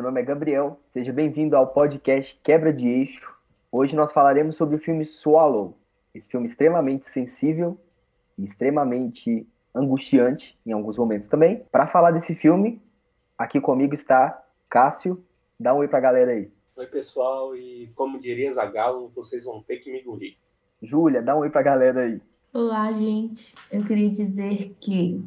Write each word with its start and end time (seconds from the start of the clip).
Meu 0.00 0.06
nome 0.06 0.22
é 0.22 0.24
Gabriel, 0.24 0.80
seja 0.88 1.12
bem-vindo 1.12 1.54
ao 1.54 1.66
podcast 1.66 2.34
Quebra 2.42 2.72
de 2.72 2.88
Eixo. 2.88 3.36
Hoje 3.70 3.94
nós 3.94 4.10
falaremos 4.10 4.56
sobre 4.56 4.76
o 4.76 4.78
filme 4.78 5.04
Swallow, 5.04 5.76
esse 6.14 6.26
filme 6.26 6.46
extremamente 6.46 7.06
sensível 7.06 7.78
e 8.38 8.42
extremamente 8.42 9.46
angustiante 9.74 10.58
em 10.64 10.72
alguns 10.72 10.96
momentos 10.96 11.28
também. 11.28 11.66
Para 11.70 11.86
falar 11.86 12.12
desse 12.12 12.34
filme, 12.34 12.80
aqui 13.36 13.60
comigo 13.60 13.94
está 13.94 14.42
Cássio. 14.70 15.22
Dá 15.60 15.74
um 15.74 15.80
oi 15.80 15.88
pra 15.88 16.00
galera 16.00 16.30
aí. 16.30 16.50
Oi, 16.76 16.86
pessoal, 16.86 17.54
e 17.54 17.92
como 17.94 18.18
diria 18.18 18.50
Zagalo, 18.50 19.12
vocês 19.14 19.44
vão 19.44 19.62
ter 19.62 19.80
que 19.80 19.92
me 19.92 20.00
engolir. 20.00 20.34
Júlia, 20.80 21.20
dá 21.20 21.36
um 21.36 21.40
oi 21.40 21.50
pra 21.50 21.60
galera 21.60 22.04
aí. 22.04 22.22
Olá, 22.54 22.90
gente. 22.90 23.54
Eu 23.70 23.84
queria 23.84 24.10
dizer 24.10 24.74
que 24.80 25.22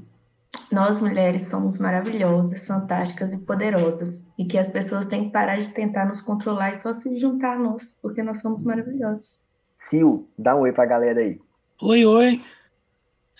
nós 0.71 0.99
mulheres 0.99 1.49
somos 1.49 1.79
maravilhosas, 1.79 2.65
fantásticas 2.65 3.33
e 3.33 3.45
poderosas, 3.45 4.27
e 4.37 4.45
que 4.45 4.57
as 4.57 4.69
pessoas 4.69 5.05
têm 5.05 5.25
que 5.25 5.31
parar 5.31 5.59
de 5.59 5.69
tentar 5.69 6.05
nos 6.05 6.21
controlar 6.21 6.71
e 6.71 6.75
só 6.75 6.93
se 6.93 7.17
juntar 7.17 7.55
a 7.55 7.59
nós, 7.59 7.97
porque 8.01 8.23
nós 8.23 8.39
somos 8.39 8.63
maravilhosas. 8.63 9.43
Sil, 9.77 10.27
dá 10.37 10.55
um 10.55 10.61
oi 10.61 10.71
pra 10.71 10.85
galera 10.85 11.21
aí. 11.21 11.39
Oi, 11.81 12.05
oi. 12.05 12.41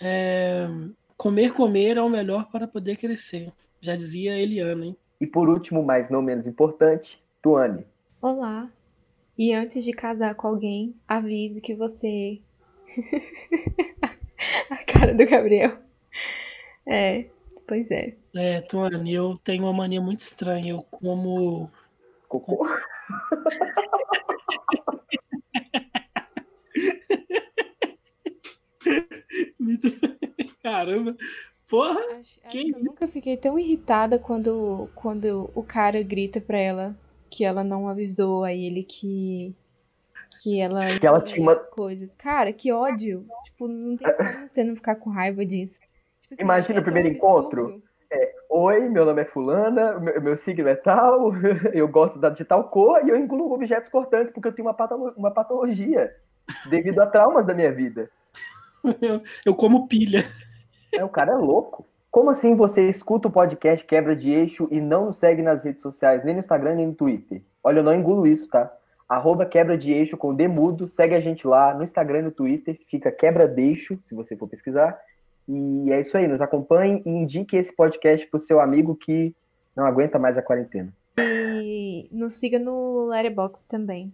É, 0.00 0.68
Comer, 1.16 1.54
comer 1.54 1.96
é 1.96 2.02
o 2.02 2.08
melhor 2.08 2.50
para 2.50 2.66
poder 2.66 2.96
crescer. 2.96 3.52
Já 3.80 3.96
dizia 3.96 4.38
Eliana, 4.38 4.86
hein? 4.86 4.96
E 5.20 5.26
por 5.26 5.48
último, 5.48 5.82
mas 5.82 6.10
não 6.10 6.20
menos 6.20 6.46
importante, 6.46 7.22
Tuane. 7.40 7.86
Olá. 8.20 8.68
E 9.38 9.54
antes 9.54 9.84
de 9.84 9.92
casar 9.92 10.34
com 10.34 10.48
alguém, 10.48 10.94
avise 11.06 11.60
que 11.60 11.74
você. 11.74 12.40
a 14.70 14.84
cara 14.84 15.14
do 15.14 15.26
Gabriel. 15.26 15.78
É, 16.86 17.26
pois 17.66 17.90
é. 17.90 18.14
É, 18.34 18.60
Tuane, 18.62 19.12
eu 19.12 19.38
tenho 19.42 19.64
uma 19.64 19.72
mania 19.72 20.00
muito 20.00 20.20
estranha. 20.20 20.72
Eu 20.72 20.82
como. 20.90 21.70
Cocô? 22.28 22.66
Caramba. 30.62 31.16
Porra! 31.68 31.98
Acho, 32.20 32.40
acho 32.44 32.48
que 32.50 32.72
eu 32.74 32.84
nunca 32.84 33.08
fiquei 33.08 33.36
tão 33.36 33.58
irritada 33.58 34.18
quando, 34.18 34.88
quando 34.94 35.50
o 35.54 35.62
cara 35.62 36.02
grita 36.02 36.40
pra 36.40 36.58
ela 36.58 36.96
que 37.30 37.44
ela 37.44 37.64
não 37.64 37.88
avisou 37.88 38.44
a 38.44 38.52
ele 38.52 38.82
que. 38.84 39.54
Que 40.42 40.60
ela. 40.60 40.80
Que 40.98 41.06
ela 41.06 41.20
tinha 41.20 41.40
uma- 41.42 41.54
as 41.54 41.66
coisas. 41.66 42.12
Cara, 42.14 42.52
que 42.52 42.70
ódio. 42.72 43.26
Tipo, 43.44 43.68
não 43.68 43.96
tem 43.96 44.16
como 44.16 44.48
você 44.48 44.64
não 44.64 44.76
ficar 44.76 44.96
com 44.96 45.10
raiva 45.10 45.44
disso. 45.44 45.80
Tipo 46.24 46.34
assim, 46.34 46.42
Imagina 46.42 46.78
é 46.78 46.80
o 46.80 46.84
primeiro 46.84 47.08
tão 47.08 47.16
encontro. 47.16 47.64
absurdo. 47.66 47.84
Oi, 48.48 48.88
meu 48.88 49.04
nome 49.04 49.22
é 49.22 49.24
Fulana, 49.24 49.98
meu, 49.98 50.22
meu 50.22 50.36
signo 50.36 50.68
é 50.68 50.76
tal, 50.76 51.32
eu 51.74 51.88
gosto 51.88 52.20
da- 52.20 52.28
de 52.30 52.44
tal 52.44 52.64
cor 52.68 53.04
e 53.04 53.08
eu 53.10 53.16
incluo 53.16 53.52
objetos 53.52 53.88
cortantes 53.90 54.32
porque 54.32 54.46
eu 54.46 54.52
tenho 54.52 54.68
uma, 54.68 54.74
patolo- 54.74 55.12
uma 55.16 55.32
patologia 55.32 56.14
devido 56.70 57.00
a 57.00 57.06
traumas 57.06 57.44
da 57.44 57.52
minha 57.54 57.72
vida. 57.72 58.08
Eu, 59.00 59.20
eu 59.44 59.54
como 59.54 59.88
pilha. 59.88 60.24
É, 60.92 61.02
o 61.04 61.08
cara 61.08 61.32
é 61.32 61.36
louco. 61.36 61.84
Como 62.10 62.30
assim 62.30 62.54
você 62.54 62.86
escuta 62.88 63.26
o 63.26 63.32
podcast 63.32 63.84
Quebra 63.84 64.14
de 64.14 64.30
Eixo 64.30 64.68
e 64.70 64.80
não 64.80 65.06
nos 65.06 65.18
segue 65.18 65.42
nas 65.42 65.64
redes 65.64 65.82
sociais, 65.82 66.22
nem 66.22 66.34
no 66.34 66.38
Instagram, 66.40 66.76
nem 66.76 66.86
no 66.86 66.94
Twitter? 66.94 67.42
Olha, 67.64 67.80
eu 67.80 67.82
não 67.84 67.94
engulo 67.94 68.24
isso, 68.26 68.48
tá? 68.48 68.72
Arroba 69.08 69.44
Quebra 69.44 69.76
de 69.76 69.92
Eixo 69.92 70.16
com 70.16 70.32
Demudo, 70.32 70.86
segue 70.86 71.14
a 71.16 71.20
gente 71.20 71.44
lá 71.48 71.74
no 71.74 71.82
Instagram 71.82 72.20
e 72.20 72.22
no 72.22 72.30
Twitter, 72.30 72.78
fica 72.88 73.10
Quebra 73.10 73.48
Deixo, 73.48 73.98
se 74.02 74.14
você 74.14 74.36
for 74.36 74.46
pesquisar. 74.46 74.96
E 75.48 75.92
é 75.92 76.00
isso 76.00 76.16
aí, 76.16 76.26
nos 76.26 76.40
acompanhe 76.40 77.02
e 77.04 77.10
indique 77.10 77.56
esse 77.56 77.74
podcast 77.74 78.26
pro 78.28 78.38
seu 78.38 78.60
amigo 78.60 78.96
que 78.96 79.34
não 79.76 79.84
aguenta 79.84 80.18
mais 80.18 80.38
a 80.38 80.42
quarentena. 80.42 80.92
E 81.18 82.08
nos 82.10 82.34
siga 82.34 82.58
no 82.58 83.06
Letterboxd 83.06 83.68
também. 83.68 84.12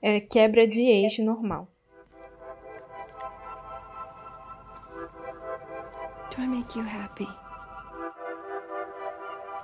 É 0.00 0.20
quebra 0.20 0.66
de 0.66 0.82
eixo 0.82 1.22
normal. 1.22 1.68
Do 6.30 6.42
I 6.42 6.46
make 6.46 6.78
you 6.78 6.84
happy? 6.84 7.28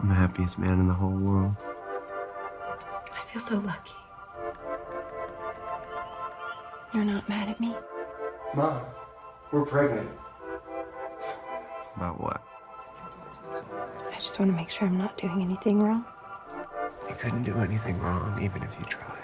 I'm 0.00 0.08
the 0.08 0.14
happiest 0.14 0.58
man 0.58 0.80
in 0.80 0.88
the 0.88 0.92
whole 0.92 1.16
world. 1.16 1.56
I 3.12 3.32
feel 3.32 3.40
so 3.40 3.54
lucky. 3.54 3.94
You're 6.92 7.04
not 7.04 7.28
mad 7.28 7.48
at 7.48 7.60
me? 7.60 7.74
Mom, 8.54 8.82
we're 9.52 9.64
pregnant. 9.64 10.08
About 11.96 12.20
what? 12.20 12.42
I 14.12 14.18
just 14.18 14.38
want 14.38 14.50
to 14.50 14.56
make 14.56 14.70
sure 14.70 14.86
I'm 14.86 14.98
not 14.98 15.16
doing 15.16 15.40
anything 15.40 15.82
wrong. 15.82 16.04
You 17.08 17.14
couldn't 17.14 17.44
do 17.44 17.56
anything 17.58 17.98
wrong, 18.00 18.42
even 18.42 18.62
if 18.62 18.70
you 18.78 18.84
tried. 18.86 19.16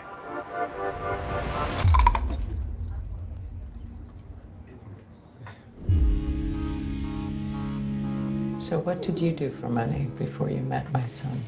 So, 8.59 8.78
what 8.78 9.03
did 9.03 9.19
you 9.19 9.32
do 9.32 9.50
for 9.50 9.69
money 9.69 10.09
before 10.16 10.49
you 10.49 10.61
met 10.61 10.91
my 10.93 11.05
son? 11.05 11.38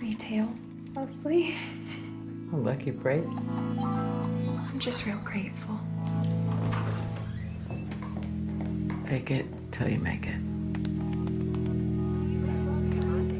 Retail, 0.00 0.52
mostly. 0.94 1.54
A 2.52 2.56
lucky 2.56 2.90
break? 2.90 3.24
I'm 3.78 4.78
just 4.78 5.06
real 5.06 5.18
grateful. 5.18 5.78
Fake 9.06 9.30
it 9.30 9.46
till 9.70 9.88
you 9.88 9.98
make 9.98 10.26
it. 10.26 10.55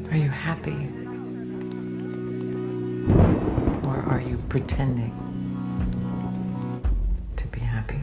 Are 0.09 0.17
you 0.17 0.29
happy? 0.29 0.71
Or 3.85 3.97
are 4.09 4.21
you 4.21 4.37
pretending 4.47 5.11
to 7.35 7.47
be 7.49 7.59
happy? 7.59 7.99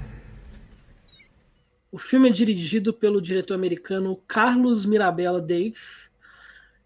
O 1.91 1.97
filme 1.97 2.29
é 2.29 2.33
dirigido 2.33 2.93
pelo 2.93 3.23
diretor 3.23 3.55
americano 3.55 4.17
Carlos 4.29 4.85
Mirabella 4.85 5.41
Davis. 5.41 6.11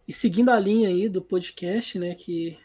E 0.06 0.12
seguindo 0.12 0.50
a 0.50 0.60
linha 0.60 0.88
aí 0.88 1.08
do 1.08 1.20
podcast, 1.20 1.98
né, 1.98 2.14
que 2.14 2.56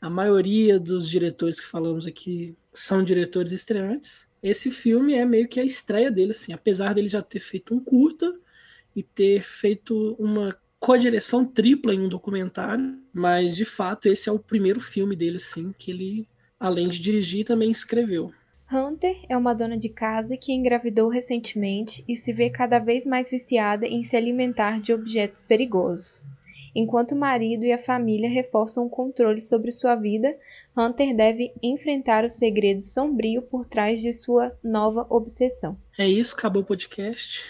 a 0.00 0.08
maioria 0.08 0.78
dos 0.78 1.08
diretores 1.08 1.58
que 1.58 1.66
falamos 1.66 2.06
aqui 2.06 2.56
são 2.72 3.02
diretores 3.02 3.50
estreantes. 3.50 4.28
Esse 4.40 4.70
filme 4.70 5.14
é 5.14 5.24
meio 5.24 5.48
que 5.48 5.58
a 5.58 5.64
estreia 5.64 6.12
dele, 6.12 6.30
assim, 6.30 6.52
apesar 6.52 6.94
dele 6.94 7.08
já 7.08 7.20
ter 7.20 7.40
feito 7.40 7.74
um 7.74 7.80
curta 7.80 8.38
e 8.94 9.02
ter 9.02 9.42
feito 9.42 10.14
uma 10.18 10.56
co-direção 10.80 11.44
tripla 11.44 11.94
em 11.94 12.00
um 12.00 12.08
documentário, 12.08 12.98
mas 13.12 13.54
de 13.54 13.66
fato 13.66 14.08
esse 14.08 14.28
é 14.30 14.32
o 14.32 14.38
primeiro 14.38 14.80
filme 14.80 15.14
dele, 15.14 15.36
assim, 15.36 15.74
que 15.78 15.90
ele, 15.90 16.26
além 16.58 16.88
de 16.88 16.98
dirigir, 16.98 17.44
também 17.44 17.70
escreveu. 17.70 18.32
Hunter 18.72 19.16
é 19.28 19.36
uma 19.36 19.52
dona 19.52 19.76
de 19.76 19.88
casa 19.88 20.36
que 20.36 20.52
engravidou 20.52 21.08
recentemente 21.08 22.04
e 22.08 22.16
se 22.16 22.32
vê 22.32 22.48
cada 22.48 22.78
vez 22.78 23.04
mais 23.04 23.30
viciada 23.30 23.86
em 23.86 24.02
se 24.02 24.16
alimentar 24.16 24.80
de 24.80 24.92
objetos 24.94 25.42
perigosos. 25.42 26.30
Enquanto 26.74 27.12
o 27.12 27.18
marido 27.18 27.64
e 27.64 27.72
a 27.72 27.78
família 27.78 28.30
reforçam 28.30 28.86
o 28.86 28.90
controle 28.90 29.40
sobre 29.40 29.72
sua 29.72 29.96
vida, 29.96 30.36
Hunter 30.76 31.14
deve 31.14 31.52
enfrentar 31.60 32.24
o 32.24 32.30
segredo 32.30 32.80
sombrio 32.80 33.42
por 33.42 33.66
trás 33.66 34.00
de 34.00 34.14
sua 34.14 34.56
nova 34.62 35.04
obsessão. 35.10 35.76
É 35.98 36.06
isso, 36.08 36.36
acabou 36.36 36.62
o 36.62 36.64
podcast. 36.64 37.44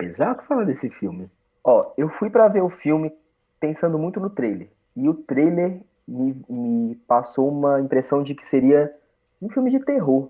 Exato 0.00 0.42
falar 0.46 0.64
desse 0.64 0.88
filme. 0.88 1.28
Ó, 1.62 1.92
eu 1.96 2.08
fui 2.08 2.30
pra 2.30 2.48
ver 2.48 2.62
o 2.62 2.70
filme 2.70 3.12
pensando 3.58 3.98
muito 3.98 4.18
no 4.18 4.30
trailer. 4.30 4.68
E 4.96 5.08
o 5.08 5.14
trailer 5.14 5.80
me, 6.06 6.36
me 6.48 6.94
passou 7.06 7.48
uma 7.48 7.80
impressão 7.80 8.22
de 8.22 8.34
que 8.34 8.44
seria 8.44 8.94
um 9.40 9.48
filme 9.48 9.70
de 9.70 9.80
terror. 9.80 10.28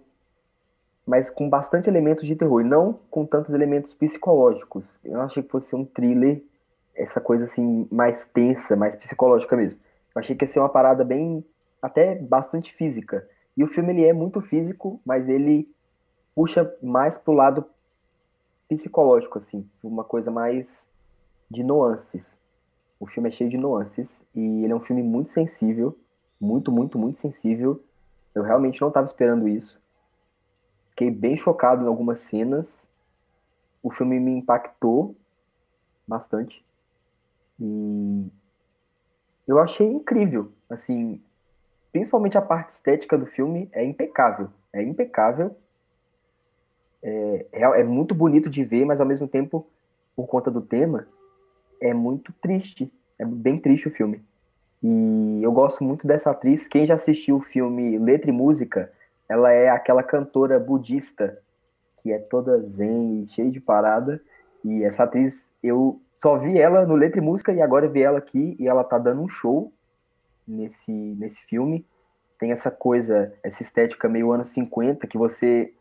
Mas 1.07 1.31
com 1.31 1.49
bastante 1.49 1.89
elementos 1.89 2.27
de 2.27 2.37
terror. 2.37 2.61
E 2.61 2.65
não 2.65 2.99
com 3.11 3.25
tantos 3.25 3.55
elementos 3.55 3.95
psicológicos. 3.95 4.99
Eu 5.05 5.21
achei 5.21 5.43
que 5.43 5.51
fosse 5.51 5.75
um 5.75 5.85
thriller, 5.85 6.43
essa 6.95 7.21
coisa 7.21 7.45
assim, 7.45 7.89
mais 7.91 8.27
tensa, 8.27 8.77
mais 8.77 8.97
psicológica 8.97 9.57
mesmo. 9.57 9.79
Eu 10.15 10.21
achei 10.21 10.37
que 10.37 10.45
ia 10.45 10.49
ser 10.49 10.61
uma 10.61 10.69
parada 10.69 11.05
bem. 11.05 11.45
até 11.81 12.17
bastante 12.17 12.75
física. 12.75 13.27
E 13.57 13.65
o 13.65 13.69
filme 13.69 13.93
ele 13.93 14.05
é 14.05 14.13
muito 14.13 14.41
físico, 14.41 15.01
mas 15.05 15.29
ele 15.29 15.69
puxa 16.35 16.73
mais 16.83 17.19
pro 17.19 17.33
lado 17.33 17.65
psicológico, 18.69 19.39
assim, 19.39 19.69
uma 19.83 20.05
coisa 20.05 20.31
mais 20.31 20.87
de 21.51 21.63
nuances. 21.63 22.39
O 22.99 23.07
filme 23.07 23.29
é 23.29 23.33
cheio 23.33 23.51
de 23.51 23.57
nuances 23.57 24.27
e 24.35 24.65
ele 24.65 24.73
é 24.73 24.77
um 24.77 24.81
filme 24.81 25.03
muito 25.03 25.31
sensível, 25.31 25.99
muito, 26.41 26.71
muito, 26.71 26.99
muito 26.99 27.19
sensível. 27.19 27.83
Eu 28.35 28.43
realmente 28.43 28.81
não 28.81 28.89
estava 28.89 29.07
esperando 29.07 29.49
isso. 29.49 29.81
Fiquei 30.91 31.11
bem 31.11 31.37
chocado 31.37 31.85
em 31.85 31.89
algumas 31.89 32.21
cenas. 32.21 32.89
O 33.83 33.91
filme 33.91 34.21
me 34.21 34.33
impactou 34.33 35.17
bastante. 36.07 36.65
E 37.59 38.27
eu 39.49 39.59
achei 39.59 39.87
incrível, 39.87 40.53
assim, 40.69 41.21
principalmente 41.91 42.39
a 42.39 42.43
parte 42.43 42.71
estética 42.71 43.17
do 43.19 43.27
filme 43.27 43.69
é 43.73 43.85
impecável, 43.85 44.51
é 44.73 44.83
impecável. 44.83 45.57
É, 47.03 47.47
é, 47.53 47.63
é 47.63 47.85
muito 47.85 48.15
bonito 48.15 48.51
de 48.51 48.63
ver, 48.63 48.85
mas 48.85 49.01
ao 49.01 49.07
mesmo 49.07 49.27
tempo, 49.27 49.67
por 50.15 50.27
conta 50.27 50.51
do 50.51 50.61
tema, 50.61 51.07
é 51.81 51.95
muito 51.95 52.33
triste. 52.41 52.93
É 53.19 53.25
bem 53.25 53.59
triste 53.59 53.89
o 53.89 53.91
filme. 53.91 54.23
E 54.83 55.41
eu 55.43 55.53
gosto 55.53 55.85
muito 55.85 56.07
dessa 56.07 56.31
atriz. 56.31 56.67
Quem 56.69 56.87
já 56.87 56.95
assistiu 56.95 57.37
o 57.37 57.43
filme 57.43 57.99
Letra 57.99 58.31
e 58.31 58.33
Música, 58.33 58.91
ela 59.29 59.53
é 59.53 59.69
aquela 59.69 60.03
cantora 60.03 60.59
budista 60.59 61.39
que 61.99 62.13
é 62.13 62.19
toda 62.19 62.63
zen 62.63 63.23
e 63.23 63.27
cheia 63.29 63.51
de 63.51 63.61
parada. 63.61 64.21
E 64.65 64.83
essa 64.85 65.05
atriz, 65.05 65.55
eu 65.63 66.01
só 66.13 66.37
vi 66.37 66.59
ela 66.59 66.87
no 66.87 66.95
Letra 66.95 67.19
e 67.19 67.23
Música 67.23 67.53
e 67.53 67.61
agora 67.61 67.89
vi 67.89 68.03
ela 68.03 68.19
aqui 68.19 68.57
e 68.59 68.67
ela 68.67 68.85
tá 68.85 68.99
dando 68.99 69.23
um 69.23 69.29
show 69.29 69.73
nesse, 70.47 70.91
nesse 70.91 71.43
filme. 71.45 71.87
Tem 72.39 72.53
essa 72.53 72.71
coisa, 72.71 73.33
essa 73.43 73.63
estética 73.63 74.09
meio 74.09 74.33
anos 74.33 74.49
50 74.51 75.07
que 75.07 75.19
você 75.19 75.75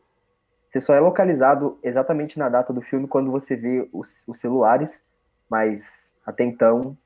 você 0.69 0.79
só 0.79 0.93
é 0.93 0.99
localizado 0.99 1.79
exatamente 1.81 2.37
na 2.37 2.47
data 2.47 2.71
do 2.71 2.79
filme 2.79 3.07
quando 3.07 3.31
você 3.31 3.55
vê 3.55 3.89
os, 3.91 4.23
os 4.27 4.39
celulares, 4.39 5.03
mas 5.49 6.13
até 6.25 6.43
então 6.43 6.97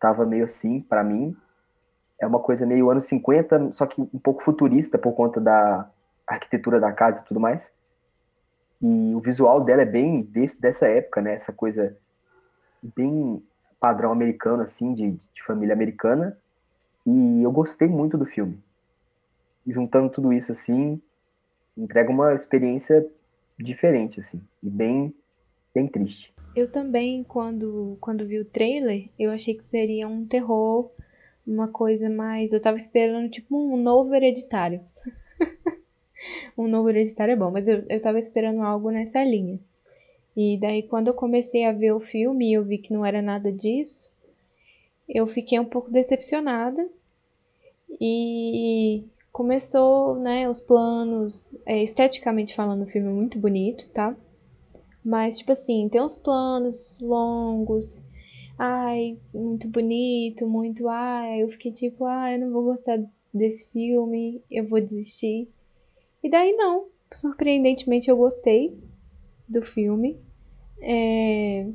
tava 0.00 0.26
meio 0.26 0.44
assim 0.44 0.80
para 0.80 1.04
mim. 1.04 1.36
É 2.20 2.26
uma 2.26 2.40
coisa 2.40 2.66
meio 2.66 2.90
anos 2.90 3.04
50, 3.04 3.72
só 3.72 3.86
que 3.86 4.00
um 4.00 4.18
pouco 4.18 4.42
futurista 4.42 4.98
por 4.98 5.12
conta 5.12 5.40
da 5.40 5.88
arquitetura 6.26 6.80
da 6.80 6.92
casa 6.92 7.20
e 7.20 7.24
tudo 7.24 7.38
mais. 7.38 7.70
E 8.82 9.14
o 9.14 9.20
visual 9.20 9.62
dela 9.62 9.82
é 9.82 9.86
bem 9.86 10.22
desse, 10.22 10.60
dessa 10.60 10.86
época, 10.86 11.20
né? 11.20 11.34
Essa 11.34 11.52
coisa 11.52 11.96
bem 12.82 13.42
padrão 13.80 14.12
americano, 14.12 14.62
assim, 14.62 14.94
de, 14.94 15.12
de 15.34 15.42
família 15.44 15.74
americana. 15.74 16.36
E 17.06 17.42
eu 17.42 17.50
gostei 17.50 17.88
muito 17.88 18.18
do 18.18 18.26
filme. 18.26 18.62
Juntando 19.66 20.10
tudo 20.10 20.32
isso, 20.32 20.52
assim, 20.52 21.00
entrega 21.76 22.10
uma 22.10 22.34
experiência 22.34 23.06
diferente, 23.58 24.20
assim, 24.20 24.40
e 24.62 24.70
bem, 24.70 25.14
bem 25.74 25.86
triste. 25.86 26.32
Eu 26.58 26.68
também, 26.68 27.22
quando, 27.22 27.96
quando 28.00 28.26
vi 28.26 28.40
o 28.40 28.44
trailer, 28.44 29.06
eu 29.16 29.30
achei 29.30 29.54
que 29.54 29.64
seria 29.64 30.08
um 30.08 30.26
terror, 30.26 30.90
uma 31.46 31.68
coisa 31.68 32.10
mais. 32.10 32.52
Eu 32.52 32.60
tava 32.60 32.76
esperando, 32.76 33.30
tipo, 33.30 33.56
um 33.56 33.76
novo 33.76 34.12
hereditário. 34.12 34.80
um 36.58 36.66
novo 36.66 36.90
hereditário 36.90 37.30
é 37.30 37.36
bom, 37.36 37.52
mas 37.52 37.68
eu, 37.68 37.84
eu 37.88 38.00
tava 38.00 38.18
esperando 38.18 38.60
algo 38.62 38.90
nessa 38.90 39.22
linha. 39.22 39.60
E 40.36 40.58
daí, 40.58 40.82
quando 40.82 41.06
eu 41.06 41.14
comecei 41.14 41.64
a 41.64 41.70
ver 41.70 41.92
o 41.92 42.00
filme 42.00 42.50
e 42.50 42.54
eu 42.54 42.64
vi 42.64 42.78
que 42.78 42.92
não 42.92 43.06
era 43.06 43.22
nada 43.22 43.52
disso, 43.52 44.10
eu 45.08 45.28
fiquei 45.28 45.60
um 45.60 45.64
pouco 45.64 45.92
decepcionada. 45.92 46.88
E 48.00 49.04
começou, 49.30 50.16
né, 50.16 50.50
os 50.50 50.58
planos, 50.58 51.54
é, 51.64 51.80
esteticamente 51.80 52.52
falando, 52.52 52.82
o 52.82 52.88
filme 52.88 53.06
é 53.06 53.12
muito 53.12 53.38
bonito, 53.38 53.88
tá? 53.90 54.16
Mas, 55.08 55.38
tipo 55.38 55.52
assim, 55.52 55.88
tem 55.88 56.02
uns 56.02 56.18
planos 56.18 57.00
longos, 57.00 58.04
ai, 58.58 59.16
muito 59.32 59.66
bonito, 59.66 60.46
muito, 60.46 60.86
ai, 60.86 61.42
eu 61.42 61.48
fiquei 61.48 61.72
tipo, 61.72 62.04
ai, 62.04 62.34
eu 62.34 62.40
não 62.40 62.52
vou 62.52 62.64
gostar 62.64 63.02
desse 63.32 63.72
filme, 63.72 64.42
eu 64.50 64.68
vou 64.68 64.78
desistir. 64.82 65.48
E 66.22 66.28
daí 66.28 66.52
não, 66.52 66.88
surpreendentemente 67.10 68.10
eu 68.10 68.18
gostei 68.18 68.78
do 69.48 69.62
filme. 69.62 70.20
É... 70.78 71.66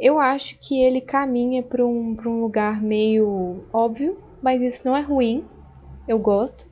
Eu 0.00 0.18
acho 0.18 0.58
que 0.58 0.82
ele 0.82 1.02
caminha 1.02 1.62
para 1.62 1.84
um, 1.84 2.16
um 2.18 2.40
lugar 2.40 2.82
meio 2.82 3.62
óbvio, 3.70 4.16
mas 4.40 4.62
isso 4.62 4.86
não 4.86 4.96
é 4.96 5.02
ruim. 5.02 5.44
Eu 6.08 6.18
gosto. 6.18 6.66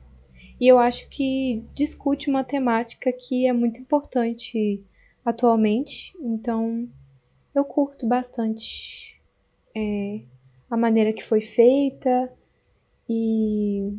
E 0.59 0.67
eu 0.67 0.79
acho 0.79 1.07
que 1.07 1.63
discute 1.75 2.31
uma 2.31 2.43
temática 2.43 3.13
que 3.13 3.45
é 3.45 3.53
muito 3.53 3.79
importante 3.79 4.83
atualmente. 5.25 6.15
Então 6.19 6.87
eu 7.53 7.63
curto 7.65 8.07
bastante 8.07 9.21
é, 9.75 10.21
a 10.69 10.77
maneira 10.77 11.13
que 11.13 11.23
foi 11.23 11.41
feita 11.41 12.31
e 13.09 13.93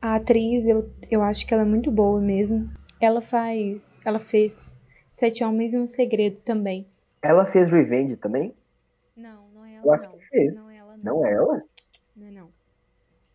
a 0.00 0.16
atriz, 0.16 0.68
eu, 0.68 0.90
eu 1.10 1.22
acho 1.22 1.46
que 1.46 1.54
ela 1.54 1.62
é 1.62 1.66
muito 1.66 1.90
boa 1.90 2.20
mesmo. 2.20 2.70
Ela 3.00 3.20
faz. 3.20 4.00
Ela 4.04 4.20
fez 4.20 4.78
Sete 5.12 5.42
Homens 5.42 5.74
e 5.74 5.78
um 5.78 5.86
Segredo 5.86 6.36
também. 6.44 6.86
Ela 7.22 7.46
fez 7.46 7.70
Revenge 7.70 8.16
também? 8.16 8.54
Não, 9.16 9.48
não 9.54 9.64
é 9.64 9.74
ela. 9.76 9.86
Eu 9.86 9.92
acho 9.92 10.04
não. 10.04 10.18
que 10.18 10.24
fez. 10.26 10.54
Não 10.54 10.70
é 10.70 10.76
ela, 10.76 10.96
não. 10.96 11.04
Não 11.04 11.26
é 11.26 11.32
ela? 11.32 11.62
Não 12.16 12.26
é 12.26 12.30
não. 12.30 12.48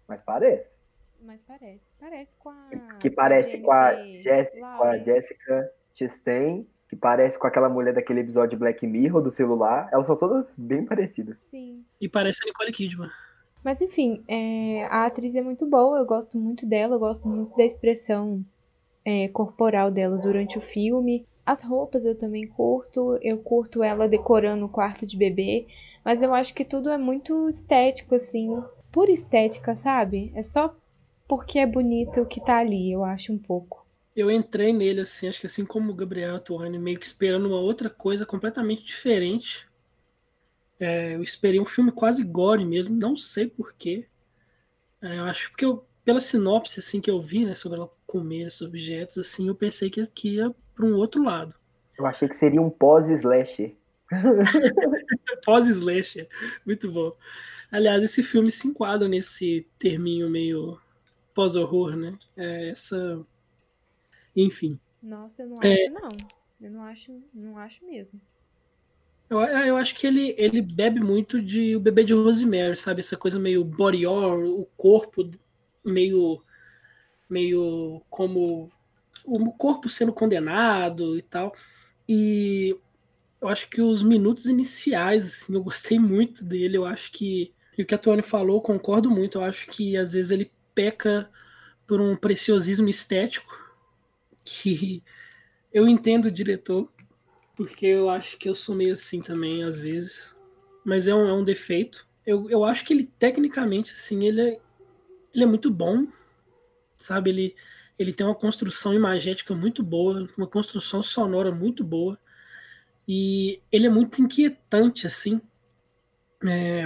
Mas 0.08 0.22
parece. 0.22 0.80
Mas 1.22 1.42
parece. 1.42 1.96
Parece 2.00 2.38
com 2.38 2.50
a. 2.50 2.70
Que 3.00 3.10
parece 3.10 3.58
com 3.60 3.72
a 3.72 3.96
Jessica, 4.22 4.78
com 4.78 4.84
a. 4.84 4.98
Jessica 4.98 5.74
Chastain, 5.96 6.68
que 6.90 6.96
parece 6.96 7.38
com 7.38 7.46
aquela 7.46 7.70
mulher 7.70 7.94
daquele 7.94 8.22
episódio 8.22 8.50
de 8.50 8.56
Black 8.58 8.86
Mirror 8.86 9.22
do 9.22 9.30
celular. 9.30 9.88
Elas 9.92 10.08
são 10.08 10.16
todas 10.16 10.58
bem 10.58 10.84
parecidas. 10.84 11.40
Sim. 11.40 11.86
E 12.02 12.10
parece 12.10 12.40
a 12.44 12.48
Nicole 12.48 12.72
Kidman. 12.72 13.10
Mas 13.64 13.82
enfim, 13.82 14.24
é, 14.28 14.86
a 14.86 15.06
atriz 15.06 15.36
é 15.36 15.42
muito 15.42 15.68
boa, 15.68 16.00
eu 16.00 16.06
gosto 16.06 16.38
muito 16.38 16.66
dela, 16.66 16.96
eu 16.96 17.00
gosto 17.00 17.28
muito 17.30 17.56
da 17.56 17.64
expressão 17.64 18.44
é, 19.06 19.28
corporal 19.28 19.92
dela 19.92 20.18
durante 20.18 20.58
o 20.58 20.62
filme. 20.62 21.26
As 21.46 21.64
roupas 21.64 22.04
eu 22.06 22.18
também 22.18 22.48
curto, 22.48 23.20
eu 23.22 23.38
curto 23.38 23.84
ela 23.84 24.08
decorando 24.08 24.66
o 24.66 24.70
quarto 24.70 25.06
de 25.06 25.18
bebê, 25.18 25.68
mas 26.04 26.24
eu 26.24 26.34
acho 26.34 26.54
que 26.54 26.66
tudo 26.66 26.90
é 26.90 26.98
muito 26.98 27.50
estético, 27.50 28.16
assim, 28.16 28.64
por 28.92 29.10
estética, 29.10 29.76
sabe? 29.76 30.32
É 30.34 30.42
só 30.42 30.74
porque 31.28 31.60
é 31.60 31.66
bonito 31.68 32.26
que 32.26 32.44
tá 32.44 32.58
ali, 32.58 32.92
eu 32.92 33.04
acho 33.04 33.34
um 33.34 33.38
pouco. 33.38 33.86
Eu 34.16 34.30
entrei 34.30 34.74
nele 34.74 35.02
assim, 35.02 35.28
acho 35.28 35.40
que 35.40 35.46
assim 35.46 35.66
como 35.66 35.92
o 35.92 35.96
Gabriel 35.96 36.36
Atuani, 36.36 36.78
meio 36.78 37.00
que 37.00 37.06
esperando 37.06 37.48
uma 37.48 37.60
outra 37.60 37.90
coisa 37.90 38.26
completamente 38.26 38.84
diferente. 38.84 39.68
É, 40.80 41.16
eu 41.16 41.24
esperei 41.24 41.60
um 41.60 41.66
filme 41.66 41.92
quase 41.92 42.24
gore 42.24 42.66
mesmo, 42.66 42.96
não 42.96 43.16
sei 43.16 43.48
porquê. 43.48 44.08
É, 45.02 45.20
eu 45.20 45.24
acho 45.24 45.50
porque 45.50 45.66
eu, 45.66 45.86
pela 46.04 46.20
sinopse 46.20 46.80
assim 46.80 47.00
que 47.00 47.12
eu 47.12 47.22
vi, 47.22 47.46
né, 47.46 47.54
sobre 47.54 47.78
ela 47.78 47.90
comer 48.08 48.48
esses 48.48 48.62
objetos, 48.62 49.18
assim, 49.18 49.48
eu 49.48 49.56
pensei 49.56 49.90
que, 49.90 50.06
que 50.08 50.36
ia 50.36 50.54
para 50.74 50.86
um 50.86 50.96
outro 50.96 51.24
lado. 51.24 51.56
Eu 51.98 52.06
achei 52.06 52.28
que 52.28 52.36
seria 52.36 52.62
um 52.62 52.70
pós-slasher. 52.70 53.76
Pós-slasher, 55.46 56.28
muito 56.66 56.92
bom. 56.92 57.16
Aliás, 57.72 58.02
esse 58.02 58.24
filme 58.24 58.52
se 58.52 58.68
enquadra 58.68 59.08
nesse 59.08 59.68
terminho 59.78 60.30
meio 60.30 60.80
pós-horror, 61.36 61.96
né? 61.96 62.18
É, 62.36 62.70
essa, 62.70 63.24
enfim. 64.44 64.80
Nossa, 65.02 65.44
eu 65.44 65.50
não 65.50 65.58
É. 65.62 65.74
acho, 65.74 65.94
não. 65.94 66.12
Eu 66.62 66.72
não 66.72 66.84
acho, 66.84 67.24
não 67.34 67.58
acho 67.58 67.86
mesmo. 67.86 68.20
Eu, 69.30 69.40
eu 69.40 69.78
acho 69.78 69.96
que 69.96 70.08
ele, 70.08 70.34
ele 70.38 70.62
bebe 70.62 71.00
muito 71.00 71.42
de 71.42 71.76
O 71.76 71.80
Bebê 71.80 72.04
de 72.04 72.14
Rosemary, 72.14 72.76
sabe? 72.76 73.00
Essa 73.00 73.16
coisa 73.16 73.40
meio 73.40 73.64
body 73.64 74.06
horror, 74.06 74.44
o 74.44 74.66
corpo 74.76 75.30
meio, 75.86 76.44
meio 77.30 78.02
como 78.10 78.72
o 79.24 79.52
corpo 79.52 79.88
sendo 79.88 80.12
condenado 80.12 81.18
e 81.18 81.22
tal. 81.22 81.56
E 82.08 82.76
eu 83.40 83.48
acho 83.48 83.70
que 83.70 83.82
os 83.82 84.02
minutos 84.02 84.48
iniciais, 84.48 85.24
assim, 85.26 85.54
eu 85.54 85.64
gostei 85.64 86.00
muito 86.00 86.44
dele. 86.44 86.78
Eu 86.78 86.86
acho 86.86 87.12
que, 87.12 87.54
e 87.78 87.84
o 87.84 87.86
que 87.86 87.94
a 87.96 88.00
Tony 88.00 88.24
falou, 88.24 88.58
eu 88.58 88.62
concordo 88.62 89.12
muito. 89.12 89.38
Eu 89.38 89.44
acho 89.44 89.68
que 89.68 89.96
às 89.96 90.14
vezes 90.14 90.32
ele 90.32 90.52
peca 90.74 91.30
por 91.86 92.02
um 92.02 92.16
preciosismo 92.16 92.90
estético 92.90 93.69
que 94.50 95.04
eu 95.72 95.88
entendo 95.88 96.26
o 96.26 96.32
diretor, 96.32 96.92
porque 97.56 97.86
eu 97.86 98.10
acho 98.10 98.38
que 98.38 98.50
eu 98.50 98.56
sou 98.56 98.76
meio 98.76 98.94
assim 98.94 99.22
também, 99.22 99.64
às 99.64 99.80
vezes. 99.80 100.36
Mas 100.84 101.08
é 101.08 101.14
um, 101.14 101.28
é 101.28 101.34
um 101.34 101.44
defeito. 101.44 102.08
Eu, 102.26 102.50
eu 102.50 102.64
acho 102.66 102.84
que 102.84 102.94
ele, 102.94 103.12
tecnicamente, 103.20 103.92
assim, 103.92 104.26
ele 104.26 104.42
é, 104.42 104.60
ele 105.34 105.44
é 105.44 105.48
muito 105.48 105.70
bom, 105.70 106.08
sabe? 106.98 107.30
Ele, 107.30 107.56
ele 107.98 108.14
tem 108.14 108.26
uma 108.26 108.36
construção 108.36 108.94
imagética 108.94 109.54
muito 109.54 109.84
boa, 109.84 110.28
uma 110.38 110.48
construção 110.48 111.04
sonora 111.04 111.52
muito 111.52 111.84
boa. 111.84 112.18
E 113.08 113.62
ele 113.72 113.88
é 113.88 113.90
muito 113.90 114.22
inquietante, 114.22 115.06
assim. 115.06 115.42
É, 116.46 116.86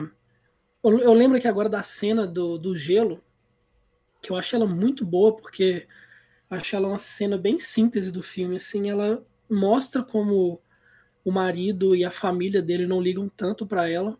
eu, 0.83 0.99
eu 0.99 1.13
lembro 1.13 1.37
aqui 1.37 1.47
agora 1.47 1.69
da 1.69 1.83
cena 1.83 2.25
do, 2.25 2.57
do 2.57 2.75
gelo, 2.75 3.23
que 4.21 4.31
eu 4.31 4.35
acho 4.35 4.55
ela 4.55 4.65
muito 4.65 5.05
boa, 5.05 5.35
porque 5.35 5.87
acho 6.53 6.75
ela 6.75 6.87
uma 6.87 6.97
cena 6.97 7.37
bem 7.37 7.59
síntese 7.59 8.11
do 8.11 8.23
filme, 8.23 8.55
assim, 8.55 8.89
ela 8.89 9.25
mostra 9.49 10.03
como 10.03 10.61
o 11.23 11.31
marido 11.31 11.95
e 11.95 12.03
a 12.03 12.11
família 12.11 12.61
dele 12.61 12.85
não 12.85 13.01
ligam 13.01 13.29
tanto 13.29 13.65
para 13.65 13.89
ela 13.89 14.17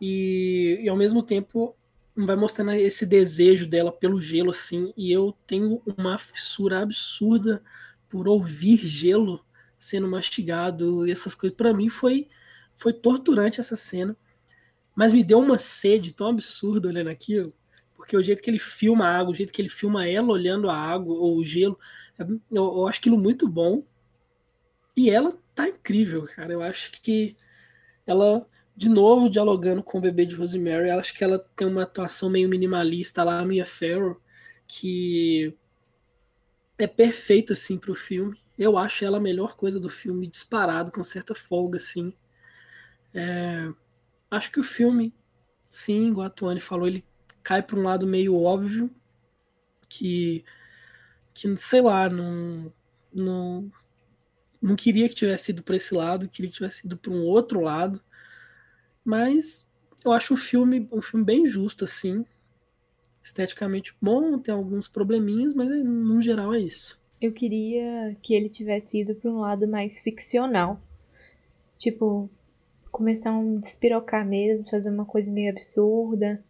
e, 0.00 0.80
e 0.82 0.88
ao 0.88 0.96
mesmo 0.96 1.22
tempo 1.22 1.74
vai 2.14 2.36
mostrando 2.36 2.72
esse 2.72 3.06
desejo 3.06 3.66
dela 3.66 3.90
pelo 3.90 4.20
gelo 4.20 4.50
assim 4.50 4.92
e 4.96 5.10
eu 5.10 5.34
tenho 5.46 5.82
uma 5.96 6.18
fissura 6.18 6.82
absurda 6.82 7.62
por 8.08 8.28
ouvir 8.28 8.78
gelo 8.78 9.44
sendo 9.78 10.06
mastigado 10.06 11.06
e 11.06 11.10
essas 11.10 11.34
coisas. 11.34 11.56
Para 11.56 11.72
mim 11.72 11.88
foi 11.88 12.28
foi 12.76 12.92
torturante 12.92 13.60
essa 13.60 13.76
cena 13.76 14.16
mas 14.94 15.12
me 15.12 15.24
deu 15.24 15.38
uma 15.38 15.58
sede 15.58 16.12
tão 16.12 16.28
absurda 16.28 16.88
olhando 16.88 17.08
aquilo 17.08 17.52
porque 18.04 18.16
o 18.16 18.22
jeito 18.22 18.42
que 18.42 18.50
ele 18.50 18.58
filma 18.58 19.06
a 19.06 19.18
água 19.18 19.30
o 19.30 19.34
jeito 19.34 19.52
que 19.52 19.62
ele 19.62 19.68
filma 19.68 20.06
ela 20.06 20.28
olhando 20.28 20.68
a 20.68 20.76
água 20.76 21.14
ou 21.14 21.38
o 21.38 21.44
gelo 21.44 21.78
eu, 22.18 22.40
eu 22.50 22.86
acho 22.86 22.98
aquilo 22.98 23.18
muito 23.18 23.48
bom 23.48 23.82
e 24.96 25.10
ela 25.10 25.36
tá 25.54 25.68
incrível, 25.68 26.24
cara. 26.24 26.52
Eu 26.52 26.62
acho 26.62 26.92
que 26.92 27.36
ela 28.06 28.46
de 28.76 28.88
novo, 28.88 29.30
dialogando 29.30 29.84
com 29.84 29.98
o 29.98 30.00
bebê 30.00 30.26
de 30.26 30.34
Rosemary, 30.34 30.90
acho 30.90 31.14
que 31.14 31.22
ela 31.22 31.38
tem 31.54 31.66
uma 31.66 31.84
atuação 31.84 32.28
meio 32.28 32.48
minimalista 32.48 33.22
lá, 33.22 33.38
a 33.38 33.46
Mia 33.46 33.64
Farrow, 33.64 34.20
que 34.66 35.56
é 36.76 36.86
perfeita, 36.88 37.52
assim, 37.52 37.78
pro 37.78 37.94
filme. 37.94 38.36
Eu 38.58 38.76
acho 38.76 39.04
ela 39.04 39.18
a 39.18 39.20
melhor 39.20 39.56
coisa 39.56 39.78
do 39.78 39.88
filme, 39.88 40.26
disparado, 40.26 40.90
com 40.90 41.04
certa 41.04 41.36
folga, 41.36 41.78
assim. 41.78 42.12
É... 43.14 43.70
Acho 44.28 44.50
que 44.50 44.58
o 44.58 44.64
filme, 44.64 45.14
sim, 45.70 46.08
igual 46.08 46.26
a 46.26 46.30
Tuane 46.30 46.58
falou, 46.58 46.88
ele 46.88 47.04
cai 47.44 47.62
para 47.62 47.78
um 47.78 47.82
lado 47.82 48.06
meio 48.06 48.34
óbvio, 48.34 48.90
que, 49.88 50.42
que 51.34 51.56
sei 51.58 51.82
lá, 51.82 52.08
não, 52.08 52.72
não, 53.12 53.70
não 54.60 54.74
queria 54.74 55.08
que 55.08 55.14
tivesse 55.14 55.52
ido 55.52 55.62
para 55.62 55.76
esse 55.76 55.94
lado, 55.94 56.28
queria 56.28 56.50
que 56.50 56.56
tivesse 56.56 56.86
ido 56.86 56.96
para 56.96 57.12
um 57.12 57.22
outro 57.22 57.60
lado. 57.60 58.02
Mas 59.04 59.66
eu 60.02 60.10
acho 60.10 60.34
o 60.34 60.38
filme 60.38 60.88
um 60.90 61.02
filme 61.02 61.24
bem 61.24 61.44
justo, 61.44 61.84
assim. 61.84 62.24
Esteticamente 63.22 63.94
bom, 64.00 64.38
tem 64.38 64.54
alguns 64.54 64.88
probleminhas, 64.88 65.54
mas 65.54 65.70
no 65.70 66.20
geral 66.20 66.54
é 66.54 66.60
isso. 66.60 66.98
Eu 67.20 67.32
queria 67.32 68.16
que 68.22 68.34
ele 68.34 68.48
tivesse 68.48 69.00
ido 69.00 69.14
para 69.14 69.30
um 69.30 69.40
lado 69.40 69.68
mais 69.68 70.02
ficcional. 70.02 70.80
Tipo, 71.76 72.30
começar 72.90 73.30
a 73.30 73.38
um 73.38 73.58
despirocar 73.58 74.26
mesmo, 74.26 74.68
fazer 74.68 74.90
uma 74.90 75.04
coisa 75.04 75.30
meio 75.30 75.50
absurda. 75.50 76.42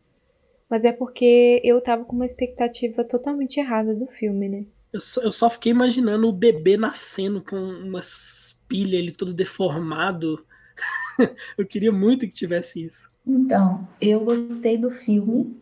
Mas 0.68 0.84
é 0.84 0.92
porque 0.92 1.60
eu 1.64 1.80
tava 1.80 2.04
com 2.04 2.16
uma 2.16 2.24
expectativa 2.24 3.04
totalmente 3.04 3.58
errada 3.58 3.94
do 3.94 4.06
filme, 4.06 4.48
né? 4.48 4.64
Eu 4.92 5.00
só, 5.00 5.22
eu 5.22 5.32
só 5.32 5.50
fiquei 5.50 5.72
imaginando 5.72 6.28
o 6.28 6.32
bebê 6.32 6.76
nascendo 6.76 7.42
com 7.42 7.56
umas 7.56 8.56
pilhas, 8.68 8.94
ele 8.94 9.12
todo 9.12 9.34
deformado. 9.34 10.44
eu 11.58 11.66
queria 11.66 11.92
muito 11.92 12.26
que 12.26 12.32
tivesse 12.32 12.84
isso. 12.84 13.08
Então, 13.26 13.86
eu 14.00 14.20
gostei 14.24 14.78
do 14.78 14.90
filme. 14.90 15.60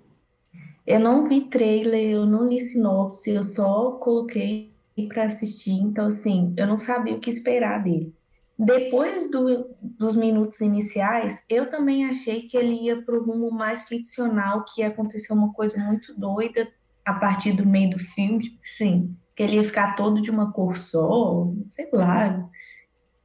Eu 0.87 0.99
não 0.99 1.29
vi 1.29 1.43
trailer, 1.43 2.11
eu 2.11 2.27
não 2.27 2.47
li 2.47 2.61
sinopse, 2.61 3.31
eu 3.31 3.43
só 3.43 3.93
coloquei 3.93 4.73
para 5.09 5.25
assistir. 5.25 5.73
Então, 5.73 6.07
assim, 6.07 6.53
eu 6.57 6.67
não 6.67 6.77
sabia 6.77 7.15
o 7.15 7.21
que 7.21 7.31
esperar 7.31 7.83
dele. 7.83 8.13
Depois 8.59 9.31
do, 9.31 9.75
dos 9.81 10.15
minutos 10.15 10.61
iniciais, 10.61 11.43
eu 11.49 11.71
também 11.71 12.07
achei 12.07 12.43
que 12.43 12.57
ele 12.57 12.75
ia 12.75 13.03
para 13.03 13.19
o 13.19 13.25
rumo 13.25 13.51
mais 13.51 13.85
ficcional, 13.85 14.65
que 14.65 14.83
ia 14.83 14.89
acontecer 14.89 15.33
uma 15.33 15.53
coisa 15.53 15.79
muito 15.79 16.19
doida 16.21 16.69
a 17.05 17.15
partir 17.15 17.53
do 17.53 17.67
meio 17.67 17.91
do 17.91 17.99
filme, 17.99 18.45
tipo, 18.45 18.59
sim, 18.65 19.17
que 19.35 19.43
ele 19.43 19.57
ia 19.57 19.65
ficar 19.65 19.97
todo 19.97 20.21
de 20.21 20.31
uma 20.31 20.53
cor 20.53 20.77
só, 20.77 21.51
sei 21.69 21.89
lá, 21.93 22.49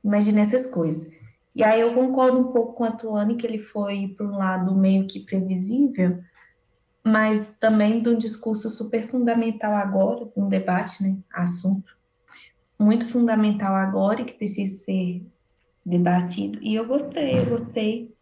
imagine 0.04 0.40
essas 0.40 0.66
coisas. 0.66 1.12
E 1.54 1.64
aí 1.64 1.82
eu 1.82 1.94
concordo 1.94 2.40
um 2.40 2.52
pouco 2.52 2.74
com 2.74 2.84
a 2.84 2.92
Tuane 2.92 3.36
que 3.36 3.46
ele 3.46 3.60
foi 3.60 4.14
para 4.16 4.26
um 4.26 4.38
lado 4.38 4.76
meio 4.76 5.08
que 5.08 5.20
previsível, 5.20 6.20
mas 7.04 7.50
também 7.60 8.02
de 8.02 8.10
um 8.10 8.18
discurso 8.18 8.70
super 8.70 9.04
fundamental 9.04 9.74
agora, 9.74 10.30
um 10.36 10.48
debate, 10.48 11.04
né, 11.04 11.18
assunto 11.34 11.97
muito 12.80 13.08
fundamental 13.08 13.74
agora 13.74 14.22
e 14.22 14.26
que 14.26 14.34
precisa 14.34 14.84
ser 14.84 15.26
debatido. 15.86 16.60
E 16.62 16.76
eu 16.76 16.86
gostei, 16.86 17.40
eu 17.40 17.46
gostei. 17.46 18.16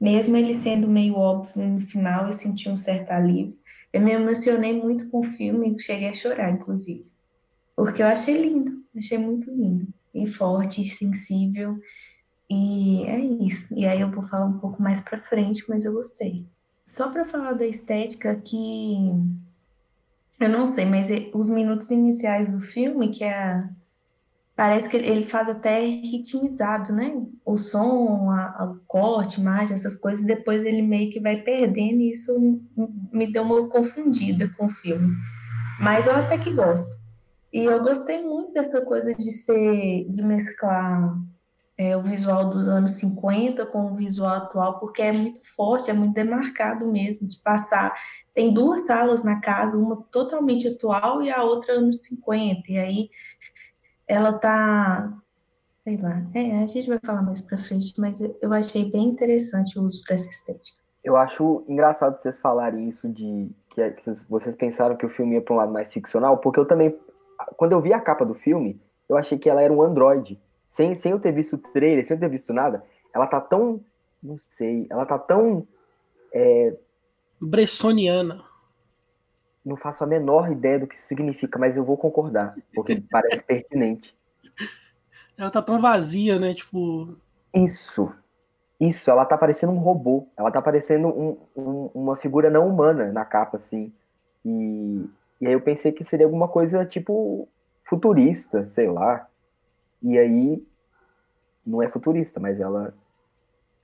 Mesmo 0.00 0.36
ele 0.36 0.54
sendo 0.54 0.88
meio 0.88 1.14
óbvio 1.14 1.66
no 1.68 1.80
final, 1.80 2.26
eu 2.26 2.32
senti 2.32 2.68
um 2.68 2.76
certo 2.76 3.10
alívio. 3.10 3.56
Eu 3.92 4.00
me 4.00 4.12
emocionei 4.12 4.72
muito 4.80 5.08
com 5.08 5.20
o 5.20 5.24
filme, 5.24 5.78
cheguei 5.78 6.08
a 6.08 6.14
chorar, 6.14 6.50
inclusive. 6.50 7.04
Porque 7.76 8.02
eu 8.02 8.06
achei 8.06 8.42
lindo, 8.42 8.82
achei 8.96 9.18
muito 9.18 9.50
lindo. 9.50 9.86
E 10.14 10.26
forte, 10.26 10.82
e 10.82 10.84
sensível. 10.84 11.78
E 12.50 13.04
é 13.04 13.18
isso. 13.18 13.72
E 13.74 13.86
aí 13.86 14.00
eu 14.00 14.10
vou 14.10 14.24
falar 14.24 14.46
um 14.46 14.58
pouco 14.58 14.82
mais 14.82 15.00
pra 15.00 15.20
frente, 15.22 15.64
mas 15.68 15.84
eu 15.84 15.92
gostei. 15.92 16.46
Só 16.86 17.10
para 17.10 17.24
falar 17.24 17.52
da 17.52 17.66
estética 17.66 18.34
que 18.36 18.96
eu 20.40 20.48
não 20.48 20.66
sei, 20.66 20.84
mas 20.84 21.08
os 21.32 21.48
minutos 21.48 21.90
iniciais 21.90 22.48
do 22.48 22.60
filme, 22.60 23.10
que 23.10 23.22
é 23.22 23.64
parece 24.62 24.88
que 24.88 24.96
ele 24.96 25.24
faz 25.24 25.48
até 25.48 25.80
ritmizado, 25.80 26.92
né? 26.92 27.20
O 27.44 27.56
som, 27.56 28.30
a, 28.30 28.62
a, 28.62 28.64
o 28.66 28.78
corte, 28.86 29.40
imagem, 29.40 29.74
essas 29.74 29.96
coisas, 29.96 30.24
depois 30.24 30.64
ele 30.64 30.82
meio 30.82 31.10
que 31.10 31.18
vai 31.18 31.34
perdendo, 31.34 32.00
e 32.00 32.12
isso 32.12 32.32
me 33.12 33.26
deu 33.26 33.42
uma 33.42 33.68
confundida 33.68 34.48
com 34.56 34.66
o 34.66 34.70
filme. 34.70 35.16
Mas 35.80 36.06
eu 36.06 36.14
até 36.14 36.38
que 36.38 36.52
gosto. 36.52 36.88
E 37.52 37.64
eu 37.64 37.82
gostei 37.82 38.22
muito 38.22 38.52
dessa 38.52 38.80
coisa 38.82 39.12
de 39.12 39.32
ser, 39.32 40.08
de 40.08 40.22
mesclar 40.22 41.12
é, 41.76 41.96
o 41.96 42.02
visual 42.02 42.48
dos 42.48 42.68
anos 42.68 42.92
50 42.92 43.66
com 43.66 43.86
o 43.86 43.96
visual 43.96 44.36
atual, 44.36 44.78
porque 44.78 45.02
é 45.02 45.12
muito 45.12 45.40
forte, 45.56 45.90
é 45.90 45.92
muito 45.92 46.14
demarcado 46.14 46.86
mesmo, 46.86 47.26
de 47.26 47.36
passar. 47.38 47.92
Tem 48.32 48.54
duas 48.54 48.86
salas 48.86 49.24
na 49.24 49.40
casa, 49.40 49.76
uma 49.76 49.96
totalmente 50.12 50.68
atual 50.68 51.20
e 51.20 51.32
a 51.32 51.42
outra 51.42 51.72
anos 51.72 52.04
50, 52.04 52.70
e 52.70 52.78
aí 52.78 53.10
ela 54.12 54.34
tá, 54.34 55.10
sei 55.82 55.96
lá, 55.96 56.22
é, 56.34 56.62
a 56.62 56.66
gente 56.66 56.86
vai 56.86 56.98
falar 57.02 57.22
mais 57.22 57.40
pra 57.40 57.56
frente, 57.56 57.98
mas 57.98 58.20
eu 58.20 58.52
achei 58.52 58.90
bem 58.90 59.08
interessante 59.08 59.78
o 59.78 59.84
uso 59.84 60.04
dessa 60.06 60.28
estética. 60.28 60.76
Eu 61.02 61.16
acho 61.16 61.64
engraçado 61.66 62.20
vocês 62.20 62.38
falarem 62.38 62.88
isso 62.88 63.08
de 63.08 63.50
que, 63.70 63.80
é, 63.80 63.90
que 63.90 64.02
vocês 64.28 64.54
pensaram 64.54 64.96
que 64.96 65.06
o 65.06 65.08
filme 65.08 65.34
ia 65.34 65.40
para 65.40 65.54
um 65.54 65.56
lado 65.56 65.72
mais 65.72 65.90
ficcional, 65.90 66.36
porque 66.38 66.60
eu 66.60 66.66
também, 66.66 66.94
quando 67.56 67.72
eu 67.72 67.80
vi 67.80 67.92
a 67.94 68.00
capa 68.00 68.24
do 68.24 68.34
filme, 68.34 68.78
eu 69.08 69.16
achei 69.16 69.38
que 69.38 69.48
ela 69.48 69.62
era 69.62 69.72
um 69.72 69.82
androide. 69.82 70.38
Sem, 70.68 70.94
sem 70.94 71.12
eu 71.12 71.20
ter 71.20 71.32
visto 71.32 71.54
o 71.54 71.58
trailer, 71.58 72.06
sem 72.06 72.14
eu 72.16 72.20
ter 72.20 72.28
visto 72.28 72.52
nada, 72.52 72.84
ela 73.14 73.26
tá 73.26 73.40
tão, 73.40 73.80
não 74.22 74.36
sei, 74.46 74.86
ela 74.90 75.06
tá 75.06 75.18
tão 75.18 75.66
é... 76.32 76.76
Bressoniana 77.40 78.51
não 79.64 79.76
faço 79.76 80.02
a 80.02 80.06
menor 80.06 80.50
ideia 80.50 80.78
do 80.78 80.86
que 80.86 80.94
isso 80.94 81.06
significa, 81.06 81.58
mas 81.58 81.76
eu 81.76 81.84
vou 81.84 81.96
concordar, 81.96 82.54
porque 82.74 83.02
parece 83.10 83.44
pertinente. 83.44 84.16
Ela 85.36 85.50
tá 85.50 85.62
tão 85.62 85.80
vazia, 85.80 86.38
né? 86.38 86.54
Tipo. 86.54 87.16
Isso. 87.54 88.12
Isso, 88.80 89.10
ela 89.10 89.24
tá 89.24 89.38
parecendo 89.38 89.72
um 89.72 89.78
robô. 89.78 90.26
Ela 90.36 90.50
tá 90.50 90.60
parecendo 90.60 91.08
um, 91.08 91.38
um, 91.56 91.90
uma 91.94 92.16
figura 92.16 92.50
não 92.50 92.68
humana 92.68 93.12
na 93.12 93.24
capa, 93.24 93.56
assim. 93.56 93.92
E, 94.44 95.08
e 95.40 95.46
aí 95.46 95.52
eu 95.52 95.60
pensei 95.60 95.92
que 95.92 96.02
seria 96.02 96.26
alguma 96.26 96.48
coisa 96.48 96.84
tipo 96.84 97.48
futurista, 97.84 98.66
sei 98.66 98.90
lá. 98.90 99.28
E 100.02 100.18
aí 100.18 100.66
não 101.64 101.80
é 101.80 101.88
futurista, 101.88 102.40
mas 102.40 102.60
ela 102.60 102.92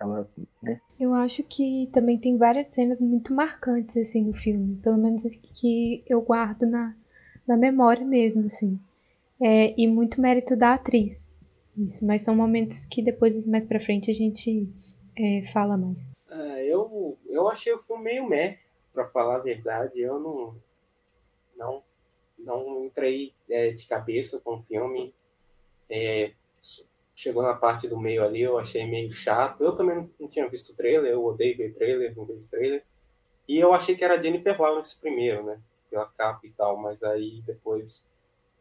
ela, 0.00 0.28
né? 0.62 0.80
Eu 0.98 1.14
acho 1.14 1.42
que 1.42 1.88
também 1.92 2.18
tem 2.18 2.36
várias 2.36 2.68
cenas 2.68 3.00
muito 3.00 3.34
marcantes 3.34 3.96
assim 3.96 4.24
no 4.24 4.34
filme, 4.34 4.76
pelo 4.76 4.96
menos 4.96 5.22
que 5.52 6.02
eu 6.06 6.20
guardo 6.20 6.66
na, 6.66 6.94
na 7.46 7.56
memória 7.56 8.04
mesmo, 8.04 8.46
assim. 8.46 8.78
É, 9.40 9.74
e 9.80 9.86
muito 9.86 10.20
mérito 10.20 10.56
da 10.56 10.74
atriz. 10.74 11.38
Isso, 11.76 12.04
mas 12.04 12.22
são 12.22 12.34
momentos 12.34 12.84
que 12.84 13.02
depois 13.02 13.46
mais 13.46 13.64
para 13.64 13.80
frente 13.80 14.10
a 14.10 14.14
gente 14.14 14.68
é, 15.16 15.44
fala 15.52 15.76
mais. 15.76 16.12
É, 16.30 16.64
eu 16.66 17.16
eu 17.28 17.48
achei 17.48 17.72
o 17.72 17.78
filme 17.78 18.04
meio 18.04 18.28
meh, 18.28 18.58
para 18.92 19.06
falar 19.06 19.36
a 19.36 19.42
verdade. 19.42 20.00
Eu 20.00 20.18
não 20.18 20.56
não 21.56 21.82
não 22.38 22.84
entrei 22.84 23.32
é, 23.48 23.70
de 23.70 23.86
cabeça 23.86 24.40
com 24.40 24.54
o 24.54 24.58
filme. 24.58 25.14
É, 25.88 26.32
chegou 27.18 27.42
na 27.42 27.52
parte 27.52 27.88
do 27.88 27.98
meio 27.98 28.22
ali, 28.22 28.42
eu 28.42 28.56
achei 28.56 28.86
meio 28.86 29.10
chato. 29.10 29.60
Eu 29.64 29.74
também 29.74 30.08
não 30.20 30.28
tinha 30.28 30.48
visto 30.48 30.70
o 30.70 30.74
trailer, 30.76 31.10
eu 31.10 31.24
odeio 31.24 31.56
ver 31.56 31.74
trailer, 31.74 32.16
não 32.16 32.24
vejo 32.24 32.46
trailer. 32.46 32.84
E 33.48 33.58
eu 33.58 33.72
achei 33.72 33.96
que 33.96 34.04
era 34.04 34.22
Jennifer 34.22 34.60
Lawrence 34.60 34.96
primeiro, 34.96 35.42
né? 35.42 35.60
Pela 35.90 36.06
capa 36.06 36.46
e 36.46 36.50
tal, 36.50 36.76
mas 36.76 37.02
aí 37.02 37.42
depois 37.44 38.06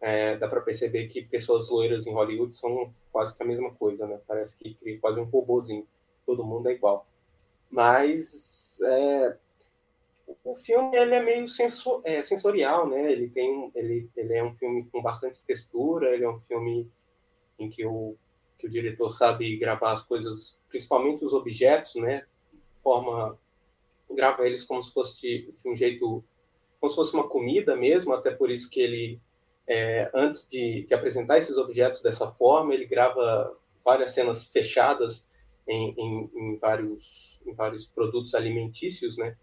é, 0.01 0.35
dá 0.37 0.47
para 0.47 0.61
perceber 0.61 1.05
que 1.05 1.21
pessoas 1.21 1.69
loiras 1.69 2.07
em 2.07 2.13
Hollywood 2.13 2.57
são 2.57 2.91
quase 3.11 3.35
que 3.35 3.43
a 3.43 3.45
mesma 3.45 3.71
coisa, 3.75 4.07
né? 4.07 4.19
Parece 4.27 4.57
que 4.57 4.73
cria 4.73 4.99
quase 4.99 5.19
um 5.19 5.25
robôzinho. 5.25 5.87
Todo 6.25 6.43
mundo 6.43 6.67
é 6.67 6.71
igual. 6.71 7.05
Mas 7.69 8.81
é, 8.81 9.37
o 10.43 10.55
filme 10.55 10.97
ele 10.97 11.13
é 11.13 11.21
meio 11.21 11.47
sensor, 11.47 12.01
é, 12.03 12.23
sensorial, 12.23 12.89
né? 12.89 13.11
Ele 13.11 13.29
tem 13.29 13.71
ele, 13.75 14.09
ele 14.17 14.33
é 14.33 14.43
um 14.43 14.51
filme 14.51 14.83
com 14.91 14.99
bastante 14.99 15.45
textura, 15.45 16.11
ele 16.11 16.23
é 16.23 16.29
um 16.29 16.39
filme 16.39 16.89
em 17.59 17.69
que 17.69 17.85
o 17.85 18.15
que 18.57 18.67
o 18.67 18.69
diretor 18.69 19.09
sabe 19.09 19.57
gravar 19.57 19.93
as 19.93 20.03
coisas, 20.03 20.59
principalmente 20.69 21.23
os 21.23 21.33
objetos, 21.33 21.95
né? 21.95 22.25
Forma 22.81 23.37
grava 24.09 24.45
eles 24.45 24.63
como 24.63 24.81
se 24.81 24.91
fosse 24.91 25.21
de, 25.21 25.51
de 25.51 25.69
um 25.69 25.75
jeito, 25.75 26.23
como 26.79 26.89
se 26.89 26.95
fosse 26.95 27.13
uma 27.13 27.27
comida 27.27 27.75
mesmo, 27.75 28.13
até 28.13 28.31
por 28.31 28.49
isso 28.49 28.69
que 28.69 28.79
ele 28.79 29.19
é, 29.67 30.09
antes 30.13 30.47
de, 30.47 30.83
de, 30.83 30.93
apresentar 30.93 31.37
esses 31.37 31.57
objetos 31.57 32.01
dessa 32.01 32.29
forma, 32.29 32.73
ele 32.73 32.85
grava 32.85 33.55
várias 33.83 34.11
cenas 34.11 34.45
fechadas 34.45 35.27
em, 35.67 35.93
em, 35.97 36.31
em, 36.33 36.57
vários, 36.57 37.41
em 37.45 37.53
vários 37.53 37.85
produtos 37.85 38.33
alimentícios, 38.33 39.17
né? 39.17 39.35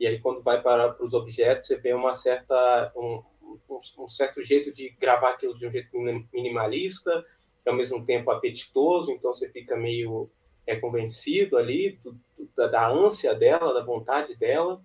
E 0.00 0.06
aí 0.06 0.18
quando 0.18 0.42
vai 0.42 0.62
para, 0.62 0.92
para 0.92 1.04
os 1.04 1.12
objetos, 1.12 1.66
você 1.66 1.76
vê 1.76 1.92
uma 1.92 2.14
certa 2.14 2.92
um, 2.96 3.22
um, 3.68 3.78
um 3.98 4.08
certo 4.08 4.42
jeito 4.42 4.72
de 4.72 4.90
gravar 4.98 5.30
aquilo 5.30 5.56
de 5.56 5.66
um 5.66 5.70
jeito 5.70 5.90
minimalista, 6.32 7.24
ao 7.68 7.76
mesmo 7.76 8.04
tempo 8.04 8.30
apetitoso, 8.30 9.12
então 9.12 9.32
você 9.32 9.48
fica 9.48 9.76
meio 9.76 10.30
é 10.66 10.76
convencido 10.76 11.56
ali 11.56 11.98
do, 12.02 12.12
do, 12.36 12.48
da, 12.56 12.66
da, 12.66 12.88
ânsia 12.88 13.34
dela, 13.34 13.72
da 13.72 13.84
vontade 13.84 14.34
dela. 14.34 14.82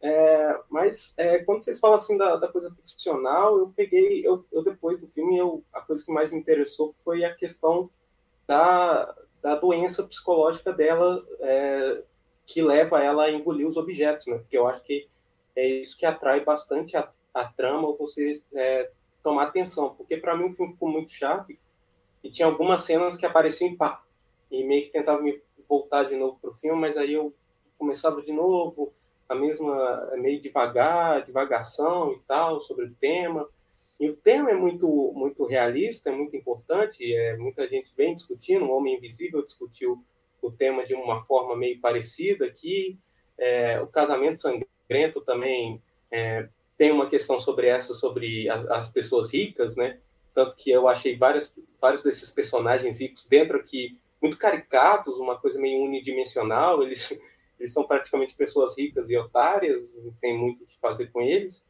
É, 0.00 0.60
mas 0.68 1.14
é, 1.16 1.38
quando 1.38 1.62
vocês 1.62 1.78
falam 1.78 1.96
assim 1.96 2.18
da, 2.18 2.36
da 2.36 2.48
coisa 2.48 2.70
ficcional, 2.70 3.58
eu 3.58 3.72
peguei, 3.74 4.26
eu, 4.26 4.44
eu, 4.52 4.62
depois 4.62 4.98
do 4.98 5.06
filme, 5.06 5.38
eu, 5.38 5.64
a 5.72 5.80
coisa 5.80 6.04
que 6.04 6.12
mais 6.12 6.30
me 6.30 6.38
interessou 6.38 6.88
foi 6.88 7.24
a 7.24 7.34
questão 7.34 7.88
da, 8.46 9.14
da 9.40 9.54
doença 9.54 10.02
psicológica 10.02 10.72
dela, 10.72 11.24
é, 11.40 12.02
que 12.44 12.60
leva 12.60 13.02
ela 13.02 13.24
a 13.24 13.30
engolir 13.30 13.66
os 13.66 13.76
objetos, 13.76 14.26
né? 14.26 14.36
Porque 14.38 14.58
eu 14.58 14.66
acho 14.66 14.82
que 14.82 15.08
é 15.56 15.66
isso 15.66 15.96
que 15.96 16.04
atrai 16.04 16.40
bastante 16.40 16.96
a, 16.96 17.08
a 17.32 17.44
trama, 17.44 17.96
você 17.96 18.32
é, 18.54 18.90
tomar 19.22 19.44
atenção, 19.44 19.94
porque 19.94 20.16
para 20.16 20.36
mim 20.36 20.46
o 20.46 20.50
filme 20.50 20.72
ficou 20.72 20.88
muito 20.88 21.10
chato 21.10 21.52
e 22.22 22.30
tinha 22.30 22.46
algumas 22.46 22.82
cenas 22.82 23.16
que 23.16 23.26
apareciam 23.26 23.70
em 23.70 23.76
pá, 23.76 24.02
e 24.50 24.64
meio 24.64 24.82
que 24.82 24.90
tentava 24.90 25.20
me 25.20 25.32
voltar 25.68 26.04
de 26.04 26.16
novo 26.16 26.38
para 26.40 26.50
o 26.50 26.54
filme, 26.54 26.80
mas 26.80 26.96
aí 26.96 27.14
eu 27.14 27.32
começava 27.78 28.22
de 28.22 28.32
novo, 28.32 28.92
a 29.28 29.34
mesma, 29.34 30.10
meio 30.16 30.40
devagar, 30.40 31.22
divagação 31.22 32.12
e 32.12 32.18
tal, 32.26 32.60
sobre 32.60 32.84
o 32.84 32.94
tema. 32.94 33.48
E 33.98 34.08
o 34.08 34.16
tema 34.16 34.50
é 34.50 34.54
muito, 34.54 35.12
muito 35.14 35.46
realista, 35.46 36.10
é 36.10 36.12
muito 36.12 36.36
importante, 36.36 37.14
é, 37.14 37.36
muita 37.36 37.66
gente 37.66 37.92
vem 37.96 38.14
discutindo, 38.14 38.64
o 38.64 38.76
Homem 38.76 38.96
Invisível 38.96 39.44
discutiu 39.44 40.02
o 40.40 40.50
tema 40.50 40.84
de 40.84 40.94
uma 40.94 41.20
forma 41.20 41.56
meio 41.56 41.80
parecida 41.80 42.46
aqui, 42.46 42.98
é, 43.38 43.80
o 43.80 43.86
Casamento 43.86 44.40
Sangrento 44.40 45.20
também 45.20 45.80
é, 46.10 46.48
tem 46.76 46.90
uma 46.90 47.08
questão 47.08 47.38
sobre 47.38 47.68
essa, 47.68 47.94
sobre 47.94 48.48
a, 48.48 48.80
as 48.80 48.90
pessoas 48.90 49.32
ricas, 49.32 49.76
né? 49.76 49.98
Tanto 50.34 50.56
que 50.56 50.70
eu 50.70 50.88
achei 50.88 51.16
várias, 51.16 51.54
vários 51.80 52.02
desses 52.02 52.30
personagens 52.30 53.00
ricos 53.00 53.24
dentro 53.24 53.58
aqui 53.58 53.98
muito 54.20 54.38
caricatos, 54.38 55.18
uma 55.18 55.38
coisa 55.38 55.60
meio 55.60 55.82
unidimensional. 55.82 56.82
Eles, 56.82 57.20
eles 57.58 57.72
são 57.72 57.84
praticamente 57.84 58.34
pessoas 58.34 58.78
ricas 58.78 59.10
e 59.10 59.16
otárias, 59.16 59.94
não 59.96 60.12
tem 60.20 60.38
muito 60.38 60.64
o 60.64 60.66
que 60.66 60.78
fazer 60.78 61.08
com 61.08 61.20
eles. 61.20 61.64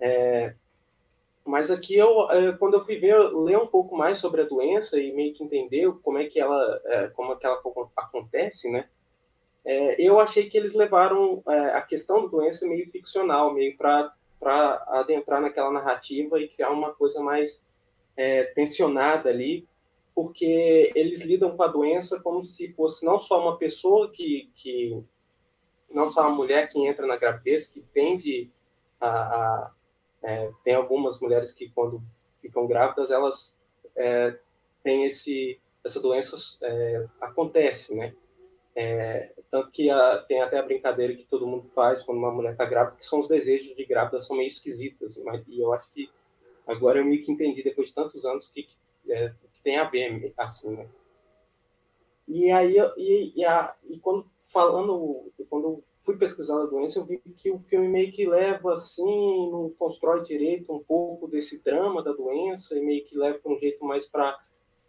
É, 0.00 0.54
mas 1.44 1.70
aqui 1.70 1.96
eu, 1.96 2.30
é, 2.30 2.52
quando 2.52 2.74
eu 2.74 2.80
fui 2.80 2.96
ver, 2.96 3.16
ler 3.16 3.58
um 3.58 3.66
pouco 3.66 3.96
mais 3.96 4.18
sobre 4.18 4.42
a 4.42 4.44
doença 4.44 4.98
e 5.00 5.12
meio 5.12 5.34
que 5.34 5.42
entender 5.42 5.90
como 6.02 6.18
é 6.18 6.26
que 6.26 6.38
ela, 6.38 6.80
é, 6.84 7.08
como 7.08 7.32
é 7.32 7.36
que 7.36 7.46
ela 7.46 7.60
acontece, 7.96 8.70
né? 8.70 8.88
É, 9.64 10.00
eu 10.00 10.18
achei 10.18 10.48
que 10.48 10.56
eles 10.56 10.74
levaram 10.74 11.42
é, 11.46 11.58
a 11.72 11.82
questão 11.82 12.22
da 12.22 12.28
doença 12.28 12.66
meio 12.66 12.88
ficcional, 12.88 13.52
meio 13.52 13.76
para 13.76 14.14
adentrar 14.88 15.40
naquela 15.40 15.70
narrativa 15.70 16.40
e 16.40 16.48
criar 16.48 16.70
uma 16.70 16.94
coisa 16.94 17.20
mais 17.20 17.66
é, 18.20 18.44
tensionada 18.44 19.30
ali, 19.30 19.66
porque 20.14 20.92
eles 20.94 21.22
lidam 21.22 21.56
com 21.56 21.62
a 21.62 21.68
doença 21.68 22.20
como 22.20 22.44
se 22.44 22.70
fosse 22.72 23.02
não 23.02 23.16
só 23.16 23.40
uma 23.40 23.56
pessoa 23.56 24.12
que, 24.12 24.50
que 24.54 25.02
não 25.90 26.06
só 26.10 26.20
uma 26.20 26.36
mulher 26.36 26.68
que 26.68 26.86
entra 26.86 27.06
na 27.06 27.16
gravidez, 27.16 27.68
que 27.68 27.80
tende 27.80 28.50
a, 29.00 29.08
a 29.08 29.72
é, 30.22 30.52
tem 30.62 30.74
algumas 30.74 31.18
mulheres 31.18 31.50
que 31.50 31.70
quando 31.70 31.98
ficam 32.42 32.66
grávidas 32.66 33.10
elas 33.10 33.58
é, 33.96 34.38
têm 34.84 35.04
esse 35.04 35.58
essa 35.82 35.98
doença 35.98 36.36
é, 36.62 37.06
acontece, 37.22 37.96
né? 37.96 38.14
É, 38.76 39.32
tanto 39.50 39.72
que 39.72 39.88
a, 39.88 40.18
tem 40.18 40.42
até 40.42 40.58
a 40.58 40.62
brincadeira 40.62 41.14
que 41.14 41.24
todo 41.24 41.46
mundo 41.46 41.66
faz 41.68 42.02
quando 42.02 42.18
uma 42.18 42.30
mulher 42.30 42.52
está 42.52 42.66
grávida, 42.66 42.96
que 42.98 43.06
são 43.06 43.18
os 43.18 43.26
desejos 43.26 43.74
de 43.74 43.86
grávida 43.86 44.20
são 44.20 44.36
meio 44.36 44.46
esquisitos. 44.46 45.16
Mas, 45.24 45.42
e 45.48 45.58
eu 45.58 45.72
acho 45.72 45.90
que 45.90 46.10
agora 46.70 46.98
eu 46.98 47.04
meio 47.04 47.22
que 47.22 47.32
entendi, 47.32 47.62
depois 47.62 47.88
de 47.88 47.94
tantos 47.94 48.24
anos, 48.24 48.48
que, 48.48 48.66
é, 49.08 49.32
que 49.52 49.60
tem 49.62 49.76
a 49.76 49.84
ver 49.84 50.32
assim, 50.36 50.76
né? 50.76 50.88
E 52.26 52.50
aí, 52.50 52.76
e, 52.96 53.32
e, 53.40 53.44
a, 53.44 53.74
e 53.88 53.98
quando 53.98 54.24
falando, 54.40 55.32
quando 55.48 55.82
fui 56.00 56.16
pesquisando 56.16 56.62
a 56.62 56.66
doença, 56.66 57.00
eu 57.00 57.04
vi 57.04 57.18
que 57.18 57.50
o 57.50 57.58
filme 57.58 57.88
meio 57.88 58.12
que 58.12 58.24
leva 58.24 58.72
assim, 58.72 59.50
não 59.50 59.70
constrói 59.76 60.22
direito 60.22 60.72
um 60.72 60.82
pouco 60.82 61.26
desse 61.26 61.58
drama 61.58 62.02
da 62.02 62.12
doença 62.12 62.78
e 62.78 62.80
meio 62.80 63.04
que 63.04 63.18
leva 63.18 63.38
para 63.38 63.52
um 63.52 63.58
jeito 63.58 63.84
mais 63.84 64.06
para 64.06 64.38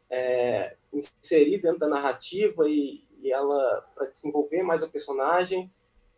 é, 0.10 0.76
inserir 0.94 1.60
dentro 1.60 1.80
da 1.80 1.88
narrativa 1.88 2.70
e, 2.70 3.04
e 3.22 3.32
ela 3.32 3.88
para 3.96 4.08
desenvolver 4.08 4.62
mais 4.62 4.84
a 4.84 4.88
personagem, 4.88 5.72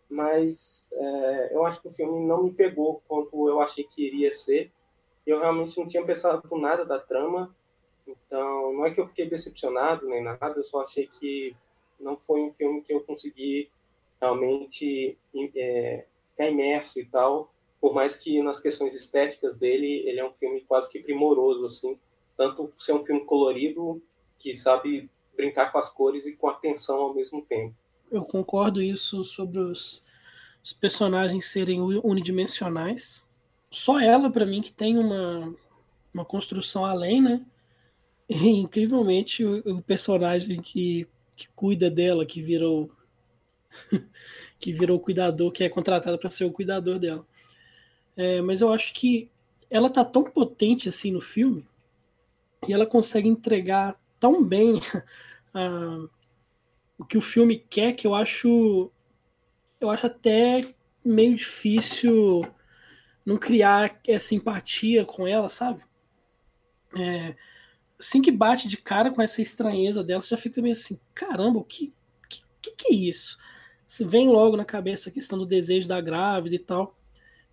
mas 0.09 0.87
é, 0.91 1.55
eu 1.55 1.65
acho 1.65 1.81
que 1.81 1.87
o 1.87 1.91
filme 1.91 2.25
não 2.25 2.43
me 2.43 2.51
pegou 2.51 3.01
quanto 3.07 3.47
eu 3.47 3.61
achei 3.61 3.83
que 3.83 4.05
iria 4.05 4.33
ser. 4.33 4.71
Eu 5.25 5.39
realmente 5.39 5.77
não 5.77 5.87
tinha 5.87 6.03
pensado 6.05 6.41
por 6.47 6.59
nada 6.59 6.85
da 6.85 6.99
trama, 6.99 7.55
então 8.07 8.73
não 8.73 8.85
é 8.85 8.91
que 8.91 8.99
eu 8.99 9.05
fiquei 9.05 9.27
decepcionado 9.27 10.07
nem 10.07 10.21
nada, 10.21 10.53
eu 10.55 10.63
só 10.63 10.81
achei 10.81 11.07
que 11.07 11.55
não 11.99 12.15
foi 12.15 12.41
um 12.41 12.49
filme 12.49 12.81
que 12.81 12.93
eu 12.93 13.01
consegui 13.01 13.69
realmente 14.19 15.17
é, 15.55 16.05
ficar 16.29 16.49
imerso 16.49 16.99
e 16.99 17.05
tal, 17.05 17.53
por 17.79 17.93
mais 17.93 18.15
que 18.15 18.41
nas 18.41 18.59
questões 18.59 18.95
estéticas 18.95 19.57
dele 19.57 20.03
ele 20.05 20.19
é 20.19 20.27
um 20.27 20.31
filme 20.31 20.61
quase 20.61 20.89
que 20.89 20.99
primoroso 20.99 21.65
assim, 21.65 21.97
tanto 22.37 22.71
ser 22.77 22.93
um 22.93 23.03
filme 23.03 23.25
colorido 23.25 24.01
que 24.39 24.55
sabe 24.55 25.09
brincar 25.35 25.71
com 25.71 25.77
as 25.77 25.89
cores 25.89 26.25
e 26.25 26.35
com 26.35 26.49
a 26.49 26.53
tensão 26.53 27.01
ao 27.01 27.13
mesmo 27.13 27.41
tempo. 27.41 27.73
Eu 28.11 28.23
concordo 28.23 28.81
isso 28.81 29.23
sobre 29.23 29.59
os, 29.59 30.03
os 30.63 30.71
personagens 30.71 31.45
serem 31.45 31.81
unidimensionais. 31.81 33.23
Só 33.73 33.99
ela, 33.99 34.29
para 34.29 34.45
mim, 34.45 34.61
que 34.61 34.71
tem 34.71 34.99
uma, 34.99 35.51
uma 36.13 36.23
construção 36.23 36.85
além, 36.85 37.19
né? 37.19 37.43
E, 38.29 38.49
incrivelmente, 38.49 39.43
o, 39.43 39.77
o 39.77 39.81
personagem 39.81 40.61
que, 40.61 41.07
que 41.35 41.49
cuida 41.55 41.89
dela, 41.89 42.23
que 42.23 42.39
virou 42.39 42.91
que 44.59 44.71
virou 44.71 44.99
cuidador, 44.99 45.51
que 45.51 45.63
é 45.63 45.69
contratado 45.69 46.19
para 46.19 46.29
ser 46.29 46.45
o 46.45 46.51
cuidador 46.51 46.99
dela. 46.99 47.25
É, 48.15 48.41
mas 48.41 48.61
eu 48.61 48.71
acho 48.71 48.93
que 48.93 49.27
ela 49.71 49.89
tá 49.89 50.05
tão 50.05 50.23
potente 50.23 50.87
assim 50.87 51.11
no 51.11 51.19
filme 51.19 51.65
e 52.67 52.73
ela 52.73 52.85
consegue 52.85 53.27
entregar 53.27 53.99
tão 54.19 54.43
bem 54.43 54.75
uh, 55.55 56.07
o 56.95 57.03
que 57.03 57.17
o 57.17 57.21
filme 57.21 57.57
quer 57.57 57.93
que 57.93 58.05
eu 58.05 58.13
acho 58.13 58.91
eu 59.81 59.89
acho 59.89 60.05
até 60.05 60.61
meio 61.03 61.35
difícil 61.35 62.45
não 63.25 63.37
criar 63.37 63.99
essa 64.07 64.35
empatia 64.35 65.05
com 65.05 65.25
ela, 65.27 65.49
sabe? 65.49 65.81
É, 66.95 67.35
assim 67.99 68.21
que 68.21 68.31
bate 68.31 68.67
de 68.67 68.77
cara 68.77 69.11
com 69.11 69.21
essa 69.21 69.41
estranheza 69.41 70.03
dela, 70.03 70.21
você 70.21 70.35
já 70.35 70.41
fica 70.41 70.61
meio 70.61 70.73
assim, 70.73 70.99
caramba, 71.13 71.59
o 71.59 71.63
que, 71.63 71.93
que, 72.29 72.71
que 72.71 72.93
é 72.93 72.95
isso? 72.95 73.37
Se 73.85 74.03
vem 74.03 74.27
logo 74.29 74.57
na 74.57 74.65
cabeça 74.65 75.09
a 75.09 75.13
questão 75.13 75.37
do 75.37 75.45
desejo 75.45 75.87
da 75.87 76.01
grávida 76.01 76.55
e 76.55 76.59
tal. 76.59 76.97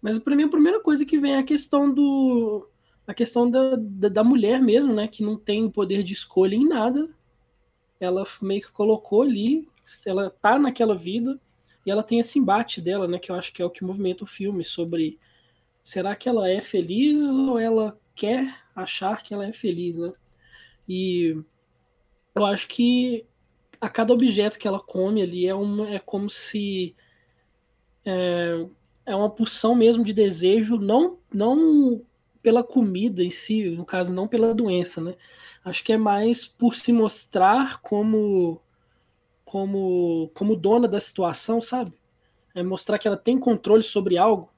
Mas 0.01 0.19
para 0.19 0.35
mim 0.35 0.45
a 0.45 0.49
primeira 0.49 0.81
coisa 0.81 1.05
que 1.05 1.19
vem 1.19 1.35
é 1.35 1.39
a 1.39 1.45
questão 1.45 1.93
do 1.93 2.67
a 3.07 3.15
questão 3.15 3.51
da, 3.51 3.77
da, 3.77 4.09
da, 4.09 4.25
mulher 4.25 4.63
mesmo, 4.63 4.95
né? 4.95 5.09
Que 5.09 5.23
não 5.23 5.37
tem 5.37 5.65
o 5.65 5.71
poder 5.71 6.03
de 6.03 6.13
escolha 6.13 6.55
em 6.55 6.67
nada. 6.67 7.09
Ela 7.99 8.25
meio 8.41 8.63
que 8.63 8.71
colocou 8.71 9.23
ali, 9.23 9.69
ela 10.07 10.31
tá 10.31 10.59
naquela 10.59 10.95
vida 10.95 11.39
e 11.85 11.91
ela 11.91 12.05
tem 12.05 12.21
esse 12.21 12.39
embate 12.39 12.81
dela, 12.81 13.09
né? 13.09 13.19
Que 13.19 13.31
eu 13.31 13.35
acho 13.35 13.53
que 13.53 13.61
é 13.61 13.65
o 13.65 13.71
que 13.71 13.85
movimenta 13.85 14.25
o 14.25 14.29
filme 14.29 14.65
sobre 14.65 15.19
será 15.91 16.15
que 16.15 16.29
ela 16.29 16.49
é 16.49 16.61
feliz 16.61 17.19
ou 17.31 17.59
ela 17.59 17.99
quer 18.15 18.63
achar 18.77 19.21
que 19.25 19.35
ela 19.35 19.45
é 19.45 19.53
feliz, 19.53 19.99
né? 19.99 20.13
E 20.89 21.37
eu 22.33 22.45
acho 22.47 22.69
que 22.69 23.27
a 23.81 23.89
cada 23.89 24.13
objeto 24.13 24.57
que 24.57 24.69
ela 24.69 24.79
come 24.79 25.21
ali 25.21 25.49
é, 25.49 25.55
uma, 25.55 25.91
é 25.91 25.99
como 25.99 26.31
se 26.31 26.95
é, 28.05 28.67
é 29.05 29.17
uma 29.17 29.29
pulsão 29.29 29.75
mesmo 29.75 30.05
de 30.05 30.13
desejo, 30.13 30.77
não, 30.77 31.19
não 31.35 32.01
pela 32.41 32.63
comida 32.63 33.25
em 33.25 33.31
si, 33.31 33.69
no 33.71 33.85
caso, 33.85 34.15
não 34.15 34.29
pela 34.29 34.55
doença, 34.55 35.01
né? 35.01 35.17
Acho 35.65 35.83
que 35.83 35.93
é 35.93 35.97
mais 35.97 36.47
por 36.47 36.77
se 36.77 36.93
mostrar 36.93 37.81
como 37.81 38.61
como 39.45 40.31
como 40.35 40.55
dona 40.55 40.87
da 40.87 41.01
situação, 41.01 41.61
sabe? 41.61 41.93
É 42.55 42.63
mostrar 42.63 42.97
que 42.97 43.09
ela 43.09 43.17
tem 43.17 43.37
controle 43.37 43.83
sobre 43.83 44.17
algo. 44.17 44.49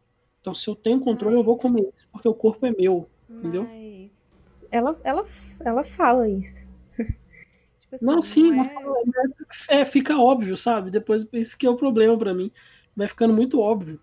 Então, 0.43 0.53
se 0.53 0.69
eu 0.69 0.75
tenho 0.75 0.99
controle, 0.99 1.37
eu 1.37 1.45
vou 1.45 1.57
comer 1.57 1.89
isso, 1.97 2.09
porque 2.11 2.27
o 2.29 2.35
corpo 2.35 2.67
é 2.67 2.73
meu, 2.73 3.09
entendeu? 3.31 3.63
Mas... 3.63 4.67
Ela, 4.73 5.01
ela, 5.05 5.25
ela 5.65 5.85
fala 5.85 6.29
isso. 6.29 6.69
tipo 6.99 7.95
assim, 7.95 8.05
não, 8.05 8.21
sim, 8.21 8.51
não 8.51 8.63
é... 8.63 8.65
Fala, 8.65 8.97
é, 9.69 9.85
fica 9.85 10.19
óbvio, 10.19 10.57
sabe? 10.57 10.91
Depois, 10.91 11.25
isso 11.33 11.57
que 11.57 11.65
é 11.65 11.71
o 11.71 11.77
problema 11.77 12.19
para 12.19 12.35
mim. 12.35 12.51
Vai 12.97 13.07
ficando 13.07 13.33
muito 13.33 13.61
óbvio. 13.61 14.01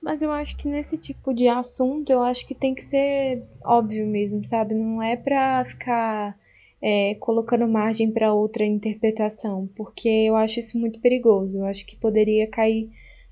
Mas 0.00 0.22
eu 0.22 0.30
acho 0.30 0.56
que 0.56 0.68
nesse 0.68 0.96
tipo 0.96 1.34
de 1.34 1.48
assunto, 1.48 2.10
eu 2.10 2.22
acho 2.22 2.46
que 2.46 2.54
tem 2.54 2.72
que 2.72 2.82
ser 2.82 3.42
óbvio 3.64 4.06
mesmo, 4.06 4.46
sabe? 4.46 4.72
Não 4.72 5.02
é 5.02 5.16
pra 5.16 5.64
ficar 5.64 6.38
é, 6.80 7.16
colocando 7.16 7.66
margem 7.66 8.08
para 8.12 8.32
outra 8.32 8.64
interpretação, 8.64 9.68
porque 9.74 10.08
eu 10.08 10.36
acho 10.36 10.60
isso 10.60 10.78
muito 10.78 11.00
perigoso. 11.00 11.58
Eu 11.58 11.64
acho 11.64 11.84
que 11.84 11.96
poderia 11.96 12.46
cair 12.46 12.88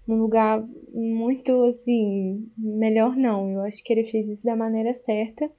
num 0.08 0.16
lugar 0.16 0.66
muito 0.92 1.64
assim, 1.64 2.50
melhor 2.56 3.14
não. 3.14 3.50
Eu 3.52 3.60
acho 3.60 3.84
que 3.84 3.92
ele 3.92 4.08
fez 4.08 4.28
isso 4.28 4.42
da 4.42 4.56
maneira 4.56 4.92
certa. 4.94 5.50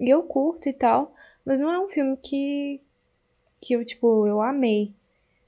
E 0.00 0.10
eu 0.10 0.24
curto 0.24 0.68
e 0.68 0.72
tal, 0.72 1.14
mas 1.44 1.60
não 1.60 1.72
é 1.72 1.78
um 1.78 1.88
filme 1.88 2.16
que 2.16 2.80
que 3.60 3.74
eu 3.74 3.84
tipo, 3.84 4.26
eu 4.26 4.42
amei. 4.42 4.92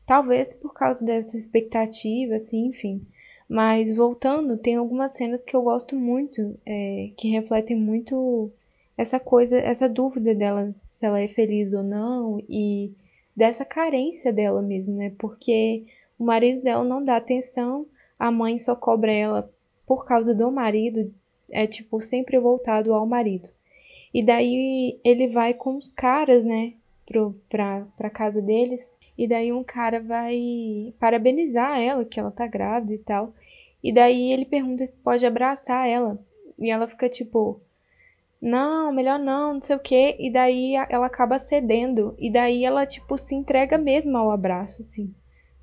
Talvez 0.07 0.55
por 0.55 0.73
causa 0.73 1.05
dessa 1.05 1.37
expectativa, 1.37 2.37
assim, 2.37 2.67
enfim. 2.67 3.05
Mas 3.49 3.95
voltando, 3.95 4.57
tem 4.57 4.77
algumas 4.77 5.17
cenas 5.17 5.43
que 5.43 5.57
eu 5.57 5.63
gosto 5.63 5.97
muito, 5.97 6.57
é, 6.65 7.11
que 7.17 7.29
refletem 7.29 7.77
muito 7.77 8.53
essa 8.97 9.19
coisa, 9.19 9.59
essa 9.59 9.89
dúvida 9.89 10.33
dela 10.35 10.73
se 10.89 11.05
ela 11.05 11.21
é 11.21 11.27
feliz 11.27 11.73
ou 11.73 11.83
não 11.83 12.41
e 12.49 12.93
dessa 13.37 13.65
carência 13.65 14.33
dela 14.33 14.63
mesmo, 14.63 14.97
né? 14.97 15.13
Porque 15.19 15.85
o 16.17 16.25
marido 16.25 16.63
dela 16.63 16.85
não 16.85 17.03
dá 17.03 17.17
atenção, 17.17 17.87
a 18.19 18.31
mãe 18.31 18.59
só 18.59 18.75
cobra 18.75 19.13
ela 19.13 19.51
por 19.87 20.05
causa 20.05 20.35
do 20.35 20.51
marido, 20.51 21.13
é 21.51 21.67
tipo 21.67 22.01
sempre 22.01 22.39
voltado 22.39 22.95
ao 22.95 23.07
marido. 23.07 23.49
E 24.13 24.23
daí 24.23 24.99
ele 25.05 25.29
vai 25.29 25.53
com 25.53 25.77
os 25.77 25.93
caras, 25.93 26.45
né, 26.45 26.75
pro, 27.05 27.35
pra, 27.49 27.87
pra 27.97 28.11
casa 28.11 28.41
deles. 28.41 28.99
E 29.17 29.27
daí 29.27 29.53
um 29.53 29.65
cara 29.65 30.01
vai 30.01 30.95
parabenizar 30.99 31.81
ela, 31.81 32.05
que 32.05 32.19
ela 32.19 32.31
tá 32.31 32.47
grávida 32.47 32.95
e 32.95 32.99
tal. 32.99 33.35
E 33.83 33.93
daí 33.93 34.33
ele 34.33 34.45
pergunta 34.45 34.87
se 34.87 34.97
pode 34.97 35.27
abraçar 35.27 35.89
ela. 35.89 36.19
E 36.59 36.71
ela 36.71 36.89
fica 36.89 37.09
tipo, 37.09 37.61
não, 38.41 38.93
melhor 38.93 39.19
não, 39.19 39.55
não 39.55 39.63
sei 39.63 39.77
o 39.77 39.81
quê. 39.81 40.17
E 40.19 40.31
daí 40.31 40.75
ela 40.89 41.07
acaba 41.07 41.39
cedendo. 41.39 42.15
E 42.19 42.31
daí 42.31 42.65
ela, 42.65 42.87
tipo, 42.87 43.17
se 43.19 43.35
entrega 43.35 43.77
mesmo 43.77 44.17
ao 44.17 44.31
abraço, 44.31 44.83
assim. 44.83 45.15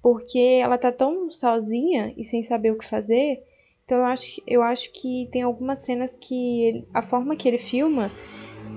Porque 0.02 0.60
ela 0.62 0.78
tá 0.78 0.92
tão 0.92 1.32
sozinha 1.32 2.14
e 2.18 2.24
sem 2.24 2.42
saber 2.42 2.72
o 2.72 2.78
que 2.78 2.86
fazer. 2.86 3.44
Então 3.86 4.00
eu 4.00 4.06
acho, 4.06 4.42
eu 4.48 4.64
acho 4.64 4.92
que 4.92 5.28
tem 5.32 5.44
algumas 5.44 5.80
cenas 5.80 6.18
que 6.18 6.64
ele, 6.64 6.88
a 6.94 7.02
forma 7.02 7.36
que 7.36 7.48
ele 7.48 7.58
filma 7.58 8.10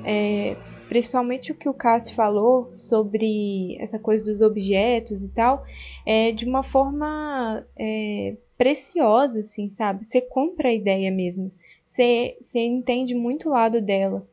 é, 0.04 0.56
principalmente 0.88 1.50
o 1.50 1.54
que 1.54 1.68
o 1.68 1.74
Cássio 1.74 2.14
falou 2.14 2.72
sobre 2.78 3.76
essa 3.80 3.98
coisa 3.98 4.24
dos 4.24 4.42
objetos 4.42 5.22
e 5.22 5.30
tal, 5.30 5.64
é 6.06 6.30
de 6.30 6.44
uma 6.44 6.62
forma 6.62 7.66
é, 7.76 8.36
preciosa, 8.56 9.40
assim, 9.40 9.68
sabe? 9.68 10.04
Você 10.04 10.20
compra 10.20 10.68
a 10.68 10.74
ideia 10.74 11.10
mesmo. 11.10 11.50
Você, 11.84 12.36
você 12.40 12.60
entende 12.60 13.14
muito 13.14 13.48
o 13.48 13.52
lado 13.52 13.80
dela. 13.80 14.26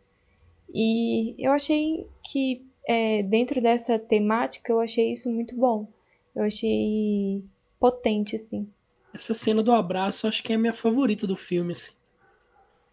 E 0.74 1.36
eu 1.38 1.52
achei 1.52 2.06
que 2.24 2.66
é, 2.88 3.24
dentro 3.24 3.62
dessa 3.62 3.98
temática 3.98 4.72
eu 4.72 4.80
achei 4.80 5.12
isso 5.12 5.30
muito 5.30 5.56
bom. 5.56 5.88
Eu 6.36 6.44
achei 6.44 7.44
potente, 7.80 8.36
assim. 8.36 8.68
Essa 9.14 9.34
cena 9.34 9.62
do 9.62 9.72
abraço 9.72 10.28
acho 10.28 10.42
que 10.42 10.54
é 10.54 10.56
a 10.56 10.60
minha 10.60 10.74
favorita 10.74 11.28
do 11.28 11.36
filme, 11.36 11.74
assim. 11.74 11.94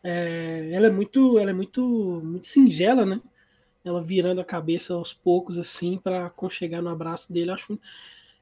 É, 0.03 0.71
ela 0.73 0.87
é 0.87 0.91
muito, 0.91 1.39
ela 1.39 1.51
é 1.51 1.55
muito, 1.55 2.21
muito 2.25 2.47
singela, 2.47 3.05
né? 3.05 3.21
ela 3.89 4.01
virando 4.01 4.41
a 4.41 4.45
cabeça 4.45 4.95
aos 4.95 5.13
poucos, 5.13 5.59
assim, 5.59 5.99
para 5.99 6.27
aconchegar 6.27 6.83
no 6.83 6.91
abraço 6.91 7.33
dele. 7.33 7.51
Acho... 7.51 7.79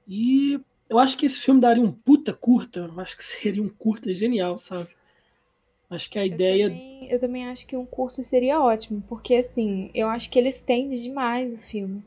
E 0.06 0.60
eu 0.88 0.98
acho 0.98 1.16
que 1.16 1.26
esse 1.26 1.40
filme 1.40 1.60
daria 1.60 1.82
um 1.82 1.92
puta 1.92 2.32
curta. 2.32 2.80
Eu 2.80 3.00
acho 3.00 3.16
que 3.16 3.24
seria 3.24 3.62
um 3.62 3.68
curta 3.68 4.12
genial, 4.12 4.58
sabe? 4.58 4.88
Acho 5.88 6.10
que 6.10 6.18
a 6.18 6.26
ideia. 6.26 6.64
Eu 6.64 6.70
também, 6.70 7.12
eu 7.12 7.20
também 7.20 7.46
acho 7.46 7.66
que 7.66 7.76
um 7.76 7.86
curto 7.86 8.22
seria 8.24 8.60
ótimo, 8.60 9.04
porque 9.08 9.36
assim, 9.36 9.88
eu 9.94 10.08
acho 10.08 10.28
que 10.28 10.36
ele 10.36 10.48
estende 10.48 11.00
demais 11.00 11.56
o 11.56 11.62
filme. 11.62 12.02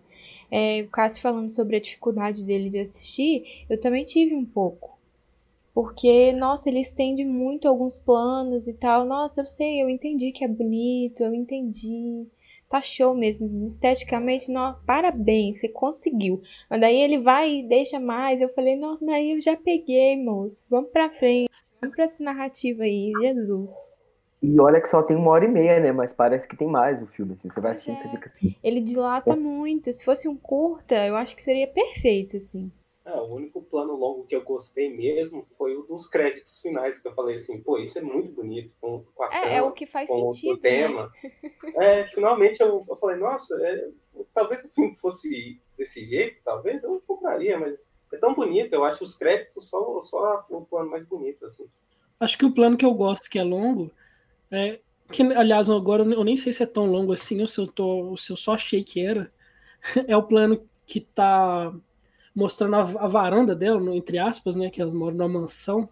É, 0.52 0.82
o 0.82 0.90
Cássio 0.90 1.22
falando 1.22 1.50
sobre 1.50 1.76
a 1.78 1.82
dificuldade 1.82 2.44
dele 2.44 2.70
de 2.70 2.80
assistir, 2.80 3.66
eu 3.70 3.80
também 3.80 4.04
tive 4.04 4.36
um 4.36 4.46
pouco. 4.46 4.98
Porque, 5.74 6.34
nossa, 6.34 6.70
ele 6.70 6.80
estende 6.80 7.24
muito 7.24 7.68
alguns 7.68 7.98
planos 7.98 8.68
e 8.68 8.74
tal. 8.74 9.06
Nossa, 9.06 9.42
eu 9.42 9.46
sei, 9.46 9.82
eu 9.82 9.90
entendi 9.90 10.32
que 10.32 10.44
é 10.44 10.48
bonito, 10.48 11.24
eu 11.24 11.34
entendi 11.34 12.28
tá 12.70 12.82
show 12.82 13.16
mesmo. 13.16 13.66
Esteticamente, 13.66 14.52
não, 14.52 14.80
parabéns, 14.86 15.60
você 15.60 15.68
conseguiu. 15.68 16.42
Mas 16.70 16.80
daí 16.80 17.02
ele 17.02 17.18
vai 17.18 17.60
e 17.60 17.68
deixa 17.68 18.00
mais. 18.00 18.42
Eu 18.42 18.54
falei, 18.54 18.76
não, 18.76 18.98
daí 19.02 19.32
eu 19.32 19.42
já 19.42 19.58
peguei, 19.58 20.16
moço. 20.16 20.68
Vamos 20.70 20.92
pra 20.92 21.10
frente. 21.10 21.50
Vamos 21.82 21.96
pra 21.96 22.06
essa 22.06 22.24
narrativa 22.24 22.84
aí, 22.84 23.12
Jesus. 23.20 23.70
E 24.42 24.60
olha 24.60 24.80
que 24.80 24.88
só 24.88 25.04
tem 25.04 25.18
uma 25.18 25.32
hora 25.32 25.46
e 25.46 25.50
meia, 25.50 25.80
né? 25.80 25.92
Mas 25.92 26.14
parece 26.14 26.48
que 26.48 26.56
tem 26.56 26.68
mais 26.68 27.02
o 27.02 27.08
filme. 27.08 27.34
Assim. 27.34 27.50
Você 27.50 27.60
vai 27.60 27.74
assistindo, 27.74 27.98
é. 27.98 28.02
você 28.02 28.10
fica 28.10 28.30
assim. 28.30 28.56
Ele 28.64 28.80
dilata 28.80 29.34
é. 29.34 29.36
muito. 29.36 29.92
Se 29.92 30.06
fosse 30.06 30.28
um 30.28 30.36
curta, 30.38 30.96
eu 31.06 31.16
acho 31.16 31.36
que 31.36 31.42
seria 31.42 31.68
perfeito, 31.68 32.38
assim. 32.38 32.72
É, 33.10 33.16
o 33.16 33.34
único 33.34 33.62
plano 33.64 33.96
longo 33.96 34.26
que 34.26 34.36
eu 34.36 34.44
gostei 34.44 34.96
mesmo 34.96 35.42
foi 35.42 35.76
o 35.76 35.82
dos 35.82 36.08
créditos 36.08 36.62
finais, 36.62 37.00
que 37.00 37.08
eu 37.08 37.16
falei 37.16 37.36
assim, 37.36 37.60
pô, 37.60 37.80
isso 37.80 37.98
é 37.98 38.02
muito 38.02 38.32
bonito, 38.34 38.74
com, 38.80 39.04
com 39.16 39.24
a 39.24 39.28
é, 39.28 39.42
cama, 39.42 39.54
é 39.54 39.62
o 39.64 39.72
que 39.72 39.88
faz 39.88 40.08
com 40.08 40.32
sentido, 40.32 40.54
o 40.54 40.60
tema. 40.60 41.12
Né? 41.24 41.32
É, 41.76 42.06
finalmente 42.06 42.62
eu, 42.62 42.84
eu 42.88 42.96
falei, 42.98 43.16
nossa, 43.16 43.56
é, 43.66 43.90
talvez 44.34 44.64
o 44.66 44.70
filme 44.70 44.94
fosse 44.94 45.60
desse 45.78 46.04
jeito, 46.04 46.42
talvez 46.44 46.84
eu 46.84 47.02
compraria, 47.08 47.58
mas 47.58 47.86
é 48.12 48.18
tão 48.18 48.34
bonito, 48.34 48.74
eu 48.74 48.84
acho 48.84 49.04
os 49.04 49.16
créditos 49.16 49.70
só, 49.70 50.00
só 50.02 50.46
o 50.50 50.62
plano 50.62 50.90
mais 50.90 51.04
bonito, 51.04 51.46
assim. 51.46 51.66
Acho 52.20 52.38
que 52.38 52.46
o 52.46 52.54
plano 52.54 52.78
que 52.78 52.86
eu 52.86 52.94
gosto, 52.94 53.30
que 53.30 53.40
é 53.40 53.44
longo, 53.44 53.92
é 54.52 54.80
que, 55.12 55.24
aliás, 55.24 55.70
agora 55.70 56.04
eu 56.04 56.24
nem 56.24 56.38
sei 56.38 56.54
se 56.54 56.64
é 56.64 56.66
tão 56.66 56.86
longo 56.86 57.12
assim, 57.12 57.42
ou 57.42 57.48
se 57.48 57.60
eu, 57.60 57.68
tô, 57.68 58.16
se 58.18 58.32
eu 58.32 58.36
só 58.36 58.54
achei 58.54 58.84
que 58.84 59.04
era, 59.04 59.32
é 60.08 60.16
o 60.16 60.24
plano 60.24 60.62
que 60.86 61.02
tá 61.02 61.74
mostrando 62.36 62.76
a, 62.76 62.80
a 62.82 63.08
varanda 63.08 63.56
dela, 63.56 63.80
no, 63.80 63.96
entre 63.96 64.18
aspas, 64.18 64.56
né? 64.56 64.70
Que 64.70 64.82
elas 64.82 64.94
moram 64.94 65.18
numa 65.18 65.42
mansão. 65.42 65.90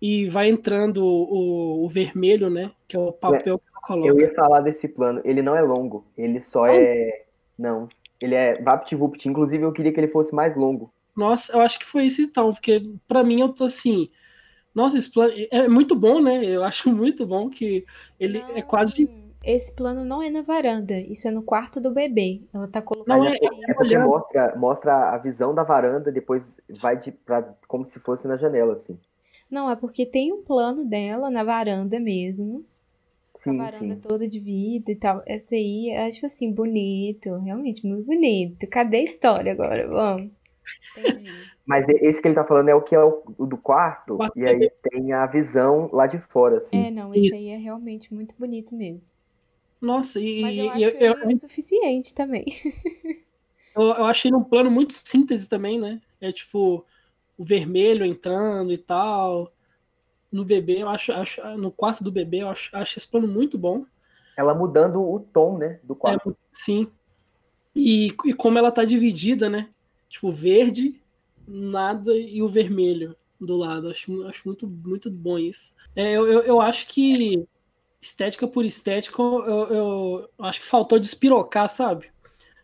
E 0.00 0.26
vai 0.26 0.48
entrando 0.48 1.04
o, 1.04 1.84
o 1.84 1.88
vermelho, 1.88 2.48
né? 2.48 2.70
Que 2.86 2.96
é 2.96 2.98
o 2.98 3.12
papel 3.12 3.38
é, 3.38 3.42
que 3.42 3.48
ela 3.48 3.82
coloca. 3.82 4.08
Eu 4.08 4.20
ia 4.20 4.34
falar 4.34 4.60
desse 4.60 4.88
plano. 4.88 5.20
Ele 5.24 5.42
não 5.42 5.56
é 5.56 5.60
longo. 5.60 6.04
Ele 6.16 6.40
só 6.40 6.66
não. 6.66 6.74
é. 6.74 7.24
Não. 7.58 7.88
Ele 8.20 8.34
é 8.34 8.60
VaptVupt. 8.62 9.28
Inclusive, 9.28 9.64
eu 9.64 9.72
queria 9.72 9.92
que 9.92 9.98
ele 9.98 10.08
fosse 10.08 10.34
mais 10.34 10.54
longo. 10.56 10.92
Nossa, 11.16 11.52
eu 11.52 11.60
acho 11.60 11.80
que 11.80 11.84
foi 11.84 12.04
isso 12.04 12.22
então, 12.22 12.52
porque 12.52 12.80
para 13.08 13.24
mim 13.24 13.40
eu 13.40 13.48
tô 13.48 13.64
assim. 13.64 14.08
Nossa, 14.74 14.98
esse 14.98 15.12
plano 15.12 15.32
é 15.50 15.68
muito 15.68 15.94
bom, 15.94 16.20
né? 16.20 16.44
Eu 16.44 16.64
acho 16.64 16.90
muito 16.94 17.26
bom 17.26 17.48
que 17.48 17.84
ele 18.18 18.40
não. 18.40 18.56
é 18.56 18.62
quase 18.62 19.08
esse 19.44 19.72
plano 19.72 20.04
não 20.04 20.20
é 20.20 20.28
na 20.30 20.42
varanda, 20.42 20.98
isso 20.98 21.28
é 21.28 21.30
no 21.30 21.42
quarto 21.42 21.80
do 21.80 21.92
bebê. 21.92 22.42
Ela 22.52 22.66
tá 22.66 22.82
colocando. 22.82 23.16
Não, 23.16 23.24
é, 23.24 23.36
é 23.68 23.74
porque 23.74 23.96
mostra, 23.96 24.56
mostra 24.56 25.10
a 25.10 25.18
visão 25.18 25.54
da 25.54 25.62
varanda, 25.62 26.10
depois 26.10 26.60
vai 26.68 26.98
de, 26.98 27.12
pra, 27.12 27.54
como 27.66 27.84
se 27.84 28.00
fosse 28.00 28.26
na 28.26 28.36
janela, 28.36 28.74
assim. 28.74 28.98
Não, 29.50 29.70
é 29.70 29.76
porque 29.76 30.04
tem 30.04 30.32
um 30.32 30.42
plano 30.42 30.84
dela 30.84 31.30
na 31.30 31.44
varanda 31.44 31.98
mesmo. 32.00 32.64
Sim, 33.36 33.60
a 33.60 33.70
varanda 33.70 33.94
sim. 33.94 34.00
toda 34.00 34.28
de 34.28 34.40
vidro 34.40 34.90
e 34.92 34.96
tal. 34.96 35.22
Essa 35.24 35.54
aí, 35.54 35.94
acho 35.96 36.26
assim, 36.26 36.52
bonito. 36.52 37.34
Realmente, 37.36 37.86
muito 37.86 38.04
bonito. 38.04 38.66
Cadê 38.66 38.98
a 38.98 39.04
história 39.04 39.52
agora? 39.52 39.86
Vamos. 39.86 40.32
Entendi. 40.96 41.32
Mas 41.68 41.86
esse 41.86 42.22
que 42.22 42.28
ele 42.28 42.34
tá 42.34 42.46
falando 42.46 42.70
é 42.70 42.74
o 42.74 42.80
que 42.80 42.94
é 42.94 43.04
o, 43.04 43.22
o 43.36 43.44
do 43.44 43.58
quarto, 43.58 44.16
quarto, 44.16 44.38
e 44.38 44.46
aí 44.46 44.72
tem 44.90 45.12
a 45.12 45.26
visão 45.26 45.90
lá 45.92 46.06
de 46.06 46.18
fora, 46.18 46.56
assim. 46.56 46.86
É, 46.86 46.90
não, 46.90 47.14
esse 47.14 47.34
aí 47.34 47.50
é 47.50 47.58
realmente 47.58 48.14
muito 48.14 48.34
bonito 48.38 48.74
mesmo. 48.74 49.02
Nossa, 49.78 50.18
e. 50.18 50.40
Mas 50.40 50.56
eu 50.56 50.70
acho 50.70 50.80
eu, 50.80 51.14
eu, 51.14 51.28
o 51.28 51.36
suficiente 51.36 52.14
também. 52.14 52.46
eu, 53.76 53.82
eu 53.82 54.06
achei 54.06 54.30
num 54.30 54.42
plano 54.42 54.70
muito 54.70 54.94
síntese 54.94 55.46
também, 55.46 55.78
né? 55.78 56.00
É 56.22 56.32
tipo, 56.32 56.86
o 57.36 57.44
vermelho 57.44 58.02
entrando 58.02 58.72
e 58.72 58.78
tal. 58.78 59.52
No 60.32 60.46
bebê, 60.46 60.82
eu 60.82 60.88
acho, 60.88 61.12
acho 61.12 61.42
no 61.58 61.70
quarto 61.70 62.02
do 62.02 62.10
bebê, 62.10 62.38
eu 62.38 62.48
acho, 62.48 62.74
acho 62.74 62.98
esse 62.98 63.06
plano 63.06 63.28
muito 63.28 63.58
bom. 63.58 63.84
Ela 64.38 64.54
mudando 64.54 65.02
o 65.02 65.20
tom, 65.20 65.58
né? 65.58 65.80
Do 65.84 65.94
quarto. 65.94 66.30
É, 66.30 66.34
sim. 66.50 66.90
E, 67.76 68.06
e 68.24 68.32
como 68.32 68.56
ela 68.56 68.72
tá 68.72 68.86
dividida, 68.86 69.50
né? 69.50 69.68
Tipo, 70.08 70.32
verde, 70.32 70.98
nada 71.48 72.14
e 72.16 72.42
o 72.42 72.48
vermelho 72.48 73.16
do 73.40 73.56
lado. 73.56 73.88
Acho, 73.88 74.22
acho 74.24 74.42
muito, 74.46 74.66
muito 74.66 75.10
bom 75.10 75.38
isso. 75.38 75.74
É, 75.96 76.12
eu, 76.12 76.26
eu, 76.26 76.40
eu 76.42 76.60
acho 76.60 76.86
que 76.86 77.46
estética 78.00 78.46
por 78.46 78.64
estética, 78.64 79.20
eu, 79.22 79.66
eu, 79.68 80.30
acho 80.38 80.60
que 80.60 80.66
faltou 80.66 80.98
despirocar, 80.98 81.68
sabe? 81.68 82.10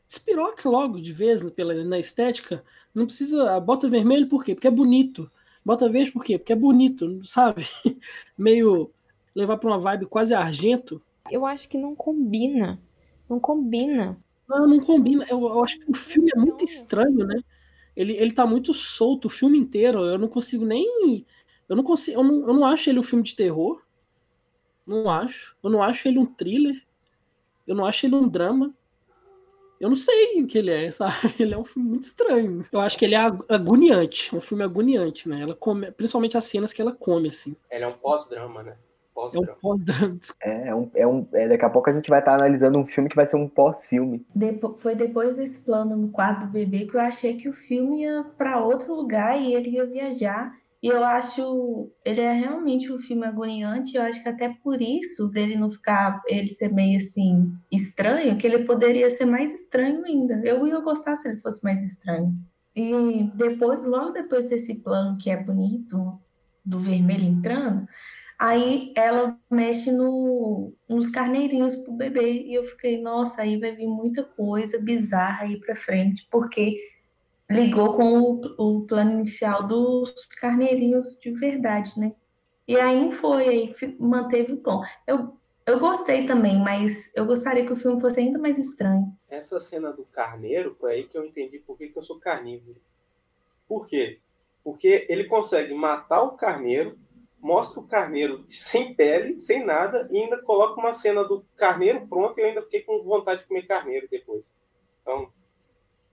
Despiroca 0.06 0.68
logo 0.68 1.00
de 1.00 1.12
vez 1.12 1.42
pela, 1.52 1.74
na 1.84 1.98
estética. 1.98 2.64
Não 2.94 3.06
precisa. 3.06 3.58
Bota 3.58 3.88
vermelho 3.88 4.28
por 4.28 4.44
quê? 4.44 4.54
Porque 4.54 4.68
é 4.68 4.70
bonito. 4.70 5.30
Bota 5.64 5.88
verde 5.88 6.12
por 6.12 6.22
quê? 6.22 6.38
Porque 6.38 6.52
é 6.52 6.56
bonito, 6.56 7.24
sabe? 7.24 7.66
Meio 8.36 8.90
levar 9.34 9.56
para 9.56 9.70
uma 9.70 9.78
vibe 9.78 10.06
quase 10.06 10.34
argento. 10.34 11.02
Eu 11.30 11.46
acho 11.46 11.68
que 11.68 11.78
não 11.78 11.96
combina. 11.96 12.78
Não 13.28 13.40
combina. 13.40 14.16
Não, 14.46 14.66
não 14.68 14.78
combina. 14.80 15.26
Eu, 15.28 15.40
eu 15.40 15.64
acho 15.64 15.80
que 15.80 15.90
o 15.90 15.94
filme 15.94 16.30
é 16.36 16.38
muito 16.38 16.62
estranho, 16.62 17.26
né? 17.26 17.42
Ele, 17.96 18.14
ele 18.14 18.32
tá 18.32 18.46
muito 18.46 18.74
solto 18.74 19.26
o 19.26 19.30
filme 19.30 19.58
inteiro. 19.58 20.04
Eu 20.04 20.18
não 20.18 20.28
consigo 20.28 20.64
nem. 20.64 21.24
Eu 21.68 21.76
não 21.76 21.84
consigo. 21.84 22.20
Eu 22.20 22.24
não, 22.24 22.48
eu 22.48 22.54
não 22.54 22.66
acho 22.66 22.90
ele 22.90 22.98
um 22.98 23.02
filme 23.02 23.22
de 23.22 23.36
terror. 23.36 23.82
Não 24.86 25.08
acho. 25.08 25.56
Eu 25.62 25.70
não 25.70 25.82
acho 25.82 26.06
ele 26.08 26.18
um 26.18 26.26
thriller. 26.26 26.82
Eu 27.66 27.74
não 27.74 27.86
acho 27.86 28.06
ele 28.06 28.14
um 28.14 28.28
drama. 28.28 28.74
Eu 29.80 29.88
não 29.88 29.96
sei 29.96 30.42
o 30.42 30.46
que 30.46 30.58
ele 30.58 30.70
é, 30.70 30.90
sabe? 30.92 31.34
Ele 31.38 31.54
é 31.54 31.58
um 31.58 31.64
filme 31.64 31.88
muito 31.88 32.04
estranho. 32.04 32.66
Eu 32.70 32.80
acho 32.80 32.98
que 32.98 33.04
ele 33.04 33.14
é 33.14 33.18
agoniante. 33.48 34.34
Um 34.34 34.40
filme 34.40 34.64
agoniante, 34.64 35.28
né? 35.28 35.42
Ela 35.42 35.54
come, 35.54 35.90
principalmente 35.92 36.36
as 36.36 36.44
cenas 36.44 36.72
que 36.72 36.80
ela 36.80 36.92
come, 36.92 37.28
assim. 37.28 37.56
Ele 37.70 37.84
é 37.84 37.86
um 37.88 37.92
pós-drama, 37.92 38.62
né? 38.62 38.76
É 39.16 39.38
um 39.38 39.54
pós-drama. 39.60 40.18
É, 40.42 40.68
é 40.68 40.74
um, 40.74 40.90
é 40.94 41.06
um, 41.06 41.26
é, 41.32 41.48
daqui 41.48 41.64
a 41.64 41.70
pouco 41.70 41.88
a 41.88 41.92
gente 41.92 42.10
vai 42.10 42.18
estar 42.18 42.34
analisando 42.34 42.78
um 42.78 42.86
filme 42.86 43.08
que 43.08 43.16
vai 43.16 43.26
ser 43.26 43.36
um 43.36 43.48
pós-filme. 43.48 44.26
Depo 44.34 44.74
foi 44.74 44.94
depois 44.94 45.36
desse 45.36 45.60
plano 45.62 45.96
no 45.96 46.08
quarto 46.08 46.46
do 46.46 46.52
bebê 46.52 46.86
que 46.86 46.96
eu 46.96 47.00
achei 47.00 47.36
que 47.36 47.48
o 47.48 47.52
filme 47.52 48.02
ia 48.02 48.24
para 48.36 48.60
outro 48.60 48.94
lugar 48.94 49.40
e 49.40 49.54
ele 49.54 49.70
ia 49.70 49.86
viajar. 49.86 50.52
E 50.82 50.88
eu 50.88 51.02
acho, 51.02 51.90
ele 52.04 52.20
é 52.20 52.32
realmente 52.32 52.92
um 52.92 52.98
filme 52.98 53.24
agoniante. 53.24 53.96
Eu 53.96 54.02
acho 54.02 54.22
que 54.22 54.28
até 54.28 54.50
por 54.62 54.82
isso 54.82 55.30
dele 55.30 55.56
não 55.56 55.70
ficar, 55.70 56.20
ele 56.26 56.48
ser 56.48 56.70
meio 56.70 56.98
assim 56.98 57.54
estranho, 57.72 58.36
que 58.36 58.46
ele 58.46 58.64
poderia 58.64 59.08
ser 59.10 59.24
mais 59.24 59.54
estranho 59.54 60.04
ainda. 60.04 60.42
Eu 60.44 60.66
ia 60.66 60.78
gostar 60.80 61.16
se 61.16 61.28
ele 61.28 61.38
fosse 61.38 61.64
mais 61.64 61.82
estranho. 61.82 62.34
E 62.76 63.30
depois, 63.34 63.82
logo 63.82 64.10
depois 64.10 64.44
desse 64.46 64.82
plano 64.82 65.16
que 65.16 65.30
é 65.30 65.42
bonito, 65.42 66.20
do 66.64 66.80
vermelho 66.80 67.24
entrando, 67.24 67.86
Aí 68.38 68.92
ela 68.96 69.38
mexe 69.50 69.92
no, 69.92 70.72
nos 70.88 71.08
carneirinhos 71.08 71.76
pro 71.76 71.92
bebê. 71.92 72.42
E 72.42 72.54
eu 72.54 72.64
fiquei, 72.64 73.00
nossa, 73.00 73.42
aí 73.42 73.58
vai 73.58 73.72
vir 73.72 73.86
muita 73.86 74.22
coisa 74.22 74.78
bizarra 74.78 75.44
aí 75.44 75.58
pra 75.58 75.76
frente, 75.76 76.26
porque 76.30 76.76
ligou 77.50 77.92
com 77.92 78.18
o, 78.18 78.40
o 78.58 78.86
plano 78.86 79.12
inicial 79.12 79.66
dos 79.66 80.12
carneirinhos 80.40 81.18
de 81.20 81.30
verdade, 81.30 81.98
né? 81.98 82.14
E 82.66 82.76
aí 82.76 83.10
foi, 83.10 83.48
aí 83.48 83.68
manteve 83.98 84.54
o 84.54 84.56
tom. 84.56 84.82
Eu, 85.06 85.36
eu 85.66 85.78
gostei 85.78 86.26
também, 86.26 86.58
mas 86.58 87.12
eu 87.14 87.26
gostaria 87.26 87.64
que 87.64 87.72
o 87.72 87.76
filme 87.76 88.00
fosse 88.00 88.20
ainda 88.20 88.38
mais 88.38 88.58
estranho. 88.58 89.14
Essa 89.28 89.60
cena 89.60 89.92
do 89.92 90.04
carneiro 90.04 90.74
foi 90.80 90.94
aí 90.94 91.04
que 91.04 91.16
eu 91.16 91.24
entendi 91.24 91.58
por 91.58 91.76
que, 91.76 91.88
que 91.88 91.98
eu 91.98 92.02
sou 92.02 92.18
carnívoro. 92.18 92.76
Por 93.68 93.86
quê? 93.86 94.18
Porque 94.62 95.06
ele 95.10 95.24
consegue 95.24 95.74
matar 95.74 96.22
o 96.22 96.32
carneiro 96.32 96.98
mostra 97.44 97.78
o 97.78 97.86
carneiro 97.86 98.42
sem 98.48 98.94
pele, 98.94 99.38
sem 99.38 99.62
nada, 99.62 100.08
e 100.10 100.16
ainda 100.16 100.40
coloca 100.40 100.80
uma 100.80 100.94
cena 100.94 101.22
do 101.24 101.44
carneiro 101.54 102.06
pronto 102.06 102.38
e 102.38 102.42
eu 102.42 102.48
ainda 102.48 102.62
fiquei 102.62 102.80
com 102.80 103.02
vontade 103.04 103.42
de 103.42 103.46
comer 103.46 103.66
carneiro 103.66 104.08
depois. 104.10 104.50
Então, 105.02 105.28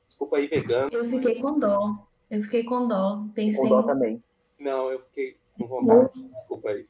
desculpa 0.05 0.35
aí, 0.35 0.47
vegano. 0.47 0.89
Eu 0.91 1.05
fiquei 1.05 1.39
com 1.39 1.57
dó. 1.57 2.05
Eu 2.29 2.43
fiquei 2.43 2.63
com 2.65 2.85
dó. 2.85 3.23
Pensei... 3.33 3.63
Com 3.63 3.69
dó 3.69 3.83
também. 3.83 4.21
Não, 4.59 4.91
eu 4.91 4.99
fiquei 4.99 5.37
com 5.57 5.67
vontade. 5.67 6.21
Desculpa 6.21 6.71
aí. 6.71 6.85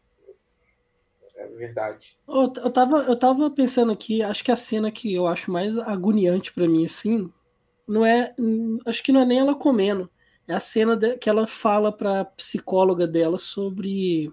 É 1.35 1.47
verdade. 1.47 2.17
Eu, 2.27 2.41
eu, 2.63 2.71
tava, 2.71 2.97
eu 3.03 3.15
tava 3.15 3.49
pensando 3.51 3.91
aqui, 3.91 4.23
acho 4.23 4.43
que 4.43 4.51
a 4.51 4.55
cena 4.55 4.91
que 4.91 5.13
eu 5.13 5.27
acho 5.27 5.51
mais 5.51 5.77
agoniante 5.77 6.51
para 6.51 6.67
mim, 6.67 6.85
assim, 6.85 7.31
não 7.87 8.03
é. 8.03 8.33
Acho 8.87 9.03
que 9.03 9.11
não 9.11 9.21
é 9.21 9.25
nem 9.25 9.39
ela 9.39 9.53
comendo 9.53 10.09
é 10.51 10.55
a 10.55 10.59
cena 10.59 10.95
de, 10.95 11.17
que 11.17 11.29
ela 11.29 11.47
fala 11.47 11.91
para 11.91 12.25
psicóloga 12.25 13.07
dela 13.07 13.37
sobre 13.37 14.31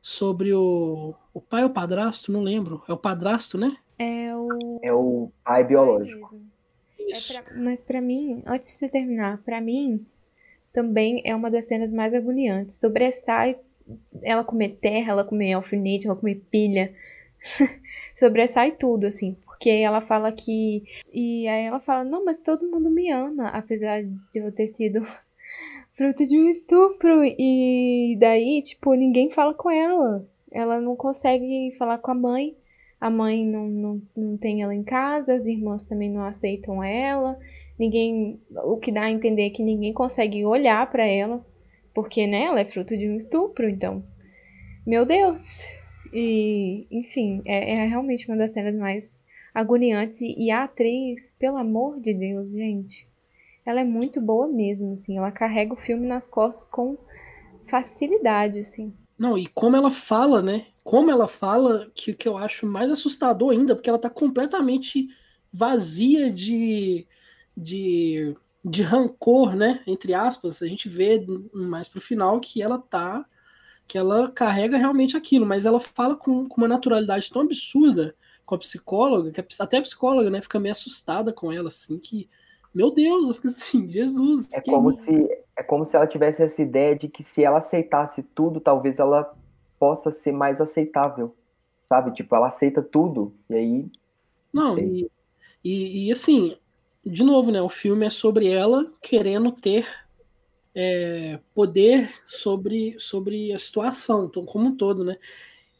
sobre 0.00 0.52
o, 0.52 1.14
o 1.32 1.40
pai 1.40 1.62
ou 1.62 1.70
o 1.70 1.72
padrasto, 1.72 2.32
não 2.32 2.42
lembro. 2.42 2.82
É 2.88 2.92
o 2.92 2.96
padrasto, 2.98 3.56
né? 3.56 3.76
É 3.98 4.34
o 4.34 4.80
é 4.82 4.92
o 4.92 5.30
pai 5.44 5.62
biológico. 5.62 6.40
É 6.98 7.20
pra, 7.20 7.56
mas 7.56 7.80
para 7.80 8.00
mim, 8.00 8.42
antes 8.44 8.70
de 8.70 8.76
você 8.76 8.88
terminar, 8.88 9.38
para 9.44 9.60
mim 9.60 10.04
também 10.72 11.22
é 11.24 11.34
uma 11.34 11.50
das 11.50 11.66
cenas 11.66 11.92
mais 11.92 12.12
agoniantes. 12.12 12.80
Sobressai 12.80 13.58
ela 14.22 14.44
comer 14.44 14.78
terra, 14.80 15.12
ela 15.12 15.24
comer 15.24 15.52
alfinete, 15.52 16.06
ela 16.06 16.16
comer 16.16 16.42
pilha. 16.50 16.92
Sobressai 18.16 18.72
tudo, 18.72 19.06
assim. 19.06 19.36
Porque 19.52 19.70
ela 19.70 20.00
fala 20.00 20.32
que. 20.32 20.82
E 21.12 21.46
aí 21.46 21.66
ela 21.66 21.78
fala: 21.78 22.02
Não, 22.04 22.24
mas 22.24 22.38
todo 22.38 22.68
mundo 22.68 22.90
me 22.90 23.10
ama, 23.10 23.48
apesar 23.48 24.02
de 24.02 24.18
eu 24.34 24.50
ter 24.50 24.68
sido 24.68 25.00
fruto 25.94 26.26
de 26.26 26.38
um 26.38 26.48
estupro. 26.48 27.22
E 27.22 28.16
daí, 28.18 28.62
tipo, 28.62 28.94
ninguém 28.94 29.30
fala 29.30 29.54
com 29.54 29.70
ela. 29.70 30.26
Ela 30.50 30.80
não 30.80 30.96
consegue 30.96 31.70
falar 31.78 31.98
com 31.98 32.10
a 32.10 32.14
mãe. 32.14 32.56
A 33.00 33.10
mãe 33.10 33.46
não, 33.46 33.68
não, 33.68 34.02
não 34.16 34.36
tem 34.36 34.62
ela 34.62 34.74
em 34.74 34.84
casa, 34.84 35.34
as 35.34 35.46
irmãs 35.46 35.82
também 35.82 36.10
não 36.10 36.24
aceitam 36.24 36.82
ela. 36.82 37.38
Ninguém. 37.78 38.40
O 38.64 38.78
que 38.78 38.90
dá 38.90 39.02
a 39.02 39.10
entender 39.10 39.46
é 39.46 39.50
que 39.50 39.62
ninguém 39.62 39.92
consegue 39.92 40.44
olhar 40.44 40.90
para 40.90 41.06
ela. 41.06 41.44
Porque, 41.94 42.26
né, 42.26 42.44
ela 42.44 42.60
é 42.60 42.64
fruto 42.64 42.96
de 42.96 43.08
um 43.08 43.16
estupro, 43.16 43.68
então. 43.68 44.02
Meu 44.86 45.04
Deus! 45.04 45.60
E, 46.12 46.86
enfim, 46.90 47.42
é, 47.46 47.74
é 47.74 47.86
realmente 47.86 48.26
uma 48.28 48.36
das 48.36 48.52
cenas 48.52 48.74
mais 48.74 49.21
agoniantes. 49.54 50.20
E 50.20 50.50
a 50.50 50.64
atriz, 50.64 51.34
pelo 51.38 51.56
amor 51.56 52.00
de 52.00 52.14
Deus, 52.14 52.52
gente, 52.52 53.08
ela 53.64 53.80
é 53.80 53.84
muito 53.84 54.20
boa 54.20 54.48
mesmo, 54.48 54.92
assim. 54.92 55.18
Ela 55.18 55.30
carrega 55.30 55.72
o 55.72 55.76
filme 55.76 56.06
nas 56.06 56.26
costas 56.26 56.68
com 56.68 56.96
facilidade, 57.66 58.60
assim. 58.60 58.92
Não, 59.18 59.36
e 59.38 59.46
como 59.46 59.76
ela 59.76 59.90
fala, 59.90 60.42
né? 60.42 60.66
Como 60.82 61.10
ela 61.10 61.28
fala, 61.28 61.90
que, 61.94 62.12
que 62.12 62.26
eu 62.26 62.36
acho 62.36 62.66
mais 62.66 62.90
assustador 62.90 63.52
ainda, 63.52 63.74
porque 63.74 63.88
ela 63.88 63.98
tá 63.98 64.10
completamente 64.10 65.08
vazia 65.52 66.30
de, 66.30 67.06
de, 67.56 68.34
de 68.64 68.82
rancor, 68.82 69.54
né? 69.54 69.80
Entre 69.86 70.14
aspas, 70.14 70.60
a 70.62 70.66
gente 70.66 70.88
vê 70.88 71.24
mais 71.52 71.88
pro 71.88 72.00
final 72.00 72.40
que 72.40 72.60
ela 72.60 72.78
tá. 72.78 73.24
que 73.86 73.96
ela 73.96 74.30
carrega 74.30 74.76
realmente 74.76 75.16
aquilo, 75.16 75.46
mas 75.46 75.66
ela 75.66 75.78
fala 75.78 76.16
com, 76.16 76.48
com 76.48 76.60
uma 76.60 76.68
naturalidade 76.68 77.30
tão 77.30 77.42
absurda 77.42 78.16
com 78.44 78.54
a 78.54 78.58
psicóloga, 78.58 79.30
que 79.30 79.44
até 79.58 79.78
a 79.78 79.82
psicóloga, 79.82 80.30
né, 80.30 80.42
fica 80.42 80.58
meio 80.58 80.72
assustada 80.72 81.32
com 81.32 81.52
ela, 81.52 81.68
assim, 81.68 81.98
que, 81.98 82.28
meu 82.74 82.90
Deus, 82.90 83.28
eu 83.28 83.34
fico 83.34 83.46
assim, 83.46 83.88
Jesus. 83.90 84.52
É 84.52 84.60
como, 84.60 84.90
é 84.90 84.94
se, 84.94 85.44
é 85.56 85.62
como 85.62 85.84
se 85.84 85.96
ela 85.96 86.06
tivesse 86.06 86.42
essa 86.42 86.62
ideia 86.62 86.96
de 86.96 87.08
que 87.08 87.22
se 87.22 87.44
ela 87.44 87.58
aceitasse 87.58 88.22
tudo, 88.22 88.60
talvez 88.60 88.98
ela 88.98 89.34
possa 89.78 90.10
ser 90.10 90.32
mais 90.32 90.60
aceitável, 90.60 91.34
sabe? 91.88 92.12
Tipo, 92.12 92.34
ela 92.36 92.48
aceita 92.48 92.82
tudo, 92.82 93.34
e 93.48 93.54
aí. 93.54 93.86
Não, 94.52 94.78
e, 94.78 95.10
e, 95.64 96.08
e, 96.08 96.12
assim, 96.12 96.56
de 97.04 97.22
novo, 97.22 97.50
né, 97.50 97.60
o 97.62 97.68
filme 97.68 98.06
é 98.06 98.10
sobre 98.10 98.48
ela 98.48 98.92
querendo 99.00 99.50
ter 99.50 99.86
é, 100.74 101.38
poder 101.54 102.10
sobre, 102.26 102.96
sobre 102.98 103.52
a 103.52 103.58
situação, 103.58 104.28
como 104.28 104.68
um 104.68 104.76
todo, 104.76 105.04
né? 105.04 105.16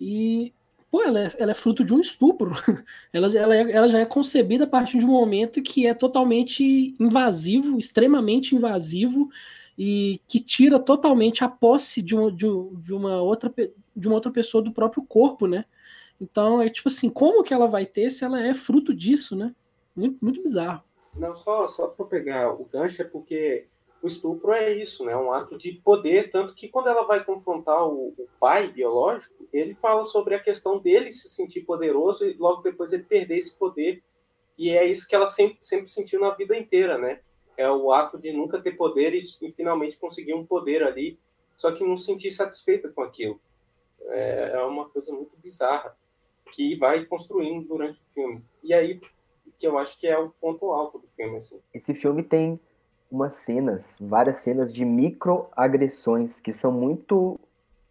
E 0.01 0.53
pô, 0.92 1.02
ela 1.02 1.20
é, 1.20 1.31
ela 1.38 1.52
é 1.52 1.55
fruto 1.55 1.83
de 1.83 1.94
um 1.94 1.98
estupro. 1.98 2.50
ela, 3.14 3.35
ela, 3.35 3.57
é, 3.57 3.72
ela 3.72 3.88
já 3.88 3.98
é 4.00 4.05
concebida 4.05 4.64
a 4.64 4.66
partir 4.66 4.98
de 4.98 5.07
um 5.07 5.09
momento 5.09 5.62
que 5.62 5.87
é 5.87 5.94
totalmente 5.94 6.94
invasivo, 7.00 7.78
extremamente 7.78 8.55
invasivo, 8.55 9.31
e 9.76 10.20
que 10.28 10.38
tira 10.38 10.78
totalmente 10.78 11.42
a 11.42 11.48
posse 11.48 12.02
de 12.02 12.14
uma, 12.14 12.31
de, 12.31 12.46
de 12.76 12.92
uma, 12.92 13.22
outra, 13.22 13.50
de 13.96 14.07
uma 14.07 14.16
outra 14.16 14.31
pessoa 14.31 14.62
do 14.62 14.70
próprio 14.70 15.02
corpo, 15.02 15.46
né? 15.46 15.64
Então 16.20 16.61
é 16.61 16.68
tipo 16.68 16.90
assim, 16.90 17.09
como 17.09 17.42
que 17.42 17.55
ela 17.55 17.66
vai 17.66 17.87
ter 17.87 18.11
se 18.11 18.22
ela 18.22 18.40
é 18.40 18.52
fruto 18.52 18.94
disso, 18.94 19.35
né? 19.35 19.55
Muito, 19.96 20.18
muito 20.20 20.42
bizarro. 20.42 20.85
Não, 21.16 21.35
só, 21.35 21.68
só 21.68 21.88
para 21.88 22.05
pegar 22.05 22.52
o 22.52 22.66
gancho, 22.66 23.00
é 23.00 23.05
porque 23.07 23.66
o 24.02 24.06
estupro 24.06 24.52
é 24.52 24.72
isso, 24.72 25.04
né? 25.04 25.16
Um 25.16 25.32
ato 25.32 25.56
de 25.56 25.72
poder, 25.72 26.30
tanto 26.30 26.54
que 26.54 26.68
quando 26.68 26.88
ela 26.88 27.04
vai 27.04 27.24
confrontar 27.24 27.86
o, 27.86 28.08
o, 28.08 28.28
pai 28.40 28.68
biológico, 28.68 29.46
ele 29.52 29.74
fala 29.74 30.04
sobre 30.04 30.34
a 30.34 30.42
questão 30.42 30.78
dele 30.78 31.12
se 31.12 31.28
sentir 31.28 31.62
poderoso 31.62 32.24
e 32.24 32.34
logo 32.34 32.62
depois 32.62 32.92
ele 32.92 33.04
perder 33.04 33.38
esse 33.38 33.56
poder. 33.56 34.02
E 34.58 34.70
é 34.70 34.84
isso 34.84 35.06
que 35.06 35.14
ela 35.14 35.28
sempre, 35.28 35.58
sempre 35.60 35.88
sentiu 35.88 36.20
na 36.20 36.30
vida 36.30 36.56
inteira, 36.56 36.98
né? 36.98 37.20
É 37.56 37.70
o 37.70 37.92
ato 37.92 38.18
de 38.18 38.32
nunca 38.32 38.60
ter 38.60 38.72
poder 38.72 39.14
e, 39.14 39.20
e 39.20 39.50
finalmente 39.52 39.98
conseguir 39.98 40.34
um 40.34 40.44
poder 40.44 40.82
ali, 40.82 41.18
só 41.56 41.70
que 41.70 41.84
não 41.84 41.96
se 41.96 42.06
sentir 42.06 42.32
satisfeita 42.32 42.88
com 42.88 43.02
aquilo. 43.02 43.40
É, 44.08 44.52
é 44.54 44.64
uma 44.64 44.88
coisa 44.88 45.12
muito 45.12 45.36
bizarra 45.36 45.96
que 46.52 46.76
vai 46.76 47.04
construindo 47.04 47.68
durante 47.68 48.00
o 48.00 48.04
filme. 48.04 48.42
E 48.64 48.74
aí 48.74 49.00
que 49.62 49.66
eu 49.68 49.78
acho 49.78 49.96
que 49.96 50.08
é 50.08 50.18
o 50.18 50.28
ponto 50.28 50.72
alto 50.72 50.98
do 50.98 51.06
filme. 51.06 51.36
Assim. 51.36 51.60
Esse 51.72 51.94
filme 51.94 52.24
tem 52.24 52.58
umas 53.12 53.35
cenas, 53.35 53.94
várias 54.01 54.38
cenas 54.38 54.72
de 54.72 54.87
microagressões 54.87 56.40
que 56.40 56.51
são 56.51 56.72
muito 56.72 57.38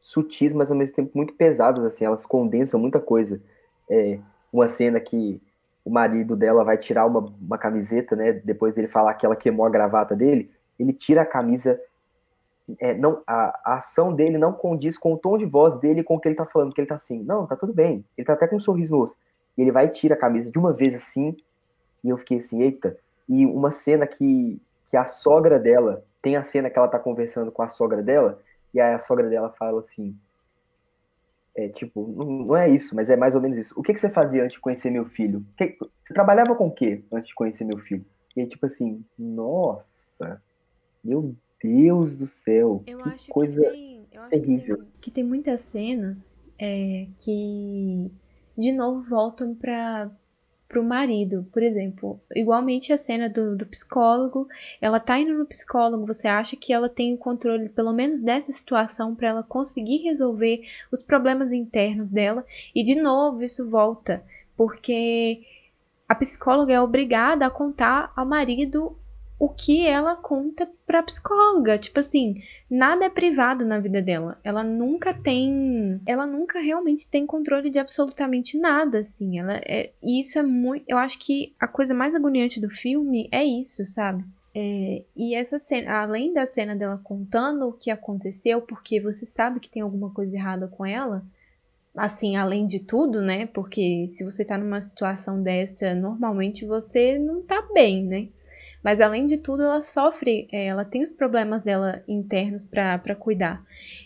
sutis, 0.02 0.52
mas 0.52 0.72
ao 0.72 0.78
mesmo 0.78 0.96
tempo 0.96 1.12
muito 1.14 1.36
pesadas, 1.36 1.86
assim, 1.86 2.04
elas 2.04 2.26
condensam 2.26 2.80
muita 2.80 3.00
coisa. 3.00 3.40
É, 3.88 4.18
uma 4.52 4.68
cena 4.68 5.00
que 5.00 5.40
o 5.86 5.92
marido 5.92 6.36
dela 6.36 6.64
vai 6.64 6.76
tirar 6.76 7.06
uma, 7.06 7.20
uma 7.40 7.58
camiseta, 7.58 8.16
né, 8.16 8.34
depois 8.34 8.76
ele 8.78 8.88
falar 8.88 9.14
que 9.14 9.24
ela 9.24 9.36
queimou 9.36 9.64
a 9.64 9.70
gravata 9.70 10.16
dele, 10.16 10.50
ele 10.80 10.92
tira 10.92 11.22
a 11.22 11.26
camisa, 11.26 11.80
é, 12.80 12.96
não, 12.96 13.22
a, 13.28 13.60
a, 13.64 13.76
ação 13.76 14.14
dele 14.14 14.40
não 14.40 14.52
condiz 14.52 14.98
com 14.98 15.14
o 15.14 15.18
tom 15.18 15.38
de 15.38 15.46
voz 15.46 15.78
dele 15.80 16.04
com 16.04 16.16
o 16.16 16.20
que 16.20 16.28
ele 16.28 16.36
tá 16.36 16.48
falando, 16.48 16.74
que 16.74 16.82
ele 16.82 16.88
tá 16.88 16.96
assim, 16.96 17.22
não, 17.22 17.46
tá 17.46 17.56
tudo 17.56 17.74
bem, 17.74 18.04
ele 18.18 18.26
tá 18.26 18.34
até 18.34 18.48
com 18.48 18.56
um 18.56 18.60
sorriso 18.60 18.92
no 18.92 19.02
rosto, 19.02 19.20
e 19.56 19.62
ele 19.62 19.72
vai 19.72 19.86
e 19.86 19.90
tira 19.90 20.16
a 20.16 20.18
camisa 20.18 20.52
de 20.52 20.58
uma 20.58 20.74
vez 20.74 20.96
assim, 20.96 21.38
e 22.04 22.10
eu 22.10 22.18
fiquei 22.18 22.40
assim, 22.40 22.64
eita, 22.64 22.98
e 23.30 23.46
uma 23.46 23.72
cena 23.72 24.08
que 24.08 24.60
que 24.92 24.98
a 24.98 25.08
sogra 25.08 25.58
dela 25.58 26.06
tem 26.22 26.36
a 26.36 26.44
cena 26.44 26.70
que 26.70 26.78
ela 26.78 26.88
tá 26.88 27.00
conversando 27.00 27.52
com 27.52 27.64
a 27.64 27.70
sogra 27.70 28.04
dela, 28.04 28.40
e 28.74 28.80
aí 28.80 28.94
a 28.94 29.00
sogra 29.00 29.28
dela 29.30 29.50
fala 29.58 29.80
assim: 29.80 30.16
é 31.56 31.70
tipo, 31.70 32.08
não, 32.08 32.56
é 32.56 32.70
isso, 32.70 32.96
mas 32.96 33.10
é 33.10 33.16
mais 33.16 33.34
ou 33.34 33.42
menos 33.42 33.58
isso. 33.58 33.74
O 33.80 33.82
que, 33.82 33.94
que 33.94 34.00
você 34.00 34.10
fazia 34.10 34.44
antes 34.44 34.56
de 34.56 34.60
conhecer 34.62 34.92
meu 34.92 35.06
filho? 35.06 35.46
Que, 35.58 35.78
você 36.04 36.14
trabalhava 36.14 36.54
com 36.56 36.68
o 36.68 36.72
quê 36.72 37.04
antes 37.12 37.30
de 37.30 37.36
conhecer 37.36 37.64
meu 37.64 37.80
filho? 37.80 38.06
E 38.36 38.42
aí, 38.42 38.48
tipo 38.48 38.66
assim, 38.66 39.04
nossa, 39.18 40.42
meu 41.04 41.34
Deus 41.64 42.20
do 42.20 42.28
céu, 42.28 42.84
eu 42.86 43.00
que 43.04 43.32
coisa 43.32 43.62
que 43.62 43.70
tem, 43.70 44.08
terrível. 44.30 44.78
Que 44.78 44.84
tem, 44.84 44.92
que 45.02 45.12
tem, 45.12 45.24
muitas 45.24 45.62
cenas 45.62 46.40
é, 46.60 47.08
que 47.18 48.12
de 48.58 48.72
novo 48.72 49.02
voltam 49.10 49.56
para 49.56 50.10
pro 50.72 50.82
marido, 50.82 51.46
por 51.52 51.62
exemplo. 51.62 52.18
Igualmente 52.34 52.94
a 52.94 52.98
cena 52.98 53.30
do, 53.30 53.58
do, 53.58 53.66
psicólogo, 53.66 54.48
ela 54.80 55.02
tá 55.02 55.20
indo 55.20 55.38
no 55.38 55.46
psicólogo, 55.46 56.08
você 56.08 56.30
acha 56.30 56.56
que 56.56 56.72
ela 56.72 56.88
tem 56.88 57.14
o 57.14 57.18
controle, 57.18 57.68
pelo 57.68 57.92
menos 57.92 58.22
dessa 58.22 58.54
situação, 58.54 59.14
para 59.14 59.28
ela 59.28 59.44
conseguir 59.44 59.98
resolver 59.98 60.66
os 60.90 61.04
problemas 61.04 61.52
internos 61.52 62.10
dela, 62.10 62.46
e 62.74 62.86
de 62.86 62.96
novo 62.96 63.44
isso 63.44 63.70
volta, 63.70 64.24
porque 64.56 65.42
a 66.08 66.16
psicóloga 66.16 66.74
é 66.74 66.80
obrigada 66.80 67.46
a 67.46 67.52
contar 67.52 68.14
ao 68.16 68.26
marido 68.26 68.96
o 69.42 69.50
que 69.50 69.88
ela 69.88 70.16
conta 70.16 70.70
pra 70.86 71.02
psicóloga. 71.02 71.76
Tipo 71.80 72.00
assim, 72.00 72.44
nada 72.70 73.06
é 73.06 73.10
privado 73.10 73.66
na 73.66 73.80
vida 73.80 74.00
dela. 74.00 74.40
Ela 74.44 74.64
nunca 74.64 75.16
tem. 75.16 76.00
Ela 76.06 76.28
nunca 76.28 76.60
realmente 76.60 77.10
tem 77.10 77.26
controle 77.26 77.72
de 77.72 77.80
absolutamente 77.80 78.60
nada, 78.60 79.00
assim. 79.00 79.40
Ela 79.40 79.60
é, 79.66 79.90
e 80.00 80.20
isso 80.20 80.38
é 80.38 80.44
muito. 80.44 80.86
Eu 80.88 81.00
acho 81.00 81.18
que 81.18 81.56
a 81.60 81.68
coisa 81.68 81.92
mais 81.92 82.14
agoniante 82.14 82.62
do 82.62 82.70
filme 82.70 83.28
é 83.32 83.44
isso, 83.44 83.84
sabe? 83.84 84.24
É, 84.54 85.02
e 85.16 85.34
essa 85.34 85.58
cena, 85.58 86.04
além 86.04 86.32
da 86.32 86.46
cena 86.46 86.76
dela 86.76 87.02
contando 87.04 87.68
o 87.68 87.74
que 87.74 87.90
aconteceu, 87.90 88.62
porque 88.62 89.00
você 89.00 89.26
sabe 89.26 89.60
que 89.60 89.72
tem 89.72 89.82
alguma 89.82 90.12
coisa 90.12 90.36
errada 90.36 90.68
com 90.68 90.86
ela, 90.86 91.26
assim, 91.96 92.36
além 92.36 92.68
de 92.68 92.80
tudo, 92.80 93.20
né? 93.24 93.48
Porque 93.48 94.06
se 94.08 94.24
você 94.24 94.46
tá 94.46 94.56
numa 94.56 94.82
situação 94.82 95.42
dessa, 95.42 95.96
normalmente 95.96 96.64
você 96.64 97.18
não 97.18 97.42
tá 97.42 97.68
bem, 97.74 98.04
né? 98.06 98.28
Mas 98.84 99.00
além 99.00 99.26
de 99.26 99.38
tudo, 99.38 99.64
ela 99.64 99.82
sofre, 99.82 100.48
é, 100.52 100.66
ela 100.68 100.84
tem 100.84 101.02
os 101.02 101.10
problemas 101.10 101.64
dela 101.64 102.04
internos 102.08 102.66
para 102.66 103.16
cuidar. 103.16 103.64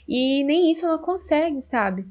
E 0.08 0.44
nem 0.44 0.72
isso 0.72 0.86
ela 0.86 0.98
consegue, 0.98 1.62
sabe? 1.62 2.06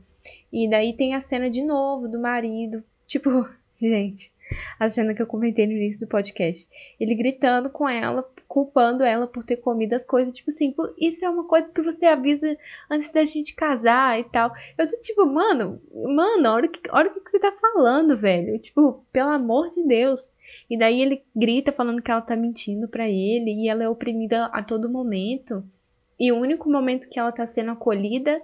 E 0.53 0.68
daí 0.68 0.96
tem 0.96 1.14
a 1.14 1.20
cena 1.20 1.50
de 1.50 1.62
novo 1.62 2.09
do 2.09 2.18
marido, 2.18 2.83
tipo, 3.07 3.48
gente, 3.79 4.33
a 4.79 4.88
cena 4.88 5.14
que 5.14 5.20
eu 5.20 5.27
comentei 5.27 5.66
no 5.66 5.72
início 5.72 6.00
do 6.00 6.09
podcast. 6.09 6.68
Ele 6.98 7.14
gritando 7.14 7.68
com 7.68 7.88
ela, 7.88 8.27
culpando 8.46 9.03
ela 9.03 9.27
por 9.27 9.42
ter 9.42 9.57
comido 9.57 9.94
as 9.94 10.05
coisas, 10.05 10.35
tipo 10.35 10.50
assim, 10.50 10.74
isso 10.98 11.24
é 11.24 11.29
uma 11.29 11.44
coisa 11.44 11.70
que 11.70 11.83
você 11.83 12.07
avisa 12.07 12.57
antes 12.90 13.11
da 13.11 13.24
gente 13.24 13.55
casar 13.55 14.18
e 14.18 14.24
tal. 14.24 14.53
Eu 14.79 14.87
sou 14.87 14.98
tipo, 15.00 15.27
mano, 15.27 15.81
mano, 15.92 16.48
olha 16.48 16.66
o 16.66 16.70
que, 16.70 16.81
olha 16.90 17.11
o 17.11 17.20
que 17.20 17.31
você 17.31 17.38
tá 17.38 17.53
falando, 17.53 18.16
velho. 18.16 18.59
Tipo, 18.59 19.05
pelo 19.12 19.31
amor 19.31 19.68
de 19.68 19.87
Deus. 19.87 20.33
E 20.69 20.79
daí 20.79 21.01
ele 21.01 21.23
grita 21.35 21.73
falando 21.73 22.03
que 22.03 22.11
ela 22.11 22.21
tá 22.21 22.37
mentindo 22.37 22.88
para 22.88 23.09
ele 23.09 23.51
e 23.51 23.69
ela 23.69 23.85
é 23.85 23.88
oprimida 23.88 24.47
a 24.47 24.62
todo 24.62 24.88
momento. 24.88 25.64
E 26.19 26.31
o 26.33 26.37
único 26.37 26.71
momento 26.71 27.09
que 27.09 27.19
ela 27.19 27.33
tá 27.33 27.47
sendo 27.47 27.73
acolhida 27.73 28.40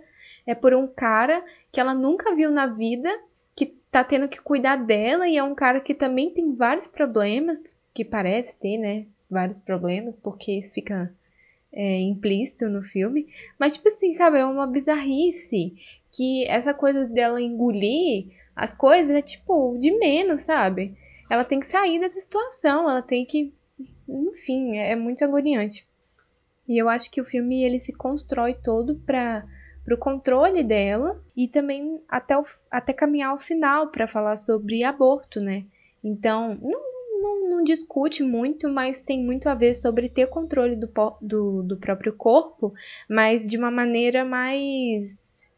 é 0.47 0.55
por 0.55 0.75
um 0.75 0.87
cara 0.87 1.45
que 1.71 1.81
ela 1.81 1.95
nunca 1.95 2.35
viu 2.35 2.51
na 2.51 2.67
vida, 2.67 3.09
que 3.55 3.67
tá 3.91 4.03
tendo 4.03 4.29
que 4.29 4.41
cuidar 4.41 4.77
dela 4.77 5.29
e 5.29 5.37
é 5.37 5.43
um 5.43 5.55
cara 5.55 5.81
que 5.81 5.95
também 5.95 6.31
tem 6.31 6.55
vários 6.55 6.87
problemas, 6.87 7.59
que 7.95 8.05
parece 8.05 8.59
ter, 8.59 8.79
né? 8.79 9.07
Vários 9.31 9.61
problemas, 9.61 10.17
porque 10.17 10.53
isso 10.53 10.75
fica 10.75 11.13
é, 11.73 12.01
implícito 12.01 12.69
no 12.69 12.83
filme. 12.83 13.29
Mas, 13.59 13.75
tipo 13.75 13.89
assim, 13.89 14.13
sabe, 14.13 14.39
é 14.39 14.45
uma 14.45 14.67
bizarrice 14.67 15.75
que 16.13 16.45
essa 16.49 16.75
coisa 16.75 17.07
dela 17.07 17.41
engolir 17.41 18.27
as 18.55 18.73
coisas 18.73 19.15
é 19.15 19.23
tipo 19.23 19.79
de 19.79 19.91
menos, 19.93 20.43
sabe? 20.43 20.95
Ela 21.31 21.45
tem 21.45 21.61
que 21.61 21.67
sair 21.67 22.01
dessa 22.01 22.21
situação, 22.21 22.91
ela 22.91 23.01
tem 23.01 23.25
que. 23.25 23.55
Enfim, 24.09 24.77
é, 24.77 24.91
é 24.91 24.97
muito 24.97 25.25
agoniante. 25.25 25.89
E 26.69 26.77
eu 26.77 26.89
acho 26.89 27.09
que 27.09 27.21
o 27.21 27.25
filme 27.25 27.65
ele 27.65 27.79
se 27.79 27.93
constrói 27.93 28.53
todo 28.53 28.97
para 28.97 29.45
o 29.91 29.97
controle 29.97 30.65
dela 30.65 31.23
e 31.37 31.47
também 31.47 32.03
até, 32.09 32.37
o, 32.37 32.45
até 32.69 32.93
caminhar 32.93 33.31
ao 33.31 33.39
final 33.39 33.89
para 33.89 34.09
falar 34.09 34.37
sobre 34.37 34.85
aborto, 34.85 35.41
né? 35.41 35.65
Então, 36.03 36.59
não, 36.61 37.23
não, 37.23 37.51
não, 37.51 37.65
discute 37.65 38.23
muito, 38.23 38.69
mas 38.69 39.03
tem 39.03 39.25
muito 39.25 39.49
a 39.49 39.55
ver 39.55 39.75
sobre 39.75 40.09
ter 40.09 40.27
controle 40.29 40.75
do, 40.75 40.89
do, 41.21 41.63
do 41.63 41.77
próprio 41.77 42.13
corpo, 42.13 42.75
mas 43.09 43.47
de 43.47 43.57
uma 43.57 43.71
maneira 43.71 44.25
mais 44.25 45.51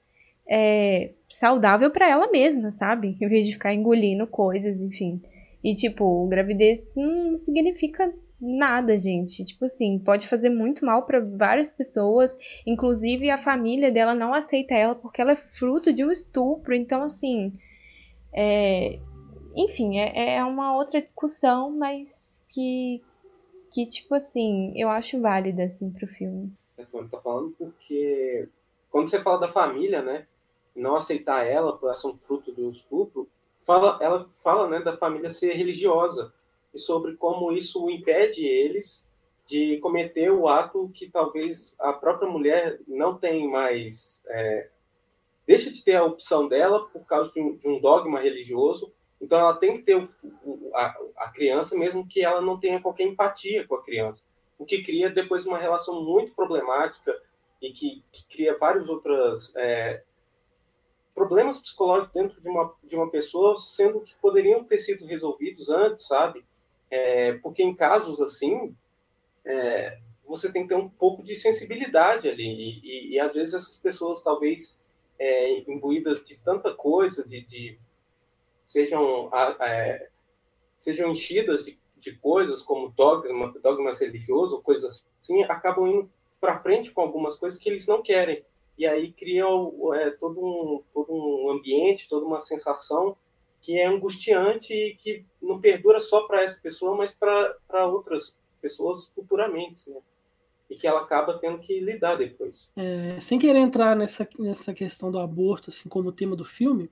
é, 0.46 1.12
saudável 1.28 1.90
para 1.90 2.08
ela 2.08 2.30
mesma, 2.30 2.70
sabe? 2.70 3.16
Em 3.20 3.28
vez 3.28 3.46
de 3.46 3.52
ficar 3.52 3.72
engolindo 3.72 4.26
coisas, 4.26 4.82
enfim. 4.82 5.20
E, 5.62 5.74
tipo, 5.74 6.26
gravidez 6.26 6.88
não 6.96 7.34
significa 7.34 8.12
nada, 8.40 8.96
gente. 8.96 9.44
Tipo 9.44 9.66
assim, 9.66 9.98
pode 9.98 10.26
fazer 10.26 10.50
muito 10.50 10.84
mal 10.84 11.04
para 11.04 11.20
várias 11.20 11.70
pessoas, 11.70 12.36
inclusive 12.66 13.30
a 13.30 13.38
família 13.38 13.92
dela 13.92 14.14
não 14.14 14.34
aceita 14.34 14.74
ela 14.74 14.94
porque 14.96 15.22
ela 15.22 15.32
é 15.32 15.36
fruto 15.36 15.92
de 15.92 16.04
um 16.04 16.10
estupro. 16.10 16.74
Então, 16.74 17.04
assim, 17.04 17.52
é... 18.32 18.98
enfim, 19.54 19.98
é, 19.98 20.36
é 20.36 20.44
uma 20.44 20.76
outra 20.76 21.00
discussão, 21.00 21.70
mas 21.70 22.44
que, 22.48 23.00
que, 23.72 23.86
tipo 23.86 24.14
assim, 24.16 24.72
eu 24.76 24.88
acho 24.88 25.20
válida, 25.20 25.62
assim, 25.64 25.90
pro 25.90 26.08
filme. 26.08 26.52
É, 26.76 26.84
tá 26.84 27.20
falando 27.20 27.54
porque 27.56 28.48
quando 28.90 29.08
você 29.08 29.20
fala 29.20 29.38
da 29.38 29.48
família, 29.48 30.02
né, 30.02 30.26
não 30.74 30.96
aceitar 30.96 31.44
ela 31.44 31.76
por 31.76 31.94
ser 31.94 32.08
um 32.08 32.14
fruto 32.14 32.52
de 32.52 32.60
um 32.60 32.70
estupro, 32.70 33.28
fala, 33.64 33.98
ela 34.00 34.24
fala 34.24 34.68
né, 34.68 34.80
da 34.80 34.96
família 34.96 35.30
ser 35.30 35.52
religiosa 35.52 36.32
e 36.74 36.78
sobre 36.78 37.16
como 37.16 37.52
isso 37.52 37.90
impede 37.90 38.44
eles 38.44 39.08
de 39.46 39.78
cometer 39.78 40.30
o 40.30 40.48
ato 40.48 40.90
que 40.94 41.10
talvez 41.10 41.76
a 41.78 41.92
própria 41.92 42.28
mulher 42.28 42.80
não 42.86 43.18
tem 43.18 43.50
mais. 43.50 44.22
É, 44.28 44.68
deixa 45.46 45.70
de 45.70 45.82
ter 45.82 45.96
a 45.96 46.04
opção 46.04 46.48
dela 46.48 46.86
por 46.86 47.04
causa 47.04 47.30
de 47.30 47.40
um, 47.40 47.56
de 47.56 47.68
um 47.68 47.80
dogma 47.80 48.20
religioso. 48.20 48.92
Então 49.20 49.38
ela 49.38 49.54
tem 49.54 49.76
que 49.76 49.82
ter 49.82 49.96
o, 49.96 50.08
o, 50.44 50.70
a, 50.74 50.96
a, 51.18 51.28
criança, 51.30 51.76
mesmo 51.76 52.06
que 52.06 52.24
ela 52.24 52.40
não 52.40 52.58
tenha 52.58 52.80
qualquer 52.80 53.04
empatia 53.04 53.66
com 53.66 53.74
a 53.74 53.82
criança. 53.82 54.24
O 54.58 54.64
que 54.64 54.82
cria 54.82 55.10
depois 55.10 55.46
uma 55.46 55.58
relação 55.58 56.02
muito 56.02 56.34
problemática 56.34 57.14
e 57.60 57.70
que, 57.72 58.02
que 58.10 58.24
cria 58.26 58.56
várias 58.58 58.88
outras 58.88 59.54
é, 59.54 60.02
problemas 61.14 61.58
psicológicos 61.58 62.12
dentro 62.12 62.40
de 62.40 62.48
uma, 62.48 62.74
de 62.82 62.96
uma 62.96 63.10
pessoa, 63.10 63.56
sendo 63.56 64.00
que 64.00 64.14
poderiam 64.20 64.64
ter 64.64 64.78
sido 64.78 65.06
resolvidos 65.06 65.68
antes, 65.68 66.06
sabe? 66.06 66.44
É, 66.90 67.34
porque 67.34 67.62
em 67.62 67.74
casos 67.74 68.20
assim, 68.20 68.74
é, 69.44 69.98
você 70.24 70.52
tem 70.52 70.62
que 70.62 70.68
ter 70.68 70.74
um 70.74 70.88
pouco 70.88 71.22
de 71.22 71.34
sensibilidade 71.36 72.28
ali. 72.28 72.44
E, 72.44 72.80
e, 72.82 73.14
e 73.14 73.20
às 73.20 73.34
vezes 73.34 73.54
essas 73.54 73.76
pessoas, 73.76 74.22
talvez 74.22 74.78
é, 75.18 75.60
imbuídas 75.70 76.24
de 76.24 76.36
tanta 76.38 76.74
coisa, 76.74 77.26
de, 77.26 77.42
de 77.46 77.78
sejam, 78.64 79.30
é, 79.60 80.08
sejam 80.78 81.10
enchidas 81.10 81.64
de, 81.64 81.78
de 81.96 82.16
coisas 82.16 82.62
como 82.62 82.88
dogmas, 82.90 83.54
dogmas 83.62 83.98
religiosos, 83.98 84.62
coisas 84.62 85.06
assim, 85.20 85.42
acabam 85.44 85.86
indo 85.86 86.10
para 86.40 86.60
frente 86.60 86.90
com 86.90 87.02
algumas 87.02 87.36
coisas 87.36 87.58
que 87.58 87.68
eles 87.68 87.86
não 87.86 88.02
querem 88.02 88.44
e 88.78 88.86
aí 88.86 89.12
cria 89.12 89.44
é, 89.94 90.10
todo, 90.10 90.40
um, 90.40 90.82
todo 90.92 91.12
um 91.12 91.50
ambiente, 91.50 92.08
toda 92.08 92.26
uma 92.26 92.40
sensação 92.40 93.16
que 93.60 93.78
é 93.78 93.86
angustiante 93.86 94.74
e 94.74 94.94
que 94.96 95.24
não 95.40 95.60
perdura 95.60 96.00
só 96.00 96.26
para 96.26 96.42
essa 96.42 96.58
pessoa, 96.60 96.96
mas 96.96 97.12
para 97.12 97.86
outras 97.86 98.36
pessoas 98.60 99.08
futuramente, 99.08 99.88
né? 99.88 100.00
E 100.68 100.76
que 100.76 100.86
ela 100.86 101.00
acaba 101.00 101.38
tendo 101.38 101.58
que 101.58 101.78
lidar 101.78 102.16
depois. 102.16 102.68
É, 102.76 103.20
sem 103.20 103.38
querer 103.38 103.58
entrar 103.58 103.94
nessa, 103.94 104.28
nessa 104.38 104.74
questão 104.74 105.10
do 105.10 105.18
aborto, 105.18 105.70
assim 105.70 105.88
como 105.88 106.08
o 106.08 106.12
tema 106.12 106.34
do 106.34 106.44
filme, 106.44 106.90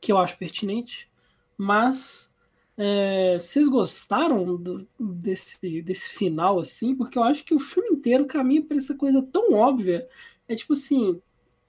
que 0.00 0.10
eu 0.10 0.18
acho 0.18 0.38
pertinente, 0.38 1.08
mas 1.56 2.32
é, 2.76 3.38
vocês 3.38 3.68
gostaram 3.68 4.56
do, 4.56 4.86
desse, 4.98 5.82
desse 5.82 6.10
final, 6.10 6.58
assim? 6.58 6.94
Porque 6.94 7.18
eu 7.18 7.22
acho 7.22 7.44
que 7.44 7.54
o 7.54 7.60
filme 7.60 7.90
inteiro 7.90 8.26
caminha 8.26 8.62
para 8.62 8.76
essa 8.76 8.94
coisa 8.94 9.22
tão 9.22 9.52
óbvia 9.52 10.08
é 10.48 10.54
tipo 10.54 10.72
assim, 10.74 11.20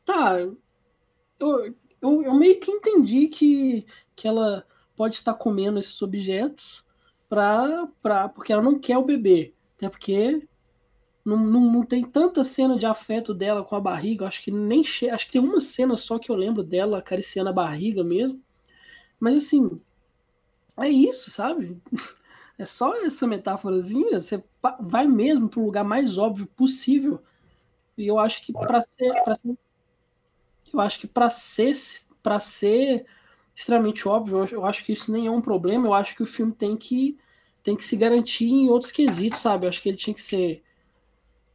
tá, 0.05 0.39
eu, 0.39 1.75
eu, 2.01 2.23
eu 2.23 2.33
meio 2.33 2.59
que 2.59 2.71
entendi 2.71 3.27
que, 3.27 3.85
que 4.15 4.27
ela 4.27 4.65
pode 4.95 5.15
estar 5.15 5.33
comendo 5.33 5.79
esses 5.79 6.01
objetos 6.01 6.83
pra, 7.29 7.87
pra, 8.01 8.29
porque 8.29 8.51
ela 8.53 8.61
não 8.61 8.79
quer 8.79 8.97
o 8.97 9.05
bebê. 9.05 9.53
Até 9.75 9.89
porque 9.89 10.47
não, 11.23 11.37
não, 11.37 11.71
não 11.71 11.83
tem 11.83 12.03
tanta 12.03 12.43
cena 12.43 12.77
de 12.77 12.85
afeto 12.85 13.33
dela 13.33 13.63
com 13.63 13.75
a 13.75 13.79
barriga. 13.79 14.27
Acho 14.27 14.41
que 14.43 14.51
nem 14.51 14.83
che... 14.83 15.09
acho 15.09 15.27
que 15.27 15.33
tem 15.33 15.41
uma 15.41 15.61
cena 15.61 15.95
só 15.95 16.17
que 16.17 16.31
eu 16.31 16.35
lembro 16.35 16.63
dela 16.63 16.99
acariciando 16.99 17.49
a 17.49 17.53
barriga 17.53 18.03
mesmo. 18.03 18.41
Mas 19.19 19.35
assim, 19.35 19.79
é 20.77 20.89
isso, 20.89 21.29
sabe? 21.31 21.81
É 22.59 22.65
só 22.65 22.95
essa 23.05 23.27
metáforazinha. 23.27 24.19
Você 24.19 24.43
vai 24.79 25.07
mesmo 25.07 25.47
pro 25.47 25.63
lugar 25.63 25.83
mais 25.83 26.17
óbvio 26.17 26.47
possível 26.47 27.21
e 27.97 28.07
eu 28.07 28.19
acho 28.19 28.41
que 28.41 28.53
para 28.53 28.81
ser, 28.81 29.13
ser, 29.35 29.57
eu 30.73 30.79
acho 30.79 30.99
que 30.99 31.07
para 31.07 31.29
ser 31.29 31.73
para 32.21 32.39
ser 32.39 33.05
extremamente 33.55 34.07
óbvio, 34.07 34.45
eu 34.51 34.65
acho 34.65 34.83
que 34.83 34.91
isso 34.91 35.11
nem 35.11 35.27
é 35.27 35.31
um 35.31 35.41
problema. 35.41 35.87
Eu 35.87 35.93
acho 35.93 36.15
que 36.15 36.21
o 36.21 36.27
filme 36.27 36.51
tem 36.51 36.75
que 36.77 37.17
tem 37.63 37.75
que 37.75 37.83
se 37.83 37.97
garantir 37.97 38.45
em 38.45 38.69
outros 38.69 38.91
quesitos, 38.91 39.41
sabe? 39.41 39.65
Eu 39.65 39.69
acho 39.69 39.81
que 39.81 39.89
ele 39.89 39.97
tinha 39.97 40.13
que 40.13 40.21
ser 40.21 40.63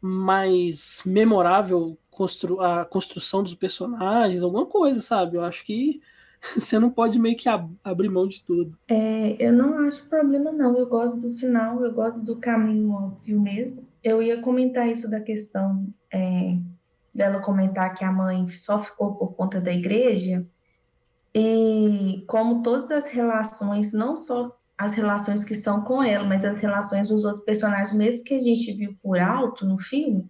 mais 0.00 1.02
memorável 1.06 1.96
constru 2.10 2.60
a 2.60 2.84
construção 2.84 3.42
dos 3.42 3.54
personagens, 3.54 4.42
alguma 4.42 4.66
coisa, 4.66 5.00
sabe? 5.00 5.36
Eu 5.36 5.44
acho 5.44 5.64
que 5.64 6.00
você 6.54 6.78
não 6.78 6.90
pode 6.90 7.18
meio 7.18 7.36
que 7.36 7.48
ab 7.48 7.70
abrir 7.84 8.08
mão 8.08 8.26
de 8.26 8.42
tudo. 8.42 8.76
É, 8.88 9.36
eu 9.38 9.52
não 9.52 9.86
acho 9.86 10.04
problema, 10.06 10.50
não. 10.50 10.76
Eu 10.76 10.86
gosto 10.86 11.20
do 11.20 11.32
final, 11.34 11.82
eu 11.84 11.92
gosto 11.92 12.18
do 12.20 12.36
caminho 12.36 12.90
óbvio 12.90 13.40
mesmo. 13.40 13.91
Eu 14.02 14.22
ia 14.22 14.40
comentar 14.40 14.88
isso 14.88 15.08
da 15.08 15.20
questão 15.20 15.86
é, 16.12 16.56
dela 17.14 17.40
comentar 17.40 17.94
que 17.94 18.04
a 18.04 18.10
mãe 18.10 18.48
só 18.48 18.82
ficou 18.82 19.14
por 19.14 19.34
conta 19.34 19.60
da 19.60 19.72
igreja. 19.72 20.46
E 21.34 22.24
como 22.26 22.62
todas 22.62 22.90
as 22.90 23.08
relações, 23.08 23.92
não 23.92 24.16
só 24.16 24.56
as 24.76 24.94
relações 24.94 25.44
que 25.44 25.54
são 25.54 25.82
com 25.82 26.02
ela, 26.02 26.24
mas 26.24 26.44
as 26.44 26.60
relações 26.60 27.08
dos 27.08 27.24
outros 27.24 27.44
personagens, 27.44 27.96
mesmo 27.96 28.24
que 28.24 28.34
a 28.34 28.40
gente 28.40 28.72
viu 28.72 28.96
por 29.02 29.18
alto 29.18 29.64
no 29.64 29.78
filme, 29.78 30.28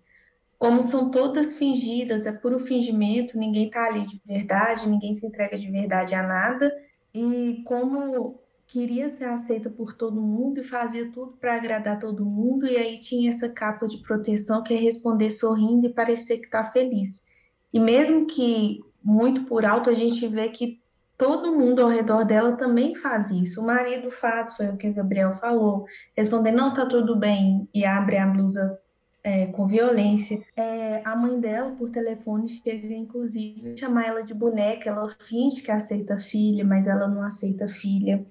como 0.58 0.82
são 0.82 1.10
todas 1.10 1.58
fingidas, 1.58 2.26
é 2.26 2.32
puro 2.32 2.58
fingimento, 2.58 3.38
ninguém 3.38 3.70
tá 3.70 3.86
ali 3.86 4.06
de 4.06 4.20
verdade, 4.24 4.88
ninguém 4.88 5.14
se 5.14 5.26
entrega 5.26 5.56
de 5.56 5.70
verdade 5.70 6.14
a 6.14 6.22
nada, 6.22 6.72
e 7.12 7.62
como 7.66 8.41
queria 8.72 9.10
ser 9.10 9.24
aceita 9.24 9.68
por 9.68 9.92
todo 9.92 10.18
mundo 10.18 10.60
e 10.60 10.64
fazia 10.64 11.10
tudo 11.12 11.32
para 11.32 11.56
agradar 11.56 11.98
todo 11.98 12.24
mundo, 12.24 12.66
e 12.66 12.76
aí 12.76 12.98
tinha 12.98 13.28
essa 13.28 13.46
capa 13.46 13.86
de 13.86 13.98
proteção 13.98 14.62
que 14.62 14.72
é 14.72 14.78
responder 14.78 15.30
sorrindo 15.30 15.86
e 15.86 15.92
parecer 15.92 16.38
que 16.38 16.48
tá 16.48 16.64
feliz. 16.64 17.22
E 17.70 17.78
mesmo 17.78 18.26
que 18.26 18.80
muito 19.04 19.44
por 19.44 19.66
alto, 19.66 19.90
a 19.90 19.94
gente 19.94 20.26
vê 20.26 20.48
que 20.48 20.80
todo 21.18 21.54
mundo 21.54 21.82
ao 21.82 21.90
redor 21.90 22.24
dela 22.24 22.56
também 22.56 22.94
faz 22.94 23.30
isso. 23.30 23.60
O 23.60 23.66
marido 23.66 24.10
faz, 24.10 24.56
foi 24.56 24.68
o 24.68 24.76
que 24.76 24.88
o 24.88 24.94
Gabriel 24.94 25.34
falou, 25.34 25.84
responder 26.16 26.52
não 26.52 26.72
tá 26.72 26.86
tudo 26.86 27.14
bem 27.14 27.68
e 27.74 27.84
abre 27.84 28.16
a 28.16 28.26
blusa 28.26 28.80
é, 29.22 29.46
com 29.46 29.66
violência. 29.66 30.42
É, 30.56 31.02
a 31.04 31.14
mãe 31.14 31.38
dela, 31.38 31.72
por 31.72 31.90
telefone, 31.90 32.48
chega 32.48 32.94
inclusive 32.94 33.72
a 33.72 33.76
chamar 33.76 34.06
ela 34.06 34.22
de 34.22 34.34
boneca. 34.34 34.88
Ela 34.88 35.08
finge 35.10 35.60
que 35.60 35.70
aceita 35.70 36.14
a 36.14 36.18
filha, 36.18 36.64
mas 36.64 36.86
ela 36.86 37.06
não 37.06 37.22
aceita 37.22 37.66
a 37.66 37.68
filha. 37.68 38.24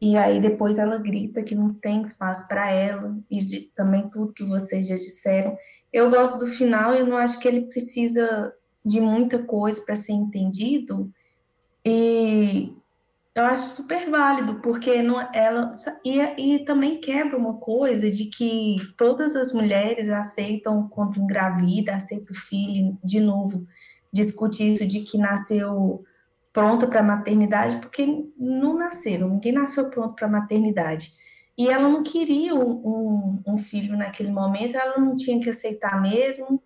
E 0.00 0.16
aí 0.16 0.40
depois 0.40 0.78
ela 0.78 0.98
grita 0.98 1.42
que 1.42 1.54
não 1.54 1.74
tem 1.74 2.02
espaço 2.02 2.46
para 2.46 2.70
ela, 2.70 3.18
e 3.30 3.38
de, 3.38 3.60
também 3.74 4.08
tudo 4.08 4.32
que 4.32 4.44
vocês 4.44 4.86
já 4.86 4.94
disseram. 4.94 5.56
Eu 5.92 6.10
gosto 6.10 6.38
do 6.38 6.46
final, 6.46 6.94
eu 6.94 7.06
não 7.06 7.16
acho 7.16 7.38
que 7.38 7.48
ele 7.48 7.62
precisa 7.62 8.52
de 8.84 9.00
muita 9.00 9.38
coisa 9.40 9.80
para 9.80 9.96
ser 9.96 10.12
entendido. 10.12 11.10
E 11.84 12.72
eu 13.34 13.44
acho 13.44 13.68
super 13.68 14.10
válido, 14.10 14.60
porque 14.60 15.02
não, 15.02 15.20
ela 15.32 15.76
e, 16.04 16.18
e 16.20 16.64
também 16.64 17.00
quebra 17.00 17.36
uma 17.36 17.54
coisa 17.54 18.10
de 18.10 18.26
que 18.26 18.76
todas 18.96 19.36
as 19.36 19.52
mulheres 19.52 20.08
aceitam 20.08 20.88
quando 20.88 21.18
engravida, 21.18 21.94
aceitam 21.94 22.32
o 22.32 22.38
filho, 22.38 22.98
de 23.02 23.20
novo, 23.20 23.66
discute 24.12 24.72
isso 24.72 24.86
de 24.86 25.00
que 25.00 25.18
nasceu 25.18 26.04
pronta 26.58 26.88
para 26.88 27.04
maternidade, 27.04 27.76
porque 27.76 28.04
não 28.36 28.76
nasceram, 28.76 29.28
ninguém 29.28 29.52
nasceu 29.52 29.88
pronto 29.90 30.16
para 30.16 30.26
maternidade. 30.26 31.12
E 31.56 31.68
ela 31.68 31.88
não 31.88 32.02
queria 32.02 32.52
um, 32.52 32.70
um, 32.84 33.42
um 33.46 33.56
filho 33.56 33.96
naquele 33.96 34.32
momento, 34.32 34.76
ela 34.76 34.98
não 34.98 35.16
tinha 35.16 35.40
que 35.40 35.48
aceitar 35.48 36.02
mesmo, 36.02 36.60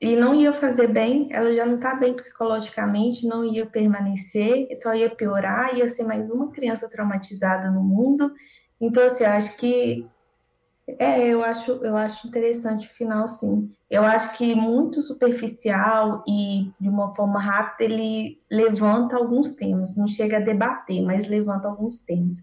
e 0.00 0.14
não 0.14 0.32
ia 0.32 0.52
fazer 0.52 0.86
bem, 0.86 1.26
ela 1.32 1.52
já 1.52 1.66
não 1.66 1.74
está 1.74 1.92
bem 1.96 2.14
psicologicamente, 2.14 3.26
não 3.26 3.44
ia 3.44 3.66
permanecer, 3.66 4.68
só 4.80 4.94
ia 4.94 5.10
piorar, 5.10 5.76
ia 5.76 5.88
ser 5.88 6.04
mais 6.04 6.30
uma 6.30 6.52
criança 6.52 6.88
traumatizada 6.88 7.68
no 7.68 7.82
mundo. 7.82 8.30
Então, 8.80 9.04
assim, 9.04 9.24
acho 9.24 9.56
que 9.58 10.06
é, 10.98 11.26
eu 11.26 11.42
acho, 11.42 11.70
eu 11.70 11.96
acho 11.96 12.26
interessante 12.26 12.86
o 12.86 12.90
final, 12.90 13.28
sim. 13.28 13.70
Eu 13.90 14.02
acho 14.02 14.36
que 14.36 14.54
muito 14.54 15.02
superficial 15.02 16.24
e 16.26 16.70
de 16.80 16.88
uma 16.88 17.12
forma 17.14 17.40
rápida 17.40 17.84
ele 17.84 18.40
levanta 18.50 19.16
alguns 19.16 19.54
temas, 19.54 19.96
não 19.96 20.06
chega 20.06 20.38
a 20.38 20.40
debater, 20.40 21.02
mas 21.02 21.28
levanta 21.28 21.68
alguns 21.68 22.00
temas. 22.00 22.42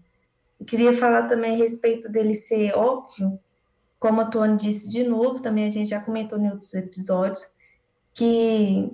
Eu 0.58 0.66
queria 0.66 0.92
falar 0.92 1.26
também 1.26 1.54
a 1.54 1.58
respeito 1.58 2.08
dele 2.08 2.34
ser 2.34 2.76
óbvio, 2.76 3.38
como 3.98 4.20
a 4.20 4.26
Tony 4.26 4.56
disse 4.56 4.88
de 4.88 5.04
novo, 5.04 5.40
também 5.40 5.66
a 5.66 5.70
gente 5.70 5.90
já 5.90 6.00
comentou 6.00 6.38
em 6.38 6.50
outros 6.50 6.72
episódios, 6.74 7.54
que 8.14 8.90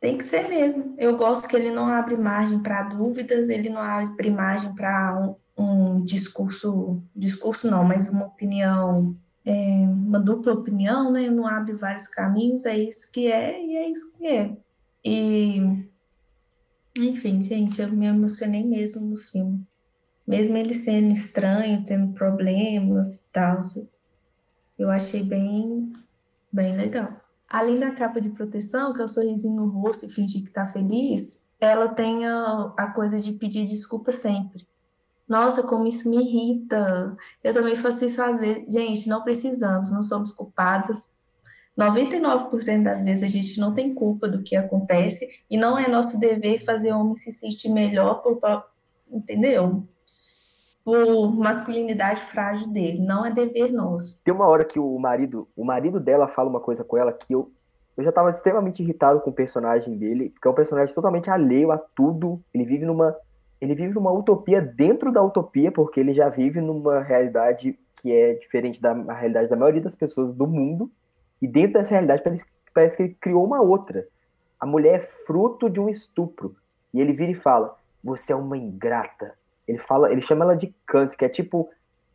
tem 0.00 0.16
que 0.16 0.24
ser 0.24 0.48
mesmo. 0.48 0.94
Eu 0.98 1.16
gosto 1.16 1.48
que 1.48 1.56
ele 1.56 1.70
não 1.70 1.86
abre 1.86 2.16
margem 2.16 2.60
para 2.62 2.84
dúvidas, 2.84 3.48
ele 3.48 3.68
não 3.68 3.80
abre 3.80 4.30
margem 4.30 4.74
para 4.74 5.34
um, 5.56 6.04
discurso, 6.04 7.02
discurso 7.14 7.70
não, 7.70 7.84
mas 7.84 8.08
uma 8.08 8.26
opinião, 8.26 9.16
é, 9.44 9.52
uma 9.86 10.18
dupla 10.18 10.52
opinião, 10.52 11.12
né? 11.12 11.28
Não 11.30 11.46
abre 11.46 11.74
vários 11.74 12.08
caminhos, 12.08 12.64
é 12.64 12.78
isso 12.78 13.10
que 13.12 13.26
é 13.26 13.64
e 13.64 13.76
é 13.76 13.90
isso 13.90 14.12
que 14.16 14.26
é. 14.26 14.56
E, 15.04 15.88
enfim, 16.98 17.42
gente, 17.42 17.80
eu 17.80 17.90
me 17.90 18.06
emocionei 18.06 18.64
mesmo 18.64 19.06
no 19.06 19.16
filme. 19.16 19.66
Mesmo 20.26 20.56
ele 20.56 20.74
sendo 20.74 21.12
estranho, 21.12 21.84
tendo 21.84 22.12
problemas 22.12 23.16
e 23.16 23.22
tal, 23.32 23.60
eu 24.78 24.90
achei 24.90 25.22
bem, 25.22 25.92
bem 26.52 26.76
legal. 26.76 27.20
Além 27.48 27.80
da 27.80 27.90
capa 27.90 28.20
de 28.20 28.30
proteção, 28.30 28.92
que 28.92 29.02
é 29.02 29.04
o 29.04 29.08
sorrisinho 29.08 29.56
no 29.56 29.68
rosto 29.68 30.06
e 30.06 30.08
fingir 30.08 30.44
que 30.44 30.50
tá 30.50 30.66
feliz, 30.66 31.42
ela 31.60 31.88
tem 31.88 32.26
a, 32.26 32.72
a 32.76 32.86
coisa 32.92 33.18
de 33.18 33.32
pedir 33.32 33.66
desculpa 33.66 34.12
sempre. 34.12 34.66
Nossa, 35.30 35.62
como 35.62 35.86
isso 35.86 36.10
me 36.10 36.16
irrita. 36.16 37.16
Eu 37.42 37.54
também 37.54 37.76
faço 37.76 38.04
isso 38.04 38.20
às 38.20 38.40
vezes. 38.40 38.72
Gente, 38.72 39.08
não 39.08 39.22
precisamos, 39.22 39.88
não 39.88 40.02
somos 40.02 40.32
culpadas. 40.32 41.08
99% 41.78 42.82
das 42.82 43.04
vezes 43.04 43.22
a 43.22 43.28
gente 43.28 43.60
não 43.60 43.72
tem 43.72 43.94
culpa 43.94 44.28
do 44.28 44.42
que 44.42 44.56
acontece 44.56 45.44
e 45.48 45.56
não 45.56 45.78
é 45.78 45.88
nosso 45.88 46.18
dever 46.18 46.58
fazer 46.58 46.92
o 46.92 46.98
homem 46.98 47.14
se 47.14 47.30
sentir 47.30 47.68
melhor 47.68 48.22
por, 48.22 48.40
entendeu? 49.08 49.86
por 50.84 51.32
masculinidade 51.32 52.22
frágil 52.22 52.66
dele. 52.66 53.00
Não 53.00 53.24
é 53.24 53.30
dever 53.30 53.72
nosso. 53.72 54.20
Tem 54.24 54.34
uma 54.34 54.48
hora 54.48 54.64
que 54.64 54.80
o 54.80 54.98
marido, 54.98 55.48
o 55.54 55.64
marido 55.64 56.00
dela 56.00 56.26
fala 56.26 56.50
uma 56.50 56.60
coisa 56.60 56.82
com 56.82 56.96
ela 56.96 57.12
que 57.12 57.32
eu, 57.32 57.52
eu 57.96 58.02
já 58.02 58.10
estava 58.10 58.30
extremamente 58.30 58.82
irritado 58.82 59.20
com 59.20 59.30
o 59.30 59.34
personagem 59.34 59.96
dele, 59.96 60.30
porque 60.30 60.48
é 60.48 60.50
um 60.50 60.54
personagem 60.54 60.92
totalmente 60.92 61.30
alheio 61.30 61.70
a 61.70 61.78
tudo. 61.78 62.42
Ele 62.52 62.64
vive 62.64 62.84
numa 62.84 63.14
ele 63.60 63.74
vive 63.74 63.94
numa 63.94 64.12
utopia 64.12 64.60
dentro 64.60 65.12
da 65.12 65.22
utopia, 65.22 65.70
porque 65.70 66.00
ele 66.00 66.14
já 66.14 66.28
vive 66.28 66.60
numa 66.60 67.00
realidade 67.00 67.78
que 67.96 68.12
é 68.12 68.34
diferente 68.34 68.80
da 68.80 68.92
realidade 69.12 69.50
da 69.50 69.56
maioria 69.56 69.82
das 69.82 69.94
pessoas 69.94 70.32
do 70.32 70.46
mundo. 70.46 70.90
E 71.40 71.46
dentro 71.46 71.74
dessa 71.74 71.90
realidade 71.90 72.22
parece, 72.22 72.44
parece 72.72 72.96
que 72.96 73.02
ele 73.02 73.16
criou 73.20 73.44
uma 73.44 73.60
outra. 73.60 74.06
A 74.58 74.66
mulher 74.66 75.00
é 75.00 75.26
fruto 75.26 75.68
de 75.68 75.80
um 75.80 75.88
estupro. 75.88 76.56
E 76.92 77.00
ele 77.00 77.12
vira 77.12 77.32
e 77.32 77.34
fala: 77.34 77.76
"Você 78.02 78.32
é 78.32 78.36
uma 78.36 78.56
ingrata 78.56 79.34
ele 79.70 79.78
fala, 79.78 80.10
ele 80.10 80.20
chama 80.20 80.44
ela 80.44 80.56
de 80.56 80.74
canto, 80.84 81.16
que 81.16 81.24
é 81.24 81.28
tipo, 81.28 81.70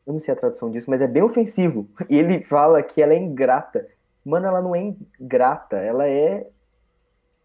eu 0.05 0.13
não 0.13 0.19
sei 0.19 0.33
a 0.33 0.37
tradução 0.37 0.69
disso, 0.69 0.89
mas 0.89 1.01
é 1.01 1.07
bem 1.07 1.23
ofensivo. 1.23 1.89
E 2.09 2.17
ele 2.17 2.43
fala 2.43 2.83
que 2.83 3.01
ela 3.01 3.13
é 3.13 3.17
ingrata. 3.17 3.87
Mano, 4.25 4.47
ela 4.47 4.61
não 4.61 4.75
é 4.75 4.93
ingrata, 5.19 5.77
ela 5.77 6.07
é 6.07 6.47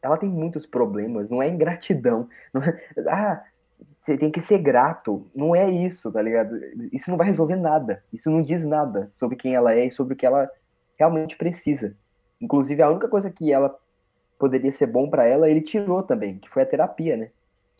ela 0.03 0.17
tem 0.17 0.31
muitos 0.31 0.65
problemas, 0.65 1.29
não 1.29 1.43
é 1.43 1.49
ingratidão. 1.49 2.27
Não 2.53 2.63
é, 2.65 2.81
ah, 3.07 3.45
você 4.01 4.17
tem 4.17 4.31
que 4.31 4.41
ser 4.41 4.59
grato. 4.59 5.31
Não 5.35 5.55
é 5.55 5.71
isso, 5.71 6.11
tá 6.11 6.23
ligado? 6.23 6.59
Isso 6.93 7.11
não 7.11 7.17
vai 7.17 7.27
resolver 7.27 7.57
nada. 7.57 8.03
Isso 8.13 8.31
não 8.31 8.43
diz 8.43 8.65
nada 8.65 9.11
sobre 9.15 9.37
quem 9.37 9.55
ela 9.55 9.75
é 9.75 9.87
e 9.87 9.91
sobre 9.91 10.15
o 10.15 10.17
que 10.17 10.27
ela 10.27 10.51
realmente 10.99 11.37
precisa. 11.37 11.97
Inclusive, 12.41 12.83
a 12.83 12.91
única 12.91 13.09
coisa 13.09 13.31
que 13.31 13.53
ela 13.53 13.77
poderia 14.39 14.73
ser 14.73 14.87
bom 14.87 15.09
para 15.09 15.27
ela, 15.27 15.51
ele 15.51 15.61
tirou 15.61 16.03
também, 16.03 16.39
que 16.39 16.49
foi 16.49 16.63
a 16.63 16.67
terapia, 16.67 17.17
né? 17.17 17.31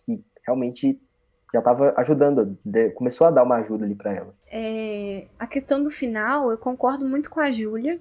Que 0.05 0.23
realmente 0.47 1.01
já 1.53 1.59
estava 1.59 1.95
ajudando, 1.97 2.57
começou 2.95 3.27
a 3.27 3.31
dar 3.31 3.43
uma 3.43 3.57
ajuda 3.57 3.85
ali 3.85 3.95
para 3.95 4.13
ela. 4.13 4.35
É, 4.47 5.27
a 5.39 5.47
questão 5.47 5.83
do 5.83 5.91
final, 5.91 6.51
eu 6.51 6.59
concordo 6.59 7.09
muito 7.09 7.31
com 7.31 7.41
a 7.41 7.51
Júlia. 7.51 7.99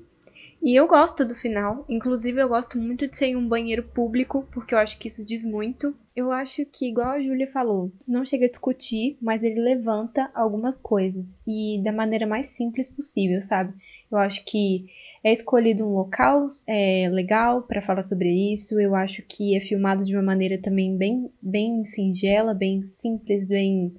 E 0.62 0.76
eu 0.76 0.88
gosto 0.88 1.24
do 1.24 1.36
final. 1.36 1.86
Inclusive, 1.88 2.42
eu 2.42 2.50
gosto 2.50 2.78
muito 2.78 3.08
de 3.08 3.16
ser 3.16 3.28
em 3.28 3.36
um 3.38 3.48
banheiro 3.48 3.82
público, 3.82 4.46
porque 4.52 4.76
eu 4.76 4.80
acho 4.80 4.98
que 5.00 5.08
isso 5.08 5.26
diz 5.26 5.46
muito. 5.46 5.96
Eu 6.14 6.32
acho 6.34 6.66
que, 6.66 6.90
igual 6.90 7.12
a 7.12 7.22
Júlia 7.22 7.50
falou, 7.50 7.92
não 8.06 8.26
chega 8.26 8.46
a 8.46 8.50
discutir, 8.50 9.18
mas 9.22 9.44
ele 9.44 9.62
levanta 9.62 10.30
algumas 10.36 10.78
coisas. 10.78 11.40
E 11.48 11.82
da 11.82 11.94
maneira 11.94 12.28
mais 12.28 12.48
simples 12.48 12.90
possível, 12.90 13.40
sabe? 13.40 13.74
Eu 14.12 14.18
acho 14.18 14.44
que 14.44 14.88
é 15.24 15.32
escolhido 15.32 15.86
um 15.86 15.94
local 15.94 16.48
é, 16.68 17.10
legal 17.10 17.62
para 17.62 17.82
falar 17.82 18.04
sobre 18.04 18.30
isso. 18.52 18.78
Eu 18.80 18.96
acho 18.96 19.24
que 19.24 19.56
é 19.56 19.62
filmado 19.62 20.04
de 20.04 20.14
uma 20.14 20.24
maneira 20.24 20.58
também 20.58 20.98
bem, 20.98 21.32
bem 21.42 21.86
singela, 21.86 22.54
bem 22.54 22.84
simples, 22.84 23.48
bem, 23.48 23.96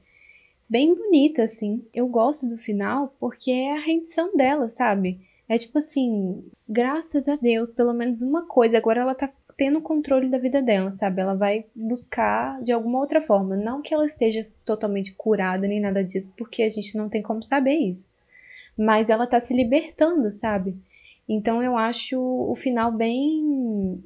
bem 0.69 0.95
bonita, 0.95 1.43
assim. 1.43 1.83
Eu 1.95 2.07
gosto 2.07 2.47
do 2.47 2.59
final 2.59 3.15
porque 3.19 3.51
é 3.51 3.73
a 3.73 3.81
rendição 3.81 4.37
dela, 4.37 4.69
sabe? 4.69 5.30
É 5.51 5.59
tipo 5.59 5.79
assim, 5.79 6.45
graças 6.69 7.29
a 7.29 7.35
Deus, 7.35 7.73
pelo 7.73 7.93
menos 7.93 8.23
uma 8.23 8.47
coisa. 8.47 8.79
Agora 8.79 9.01
ela 9.01 9.17
tá 9.17 9.29
tendo 9.57 9.81
controle 9.81 10.29
da 10.29 10.39
vida 10.39 10.63
dela, 10.63 10.97
sabe? 10.97 11.21
Ela 11.21 11.35
vai 11.35 11.65
buscar 11.75 12.63
de 12.63 12.71
alguma 12.71 13.01
outra 13.01 13.21
forma. 13.21 13.57
Não 13.57 13.83
que 13.83 13.93
ela 13.93 14.05
esteja 14.05 14.43
totalmente 14.65 15.13
curada 15.13 15.67
nem 15.67 15.81
nada 15.81 16.05
disso, 16.05 16.33
porque 16.39 16.63
a 16.63 16.69
gente 16.69 16.97
não 16.97 17.09
tem 17.09 17.21
como 17.21 17.43
saber 17.43 17.75
isso. 17.75 18.09
Mas 18.79 19.11
ela 19.11 19.27
tá 19.27 19.41
se 19.41 19.53
libertando, 19.53 20.31
sabe? 20.31 20.77
Então 21.29 21.61
eu 21.61 21.77
acho 21.77 22.17
o 22.17 22.55
final 22.55 22.93
bem 22.93 24.01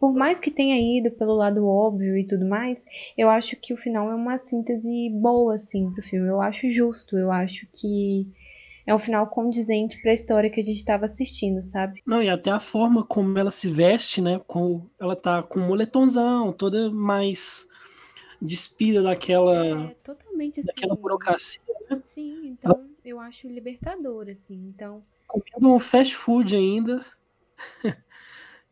por 0.00 0.14
mais 0.14 0.40
que 0.40 0.50
tenha 0.50 0.78
ido 0.78 1.10
pelo 1.10 1.34
lado 1.34 1.66
óbvio 1.66 2.16
e 2.16 2.26
tudo 2.26 2.46
mais, 2.46 2.86
eu 3.18 3.28
acho 3.28 3.54
que 3.56 3.74
o 3.74 3.76
final 3.76 4.10
é 4.10 4.14
uma 4.14 4.38
síntese 4.38 5.10
boa, 5.10 5.54
assim, 5.54 5.90
pro 5.90 6.02
filme. 6.02 6.28
Eu 6.28 6.40
acho 6.40 6.70
justo, 6.70 7.18
eu 7.18 7.30
acho 7.30 7.66
que 7.74 8.26
é 8.86 8.94
um 8.94 8.98
final 8.98 9.26
condizente 9.26 10.00
para 10.00 10.12
a 10.12 10.14
história 10.14 10.48
que 10.48 10.60
a 10.60 10.62
gente 10.62 10.76
estava 10.76 11.06
assistindo, 11.06 11.62
sabe? 11.62 12.02
Não, 12.06 12.22
e 12.22 12.30
até 12.30 12.50
a 12.50 12.60
forma 12.60 13.04
como 13.04 13.36
ela 13.38 13.50
se 13.50 13.68
veste, 13.68 14.20
né? 14.20 14.40
Com, 14.46 14.86
ela 14.98 15.16
tá 15.16 15.42
com 15.42 15.58
um 15.58 15.66
moletomzão, 15.66 16.52
toda 16.52 16.90
mais 16.90 17.68
despida 18.40 19.02
daquela. 19.02 19.66
É, 19.66 19.94
totalmente 20.04 20.60
assim. 20.60 20.66
Daquela 20.68 20.94
burocracia, 20.94 21.62
né? 21.90 21.98
Sim, 21.98 22.48
então 22.48 22.72
ela... 22.72 22.86
eu 23.04 23.18
acho 23.18 23.48
libertador, 23.48 24.28
assim. 24.28 24.72
Então. 24.74 25.02
Comendo 25.26 25.74
um 25.74 25.78
fast 25.78 26.14
food 26.14 26.54
ainda. 26.54 27.04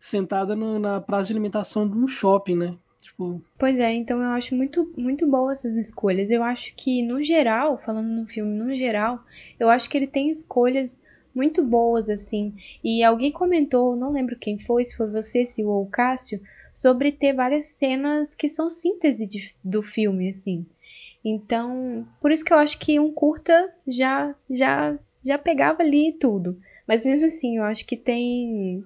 sentada 0.04 0.54
no, 0.54 0.78
na 0.78 1.00
praça 1.00 1.28
de 1.28 1.32
alimentação 1.32 1.88
de 1.88 1.96
um 1.96 2.06
shopping, 2.06 2.56
né? 2.56 2.78
Tipo... 3.14 3.40
Pois 3.56 3.78
é, 3.78 3.92
então 3.92 4.20
eu 4.20 4.30
acho 4.30 4.54
muito, 4.56 4.92
muito 4.96 5.26
boa 5.26 5.52
essas 5.52 5.76
escolhas. 5.76 6.30
Eu 6.30 6.42
acho 6.42 6.74
que, 6.74 7.02
no 7.02 7.22
geral, 7.22 7.78
falando 7.78 8.08
no 8.08 8.26
filme, 8.26 8.56
no 8.56 8.74
geral, 8.74 9.20
eu 9.58 9.70
acho 9.70 9.88
que 9.88 9.96
ele 9.96 10.06
tem 10.06 10.28
escolhas 10.28 11.00
muito 11.34 11.64
boas, 11.64 12.10
assim. 12.10 12.52
E 12.82 13.02
alguém 13.04 13.30
comentou, 13.30 13.96
não 13.96 14.12
lembro 14.12 14.36
quem 14.36 14.58
foi, 14.58 14.84
se 14.84 14.96
foi 14.96 15.08
você, 15.08 15.46
se 15.46 15.62
ou 15.64 15.82
o 15.82 15.90
Cássio, 15.90 16.40
sobre 16.72 17.12
ter 17.12 17.32
várias 17.32 17.66
cenas 17.66 18.34
que 18.34 18.48
são 18.48 18.68
síntese 18.68 19.26
de, 19.26 19.54
do 19.62 19.82
filme, 19.82 20.28
assim. 20.28 20.66
Então, 21.24 22.06
por 22.20 22.32
isso 22.32 22.44
que 22.44 22.52
eu 22.52 22.58
acho 22.58 22.78
que 22.78 23.00
um 23.00 23.12
curta 23.12 23.72
já 23.86 24.34
já 24.50 24.98
já 25.24 25.38
pegava 25.38 25.82
ali 25.82 26.12
tudo. 26.12 26.60
Mas 26.86 27.04
mesmo 27.04 27.26
assim, 27.26 27.56
eu 27.56 27.64
acho 27.64 27.86
que 27.86 27.96
tem 27.96 28.84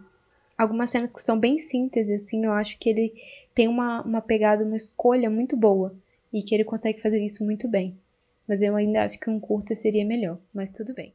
algumas 0.56 0.90
cenas 0.90 1.12
que 1.12 1.22
são 1.22 1.38
bem 1.38 1.58
síntese, 1.58 2.12
assim, 2.12 2.44
eu 2.44 2.52
acho 2.52 2.78
que 2.78 2.90
ele 2.90 3.12
tem 3.58 3.66
uma, 3.66 4.02
uma 4.02 4.20
pegada, 4.20 4.64
uma 4.64 4.76
escolha 4.76 5.28
muito 5.28 5.56
boa. 5.56 5.92
E 6.32 6.44
que 6.44 6.54
ele 6.54 6.62
consegue 6.62 7.02
fazer 7.02 7.24
isso 7.24 7.44
muito 7.44 7.66
bem. 7.66 7.98
Mas 8.46 8.62
eu 8.62 8.76
ainda 8.76 9.02
acho 9.02 9.18
que 9.18 9.28
um 9.28 9.40
curta 9.40 9.74
seria 9.74 10.04
melhor, 10.04 10.38
mas 10.54 10.70
tudo 10.70 10.94
bem. 10.94 11.12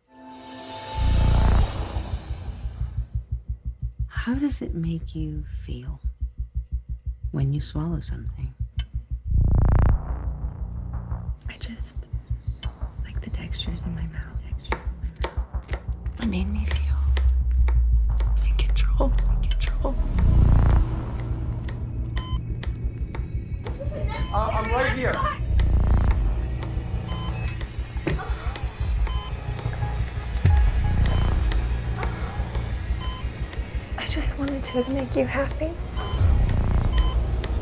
How 4.28 4.36
does 4.36 4.62
it 4.62 4.76
make 4.76 5.18
you 5.18 5.46
feel 5.66 6.02
when 7.32 7.54
you 7.54 7.62
swallow 7.62 8.02
something? 8.02 8.54
I 11.48 11.58
just 11.62 12.10
like 13.06 13.22
the 13.22 13.30
textures 13.30 13.86
in 13.86 13.92
my 13.92 14.06
mouth. 14.08 14.38
Textures 14.50 14.90
in 14.90 14.98
my 15.00 15.12
mouth. 15.24 16.20
It 16.20 16.28
made 16.28 16.50
me 16.50 16.66
feel 16.66 16.98
in 18.46 18.58
control. 18.58 19.14
Uh, 24.34 24.50
I'm 24.52 24.66
right 24.72 24.98
here. 24.98 25.14
I 33.96 34.06
just 34.08 34.40
wanted 34.40 34.64
to 34.64 34.90
make 34.90 35.16
you 35.16 35.28
happy. 35.28 35.70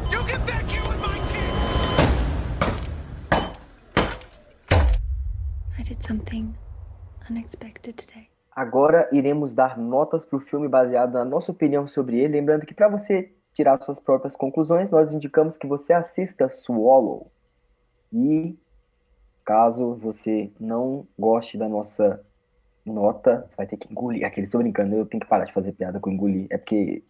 You 0.09 0.23
get 0.23 0.45
back 0.47 0.63
here 0.69 0.81
with 0.87 1.01
my 1.01 1.19
kid! 1.33 1.51
I 5.77 5.83
did 5.83 6.01
something 6.01 6.55
unexpected 7.29 7.97
today. 7.97 8.29
Agora 8.55 9.09
iremos 9.11 9.53
dar 9.53 9.77
notas 9.77 10.25
para 10.25 10.37
o 10.37 10.39
filme 10.39 10.69
baseado 10.69 11.15
na 11.15 11.25
nossa 11.25 11.51
opinião 11.51 11.85
sobre 11.85 12.17
ele. 12.17 12.39
Lembrando 12.39 12.65
que 12.65 12.73
para 12.73 12.87
você 12.87 13.29
tirar 13.53 13.79
suas 13.81 13.99
próprias 13.99 14.35
conclusões, 14.35 14.91
nós 14.91 15.13
indicamos 15.13 15.57
que 15.57 15.67
você 15.67 15.93
assista 15.93 16.49
Swallow. 16.49 17.31
E 18.11 18.57
caso 19.45 19.95
você 19.95 20.51
não 20.59 21.07
goste 21.17 21.57
da 21.57 21.67
nossa 21.67 22.23
nota, 22.85 23.45
você 23.47 23.55
vai 23.55 23.67
ter 23.67 23.77
que 23.77 23.91
engolir. 23.91 24.25
Aquele, 24.25 24.45
estou 24.45 24.61
brincando, 24.61 24.95
eu 24.95 25.05
tenho 25.05 25.21
que 25.21 25.27
parar 25.27 25.45
de 25.45 25.53
fazer 25.53 25.73
piada 25.73 25.99
com 25.99 26.09
engolir. 26.09 26.47
É 26.49 26.57
porque 26.57 27.03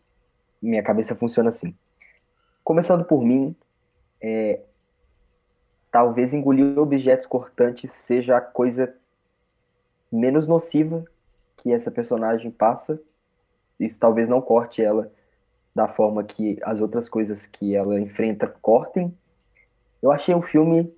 minha 0.61 0.83
cabeça 0.83 1.15
funciona 1.15 1.49
assim. 1.49 1.75
Começando 2.63 3.03
por 3.05 3.23
mim, 3.23 3.55
é, 4.19 4.61
talvez 5.91 6.33
engolir 6.33 6.77
objetos 6.77 7.25
cortantes 7.25 7.91
seja 7.91 8.37
a 8.37 8.41
coisa 8.41 8.95
menos 10.11 10.47
nociva 10.47 11.03
que 11.57 11.71
essa 11.71 11.91
personagem 11.91 12.51
passa. 12.51 12.99
Isso 13.79 13.99
talvez 13.99 14.29
não 14.29 14.41
corte 14.41 14.83
ela 14.83 15.11
da 15.73 15.87
forma 15.87 16.23
que 16.23 16.59
as 16.63 16.79
outras 16.81 17.07
coisas 17.07 17.45
que 17.45 17.75
ela 17.75 17.99
enfrenta 17.99 18.47
cortem. 18.61 19.15
Eu 20.01 20.11
achei 20.11 20.35
um 20.35 20.41
filme 20.41 20.93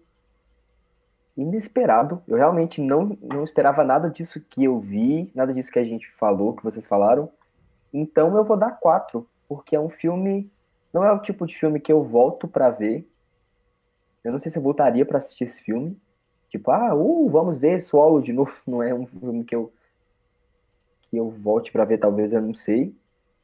inesperado. 1.37 2.21
Eu 2.27 2.37
realmente 2.37 2.81
não, 2.81 3.17
não 3.21 3.43
esperava 3.43 3.83
nada 3.83 4.09
disso 4.09 4.41
que 4.41 4.63
eu 4.63 4.79
vi, 4.79 5.31
nada 5.35 5.53
disso 5.53 5.71
que 5.71 5.79
a 5.79 5.83
gente 5.83 6.09
falou, 6.11 6.53
que 6.53 6.63
vocês 6.63 6.85
falaram. 6.85 7.29
Então 7.93 8.35
eu 8.35 8.43
vou 8.43 8.57
dar 8.57 8.71
quatro, 8.71 9.27
porque 9.47 9.75
é 9.75 9.79
um 9.79 9.89
filme. 9.89 10.51
Não 10.91 11.03
é 11.03 11.11
o 11.11 11.19
tipo 11.19 11.45
de 11.45 11.55
filme 11.55 11.79
que 11.79 11.91
eu 11.91 12.03
volto 12.03 12.47
para 12.47 12.69
ver. 12.69 13.07
Eu 14.23 14.31
não 14.31 14.39
sei 14.39 14.51
se 14.51 14.57
eu 14.57 14.63
voltaria 14.63 15.05
para 15.05 15.17
assistir 15.17 15.45
esse 15.45 15.61
filme. 15.61 15.97
Tipo, 16.49 16.71
ah, 16.71 16.93
uh, 16.95 17.29
vamos 17.29 17.57
ver 17.57 17.81
Solo 17.81 18.21
de 18.21 18.31
novo. 18.31 18.53
Não 18.65 18.81
é 18.81 18.93
um 18.93 19.07
filme 19.07 19.43
que 19.43 19.55
eu 19.55 19.73
que 21.09 21.17
eu 21.17 21.29
volte 21.29 21.71
para 21.71 21.85
ver, 21.85 21.99
talvez, 21.99 22.33
eu 22.33 22.41
não 22.41 22.55
sei, 22.55 22.91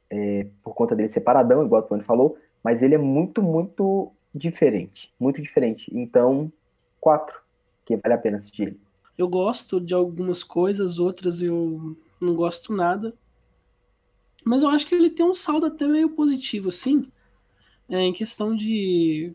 é, 0.09 0.47
por 0.63 0.73
conta 0.73 0.95
dele 0.95 1.09
separadão, 1.09 1.63
igual 1.63 1.81
o 1.81 1.85
Tony 1.85 2.03
falou, 2.03 2.37
mas 2.63 2.81
ele 2.81 2.95
é 2.95 2.97
muito, 2.97 3.41
muito 3.41 4.11
diferente, 4.33 5.13
muito 5.19 5.41
diferente. 5.41 5.89
Então, 5.93 6.51
quatro, 6.99 7.39
que 7.85 7.95
vale 7.97 8.13
a 8.13 8.17
pena 8.17 8.37
assistir 8.37 8.63
ele. 8.63 8.79
Eu 9.17 9.27
gosto 9.27 9.79
de 9.79 9.93
algumas 9.93 10.43
coisas, 10.43 10.97
outras 10.99 11.41
eu 11.41 11.95
não 12.19 12.35
gosto 12.35 12.73
nada. 12.73 13.13
Mas 14.43 14.61
eu 14.63 14.69
acho 14.69 14.87
que 14.87 14.95
ele 14.95 15.09
tem 15.09 15.25
um 15.25 15.33
saldo 15.33 15.65
até 15.65 15.85
meio 15.85 16.09
positivo, 16.09 16.69
assim, 16.69 17.11
é, 17.89 17.99
em 17.99 18.13
questão 18.13 18.55
de. 18.55 19.33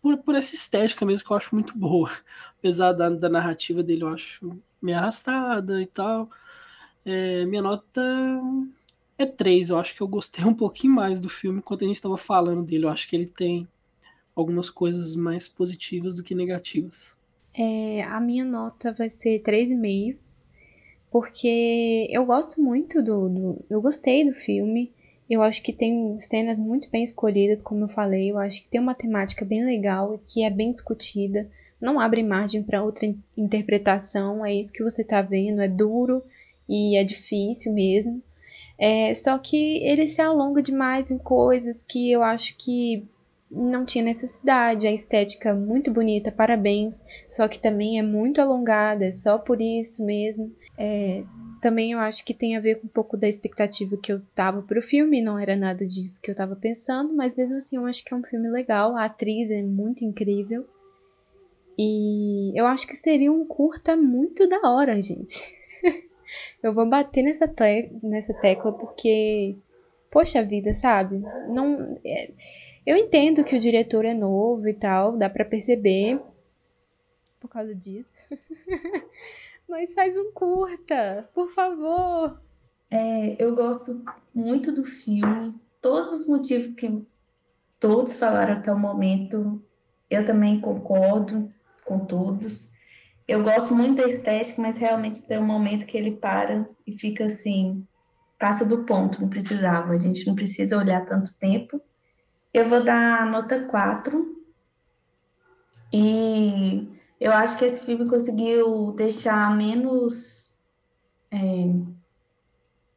Por, 0.00 0.16
por 0.18 0.34
essa 0.34 0.54
estética 0.54 1.04
mesmo 1.04 1.24
que 1.26 1.32
eu 1.32 1.36
acho 1.36 1.54
muito 1.54 1.76
boa. 1.78 2.10
Apesar 2.58 2.92
da, 2.92 3.10
da 3.10 3.28
narrativa 3.28 3.82
dele, 3.82 4.04
eu 4.04 4.08
acho 4.08 4.56
meio 4.80 4.98
arrastada 4.98 5.82
e 5.82 5.86
tal. 5.86 6.30
É, 7.04 7.44
minha 7.46 7.62
nota 7.62 8.00
é 9.18 9.26
3. 9.26 9.70
Eu 9.70 9.78
acho 9.78 9.94
que 9.94 10.00
eu 10.00 10.08
gostei 10.08 10.44
um 10.46 10.54
pouquinho 10.54 10.94
mais 10.94 11.20
do 11.20 11.28
filme 11.28 11.58
enquanto 11.58 11.84
a 11.84 11.86
gente 11.86 11.96
estava 11.96 12.16
falando 12.16 12.64
dele. 12.64 12.84
Eu 12.84 12.90
acho 12.90 13.08
que 13.08 13.16
ele 13.16 13.26
tem 13.26 13.68
algumas 14.34 14.70
coisas 14.70 15.14
mais 15.14 15.46
positivas 15.46 16.16
do 16.16 16.22
que 16.22 16.34
negativas. 16.34 17.16
É, 17.56 18.02
a 18.02 18.18
minha 18.18 18.44
nota 18.44 18.92
vai 18.92 19.08
ser 19.08 19.42
3,5. 19.42 20.16
Porque 21.10 22.08
eu 22.10 22.24
gosto 22.24 22.60
muito 22.62 23.02
do, 23.02 23.28
do. 23.28 23.64
Eu 23.68 23.82
gostei 23.82 24.24
do 24.24 24.34
filme. 24.34 24.90
Eu 25.28 25.42
acho 25.42 25.62
que 25.62 25.72
tem 25.72 26.18
cenas 26.18 26.58
muito 26.58 26.90
bem 26.90 27.04
escolhidas, 27.04 27.62
como 27.62 27.84
eu 27.84 27.88
falei. 27.88 28.30
Eu 28.30 28.38
acho 28.38 28.62
que 28.62 28.68
tem 28.68 28.80
uma 28.80 28.94
temática 28.94 29.44
bem 29.44 29.62
legal 29.62 30.14
e 30.14 30.18
que 30.18 30.42
é 30.42 30.48
bem 30.48 30.72
discutida. 30.72 31.48
Não 31.78 32.00
abre 32.00 32.22
margem 32.22 32.62
para 32.62 32.82
outra 32.82 33.14
interpretação. 33.36 34.44
É 34.44 34.54
isso 34.54 34.72
que 34.72 34.82
você 34.82 35.02
está 35.02 35.20
vendo. 35.20 35.60
É 35.60 35.68
duro 35.68 36.22
e 36.66 36.96
é 36.96 37.04
difícil 37.04 37.74
mesmo. 37.74 38.22
É, 38.78 39.12
só 39.14 39.38
que 39.38 39.84
ele 39.84 40.06
se 40.06 40.20
alonga 40.20 40.62
demais 40.62 41.10
em 41.10 41.18
coisas 41.18 41.82
que 41.82 42.10
eu 42.10 42.22
acho 42.22 42.56
que 42.56 43.04
não 43.50 43.84
tinha 43.84 44.04
necessidade. 44.04 44.86
A 44.86 44.92
estética 44.92 45.50
é 45.50 45.54
muito 45.54 45.92
bonita, 45.92 46.32
parabéns. 46.32 47.04
Só 47.28 47.46
que 47.46 47.58
também 47.58 47.98
é 47.98 48.02
muito 48.02 48.40
alongada, 48.40 49.04
é 49.04 49.12
só 49.12 49.38
por 49.38 49.60
isso 49.60 50.04
mesmo. 50.04 50.50
É, 50.76 51.22
também 51.60 51.92
eu 51.92 51.98
acho 51.98 52.24
que 52.24 52.34
tem 52.34 52.56
a 52.56 52.60
ver 52.60 52.80
com 52.80 52.86
um 52.86 52.90
pouco 52.90 53.16
da 53.16 53.28
expectativa 53.28 53.96
que 53.96 54.12
eu 54.12 54.20
tava 54.34 54.62
pro 54.62 54.82
filme, 54.82 55.22
não 55.22 55.38
era 55.38 55.54
nada 55.54 55.86
disso 55.86 56.20
que 56.20 56.30
eu 56.30 56.34
tava 56.34 56.56
pensando, 56.56 57.14
mas 57.14 57.36
mesmo 57.36 57.56
assim 57.56 57.76
eu 57.76 57.86
acho 57.86 58.04
que 58.04 58.12
é 58.12 58.16
um 58.16 58.24
filme 58.24 58.48
legal. 58.48 58.96
A 58.96 59.04
atriz 59.04 59.50
é 59.50 59.62
muito 59.62 60.04
incrível. 60.04 60.66
E 61.78 62.52
eu 62.58 62.66
acho 62.66 62.86
que 62.86 62.96
seria 62.96 63.32
um 63.32 63.46
curta 63.46 63.96
muito 63.96 64.46
da 64.48 64.60
hora, 64.68 65.00
gente. 65.00 65.40
eu 66.62 66.74
vou 66.74 66.88
bater 66.88 67.22
nessa, 67.22 67.46
te 67.48 67.90
nessa 68.02 68.34
tecla 68.34 68.72
porque, 68.72 69.56
poxa 70.10 70.42
vida, 70.42 70.74
sabe? 70.74 71.18
Não, 71.48 71.98
é, 72.04 72.30
eu 72.86 72.96
entendo 72.96 73.44
que 73.44 73.56
o 73.56 73.60
diretor 73.60 74.04
é 74.04 74.14
novo 74.14 74.68
e 74.68 74.74
tal, 74.74 75.16
dá 75.16 75.30
para 75.30 75.44
perceber 75.44 76.20
por 77.40 77.48
causa 77.48 77.74
disso. 77.74 78.24
Mas 79.68 79.94
faz 79.94 80.16
um 80.16 80.32
curta, 80.32 81.28
por 81.34 81.50
favor. 81.50 82.40
É, 82.90 83.36
eu 83.42 83.54
gosto 83.54 84.02
muito 84.34 84.70
do 84.70 84.84
filme. 84.84 85.54
Todos 85.80 86.20
os 86.20 86.28
motivos 86.28 86.72
que 86.72 87.04
todos 87.80 88.14
falaram 88.14 88.54
até 88.54 88.72
o 88.72 88.78
momento, 88.78 89.60
eu 90.08 90.24
também 90.24 90.60
concordo 90.60 91.52
com 91.84 92.00
todos. 92.00 92.70
Eu 93.26 93.42
gosto 93.42 93.74
muito 93.74 94.02
da 94.02 94.08
estética, 94.08 94.60
mas 94.60 94.76
realmente 94.76 95.22
tem 95.22 95.38
um 95.38 95.46
momento 95.46 95.86
que 95.86 95.96
ele 95.96 96.12
para 96.12 96.68
e 96.86 96.98
fica 96.98 97.26
assim, 97.26 97.86
passa 98.38 98.64
do 98.64 98.84
ponto, 98.84 99.20
não 99.20 99.28
precisava, 99.28 99.92
a 99.92 99.96
gente 99.96 100.26
não 100.26 100.34
precisa 100.34 100.76
olhar 100.76 101.06
tanto 101.06 101.36
tempo. 101.38 101.80
Eu 102.52 102.68
vou 102.68 102.82
dar 102.82 103.24
nota 103.26 103.60
4. 103.60 104.36
E 105.92 106.88
eu 107.20 107.32
acho 107.32 107.56
que 107.56 107.64
esse 107.64 107.86
filme 107.86 108.08
conseguiu 108.08 108.92
deixar 108.92 109.56
menos 109.56 110.52
é, 111.30 111.38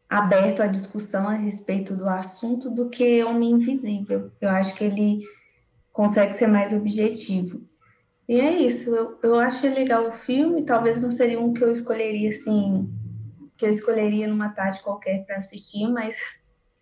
aberto 0.09 0.61
à 0.61 0.67
discussão 0.67 1.27
a 1.27 1.33
respeito 1.33 1.95
do 1.95 2.09
assunto 2.09 2.69
do 2.69 2.89
que 2.89 3.23
Homem 3.23 3.51
Invisível. 3.51 4.31
Eu 4.41 4.49
acho 4.49 4.73
que 4.75 4.83
ele 4.83 5.21
consegue 5.91 6.33
ser 6.33 6.47
mais 6.47 6.73
objetivo. 6.73 7.61
E 8.27 8.39
é 8.39 8.51
isso, 8.57 8.95
eu, 8.95 9.19
eu 9.21 9.35
achei 9.35 9.69
legal 9.69 10.07
o 10.07 10.11
filme, 10.11 10.65
talvez 10.65 11.01
não 11.01 11.11
seria 11.11 11.39
um 11.39 11.53
que 11.53 11.63
eu 11.63 11.71
escolheria 11.71 12.29
assim, 12.29 12.89
que 13.55 13.65
eu 13.65 13.69
escolheria 13.69 14.27
numa 14.27 14.49
tarde 14.49 14.81
qualquer 14.81 15.23
para 15.25 15.37
assistir, 15.37 15.87
mas 15.87 16.17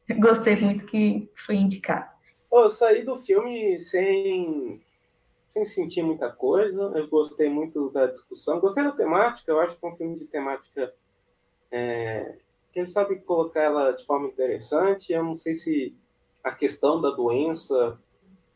gostei 0.20 0.56
muito 0.56 0.86
que 0.86 1.30
foi 1.36 1.56
indicado. 1.56 2.10
eu 2.52 2.70
saí 2.70 3.04
do 3.04 3.18
filme 3.18 3.78
sem, 3.78 4.82
sem 5.44 5.66
sentir 5.66 6.02
muita 6.02 6.32
coisa, 6.32 6.94
eu 6.96 7.10
gostei 7.10 7.50
muito 7.50 7.90
da 7.90 8.08
discussão, 8.08 8.62
gostei 8.62 8.84
da 8.84 8.94
temática, 8.94 9.52
eu 9.52 9.60
acho 9.60 9.78
que 9.78 9.86
é 9.86 9.90
um 9.90 9.94
filme 9.94 10.16
de 10.16 10.26
temática 10.26 10.94
é, 11.70 12.38
que 12.72 12.80
ele 12.80 12.88
sabe 12.88 13.18
colocar 13.18 13.64
ela 13.64 13.92
de 13.92 14.06
forma 14.06 14.28
interessante, 14.28 15.12
eu 15.12 15.24
não 15.24 15.36
sei 15.36 15.54
se 15.54 15.94
a 16.42 16.52
questão 16.52 17.02
da 17.02 17.12
doença 17.12 18.00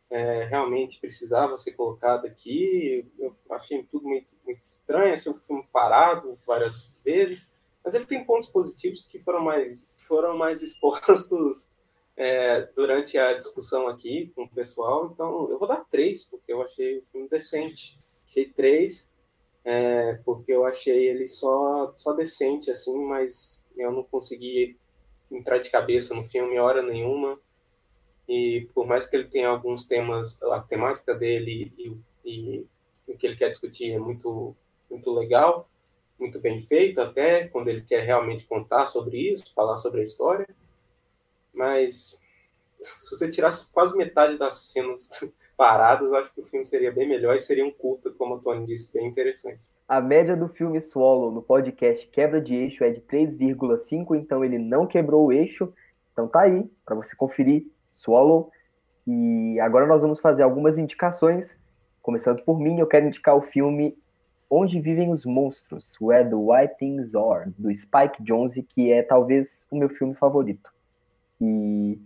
é, 0.09 0.45
realmente 0.45 0.99
precisava 0.99 1.57
ser 1.57 1.73
colocado 1.73 2.25
aqui. 2.25 3.05
Eu 3.19 3.29
achei 3.51 3.83
tudo 3.83 4.07
muito, 4.07 4.27
muito 4.45 4.63
estranho, 4.63 5.13
achei 5.13 5.31
o 5.31 5.35
filme 5.35 5.67
parado 5.71 6.37
várias 6.45 7.01
vezes, 7.03 7.49
mas 7.83 7.93
ele 7.93 8.05
tem 8.05 8.23
pontos 8.23 8.47
positivos 8.47 9.03
que 9.05 9.19
foram 9.19 9.41
mais, 9.41 9.87
foram 9.95 10.37
mais 10.37 10.61
expostos 10.63 11.69
é, 12.15 12.61
durante 12.75 13.17
a 13.17 13.33
discussão 13.33 13.87
aqui 13.87 14.31
com 14.35 14.43
o 14.43 14.49
pessoal. 14.49 15.11
Então, 15.13 15.49
eu 15.49 15.59
vou 15.59 15.67
dar 15.67 15.85
três, 15.89 16.25
porque 16.25 16.51
eu 16.51 16.61
achei 16.61 16.99
o 16.99 17.05
filme 17.05 17.27
decente. 17.27 17.99
Achei 18.25 18.45
três, 18.45 19.13
é, 19.63 20.13
porque 20.25 20.51
eu 20.51 20.65
achei 20.65 21.07
ele 21.07 21.27
só, 21.27 21.93
só 21.95 22.13
decente, 22.13 22.71
assim, 22.71 22.97
mas 23.05 23.65
eu 23.75 23.91
não 23.91 24.03
consegui 24.03 24.77
entrar 25.31 25.59
de 25.59 25.69
cabeça 25.69 26.13
no 26.13 26.23
filme 26.23 26.57
hora 26.57 26.81
nenhuma 26.81 27.39
e 28.27 28.67
por 28.73 28.85
mais 28.85 29.07
que 29.07 29.15
ele 29.15 29.27
tenha 29.27 29.47
alguns 29.47 29.85
temas, 29.85 30.41
a 30.43 30.59
temática 30.59 31.15
dele 31.15 31.73
e, 31.77 32.65
o 33.07 33.15
que 33.17 33.25
ele 33.25 33.37
quer 33.37 33.49
discutir 33.49 33.93
é 33.93 33.99
muito, 33.99 34.55
muito 34.91 35.11
legal, 35.11 35.69
muito 36.19 36.39
bem 36.39 36.59
feito 36.59 36.99
até, 36.99 37.47
quando 37.47 37.69
ele 37.69 37.81
quer 37.81 38.03
realmente 38.03 38.45
contar 38.45 38.87
sobre 38.87 39.17
isso, 39.17 39.53
falar 39.53 39.77
sobre 39.77 40.01
a 40.01 40.03
história, 40.03 40.47
mas 41.53 42.21
se 42.81 43.15
você 43.15 43.29
tirasse 43.29 43.71
quase 43.71 43.95
metade 43.95 44.37
das 44.37 44.55
cenas 44.55 45.09
paradas, 45.55 46.11
acho 46.11 46.33
que 46.33 46.41
o 46.41 46.45
filme 46.45 46.65
seria 46.65 46.91
bem 46.91 47.07
melhor 47.07 47.35
e 47.35 47.39
seria 47.39 47.65
um 47.65 47.71
curto, 47.71 48.13
como 48.13 48.35
o 48.35 48.39
Tony 48.39 48.65
disse, 48.65 48.91
bem 48.91 49.07
interessante. 49.07 49.59
A 49.87 50.01
média 50.01 50.35
do 50.35 50.49
filme 50.49 50.81
Swallow 50.81 51.31
no 51.31 51.41
podcast 51.41 52.05
Quebra 52.09 52.41
de 52.41 52.53
Eixo 52.53 52.83
é 52.83 52.89
de 52.89 52.99
3,5, 52.99 54.17
então 54.17 54.43
ele 54.43 54.57
não 54.57 54.85
quebrou 54.85 55.27
o 55.27 55.31
eixo. 55.31 55.73
Então 56.11 56.27
tá 56.27 56.41
aí, 56.41 56.69
para 56.83 56.93
você 56.93 57.15
conferir 57.15 57.65
Swallow. 57.89 58.51
E 59.05 59.59
agora 59.59 59.87
nós 59.87 60.01
vamos 60.01 60.19
fazer 60.19 60.43
algumas 60.43 60.77
indicações. 60.77 61.57
Começando 62.01 62.41
por 62.43 62.59
mim, 62.59 62.79
eu 62.79 62.87
quero 62.87 63.07
indicar 63.07 63.35
o 63.35 63.41
filme 63.41 63.97
Onde 64.49 64.79
Vivem 64.79 65.11
os 65.11 65.25
Monstros, 65.25 65.95
Where 65.99 66.29
the 66.29 66.35
White 66.35 66.77
Things 66.77 67.15
Are, 67.15 67.51
do 67.57 67.73
Spike 67.73 68.23
Jonze, 68.23 68.63
que 68.63 68.91
é 68.91 69.03
talvez 69.03 69.67
o 69.69 69.77
meu 69.77 69.89
filme 69.89 70.15
favorito. 70.15 70.71
E 71.41 71.99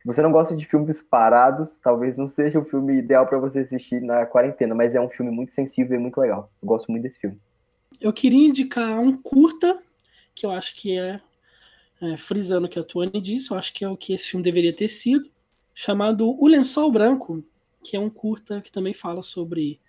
se 0.00 0.06
você 0.06 0.22
não 0.22 0.30
gosta 0.30 0.56
de 0.56 0.64
filmes 0.64 1.02
parados, 1.02 1.78
talvez 1.78 2.16
não 2.16 2.26
seja 2.28 2.58
o 2.58 2.64
filme 2.64 2.98
ideal 2.98 3.26
para 3.26 3.38
você 3.38 3.60
assistir 3.60 4.00
na 4.00 4.24
quarentena, 4.26 4.74
mas 4.74 4.94
é 4.94 5.00
um 5.00 5.08
filme 5.08 5.30
muito 5.32 5.52
sensível 5.52 5.96
e 5.96 6.00
muito 6.00 6.20
legal. 6.20 6.50
Eu 6.62 6.68
gosto 6.68 6.90
muito 6.90 7.02
desse 7.02 7.18
filme. 7.18 7.38
Eu 8.00 8.12
queria 8.12 8.46
indicar 8.46 9.00
um 9.00 9.16
curta, 9.16 9.80
que 10.34 10.46
eu 10.46 10.52
acho 10.52 10.76
que 10.76 10.96
é, 10.96 11.20
é 12.00 12.16
frisando 12.16 12.66
o 12.66 12.70
que 12.70 12.78
a 12.78 12.84
Tuane 12.84 13.20
disse, 13.20 13.50
eu 13.50 13.56
acho 13.56 13.72
que 13.72 13.84
é 13.84 13.88
o 13.88 13.96
que 13.96 14.12
esse 14.12 14.28
filme 14.28 14.44
deveria 14.44 14.72
ter 14.72 14.88
sido, 14.88 15.30
chamado 15.74 16.28
O 16.40 16.46
Lençol 16.46 16.90
Branco, 16.90 17.44
que 17.82 17.96
é 17.96 18.00
um 18.00 18.10
curta 18.10 18.60
que 18.60 18.70
também 18.70 18.92
fala 18.92 19.22
sobre, 19.22 19.80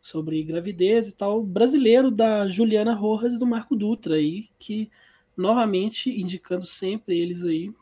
sobre 0.00 0.42
gravidez 0.42 1.08
e 1.08 1.16
tal, 1.16 1.42
brasileiro 1.42 2.10
da 2.10 2.48
Juliana 2.48 2.94
Rojas 2.94 3.34
e 3.34 3.38
do 3.38 3.46
Marco 3.46 3.76
Dutra, 3.76 4.16
aí, 4.16 4.48
que 4.58 4.90
novamente 5.36 6.10
indicando 6.10 6.64
sempre 6.64 7.18
eles 7.18 7.44
aí. 7.44 7.72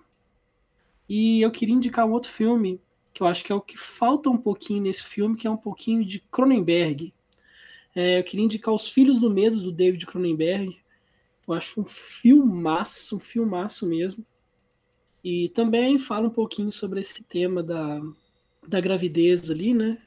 E 1.09 1.41
eu 1.43 1.51
queria 1.51 1.75
indicar 1.75 2.07
um 2.07 2.13
outro 2.13 2.31
filme, 2.31 2.81
que 3.13 3.23
eu 3.23 3.27
acho 3.27 3.45
que 3.45 3.53
é 3.53 3.55
o 3.55 3.61
que 3.61 3.79
falta 3.79 4.29
um 4.29 4.39
pouquinho 4.39 4.83
nesse 4.83 5.05
filme, 5.05 5.37
que 5.37 5.47
é 5.47 5.51
um 5.51 5.57
pouquinho 5.57 6.05
de 6.05 6.19
Cronenberg. 6.19 7.15
É, 7.95 8.19
eu 8.19 8.25
queria 8.25 8.45
indicar 8.45 8.75
Os 8.75 8.89
Filhos 8.89 9.21
do 9.21 9.31
Medo, 9.31 9.61
do 9.61 9.71
David 9.71 10.05
Cronenberg. 10.07 10.77
Eu 11.47 11.55
acho 11.55 11.81
um 11.81 11.85
filmaço, 11.85 13.17
um 13.17 13.21
filmaço 13.21 13.87
mesmo. 13.87 14.25
E 15.23 15.49
também 15.51 15.99
fala 15.99 16.27
um 16.27 16.31
pouquinho 16.31 16.71
sobre 16.71 17.01
esse 17.01 17.25
tema 17.25 17.63
da, 17.63 18.01
da 18.67 18.81
gravidez 18.81 19.51
ali, 19.51 19.73
né? 19.73 19.99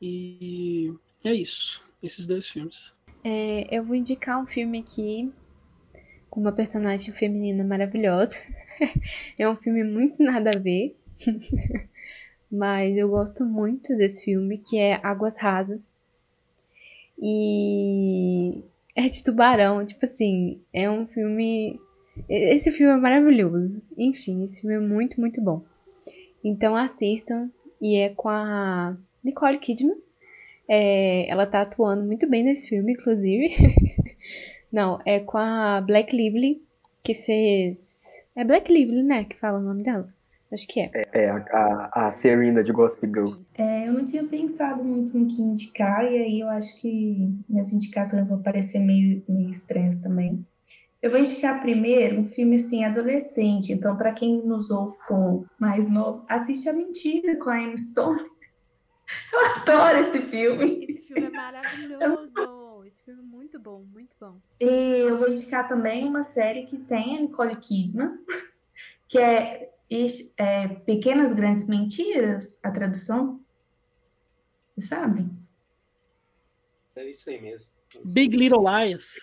E 0.00 0.92
é 1.24 1.32
isso, 1.32 1.82
esses 2.02 2.26
dois 2.26 2.46
filmes. 2.46 2.94
É, 3.24 3.74
eu 3.74 3.82
vou 3.82 3.96
indicar 3.96 4.40
um 4.40 4.46
filme 4.46 4.78
aqui 4.78 5.32
com 6.28 6.40
uma 6.40 6.52
personagem 6.52 7.14
feminina 7.14 7.64
maravilhosa. 7.64 8.36
é 9.38 9.48
um 9.48 9.56
filme 9.56 9.82
muito 9.82 10.22
nada 10.22 10.50
a 10.54 10.58
ver, 10.58 10.96
mas 12.52 12.96
eu 12.96 13.08
gosto 13.08 13.44
muito 13.44 13.96
desse 13.96 14.24
filme, 14.24 14.58
que 14.58 14.78
é 14.78 15.00
Águas 15.02 15.38
Rasas. 15.38 16.02
E 17.18 18.62
é 18.96 19.02
de 19.02 19.22
tubarão, 19.22 19.84
tipo 19.84 20.04
assim, 20.04 20.60
é 20.72 20.90
um 20.90 21.06
filme 21.06 21.78
esse 22.28 22.70
filme 22.72 22.94
é 22.94 22.96
maravilhoso. 22.96 23.82
Enfim, 23.96 24.44
esse 24.44 24.62
filme 24.62 24.76
é 24.76 24.80
muito, 24.80 25.20
muito 25.20 25.42
bom. 25.42 25.62
Então 26.42 26.74
assistam. 26.74 27.50
E 27.80 27.96
é 27.96 28.08
com 28.08 28.28
a 28.28 28.96
Nicole 29.22 29.58
Kidman. 29.58 29.98
É, 30.68 31.28
ela 31.28 31.46
tá 31.46 31.62
atuando 31.62 32.04
muito 32.04 32.28
bem 32.28 32.42
nesse 32.42 32.68
filme, 32.68 32.92
inclusive. 32.92 33.48
Não, 34.72 34.98
é 35.04 35.20
com 35.20 35.38
a 35.38 35.80
Black 35.80 36.16
Lively, 36.16 36.62
que 37.02 37.14
fez. 37.14 38.24
É 38.34 38.44
Black 38.44 38.72
Lively, 38.72 39.02
né? 39.02 39.24
Que 39.24 39.36
fala 39.36 39.58
o 39.58 39.62
nome 39.62 39.82
dela. 39.82 40.12
Acho 40.52 40.66
que 40.68 40.80
é. 40.80 40.90
É, 40.94 41.24
é 41.24 41.30
a, 41.30 41.90
a, 41.92 42.12
Serena 42.12 42.62
de 42.62 42.72
Gospel 42.72 43.10
Girl. 43.10 43.40
É, 43.58 43.88
eu 43.88 43.92
não 43.92 44.04
tinha 44.04 44.24
pensado 44.24 44.82
muito 44.84 45.16
no 45.16 45.26
que 45.26 45.42
indicar, 45.42 46.04
e 46.04 46.18
aí 46.18 46.40
eu 46.40 46.48
acho 46.48 46.80
que 46.80 47.34
minhas 47.48 47.72
indicações 47.72 48.26
vão 48.26 48.40
parecer 48.40 48.78
meio, 48.78 49.22
meio 49.28 49.50
estranhas 49.50 49.98
também. 49.98 50.46
Eu 51.02 51.10
vou 51.10 51.20
indicar 51.20 51.60
primeiro 51.60 52.20
um 52.20 52.26
filme 52.26 52.56
assim 52.56 52.84
adolescente, 52.84 53.72
então 53.72 53.96
para 53.96 54.12
quem 54.12 54.44
nos 54.44 54.70
ouve 54.70 54.96
com 55.06 55.44
mais 55.58 55.88
novo, 55.90 56.24
assiste 56.28 56.68
A 56.68 56.72
Mentira 56.72 57.36
com 57.36 57.50
a 57.50 57.60
Emma 57.60 57.76
Stone. 57.76 58.18
Eu 59.32 59.46
adoro 59.46 59.98
esse 59.98 60.20
filme. 60.22 60.84
Esse 60.88 61.14
filme 61.14 61.28
é 61.28 61.30
maravilhoso. 61.30 62.84
Esse 62.86 63.04
filme 63.04 63.20
é 63.20 63.24
muito 63.24 63.58
bom, 63.60 63.84
muito 63.92 64.16
bom. 64.20 64.36
E 64.60 64.64
eu 64.64 65.18
vou 65.18 65.28
indicar 65.28 65.68
também 65.68 66.06
uma 66.06 66.22
série 66.22 66.66
que 66.66 66.78
tem 66.78 67.18
a 67.18 67.20
Nicole 67.20 67.56
Kidman, 67.56 68.18
que 69.08 69.18
é, 69.18 69.70
é 70.36 70.68
Pequenas 70.68 71.32
Grandes 71.32 71.66
Mentiras, 71.66 72.58
a 72.62 72.70
tradução. 72.70 73.40
Você 74.76 74.88
sabe? 74.88 75.28
É 76.96 77.08
isso 77.08 77.30
aí 77.30 77.40
mesmo. 77.40 77.72
Big 78.12 78.36
Little 78.36 78.64
Lies. 78.64 79.16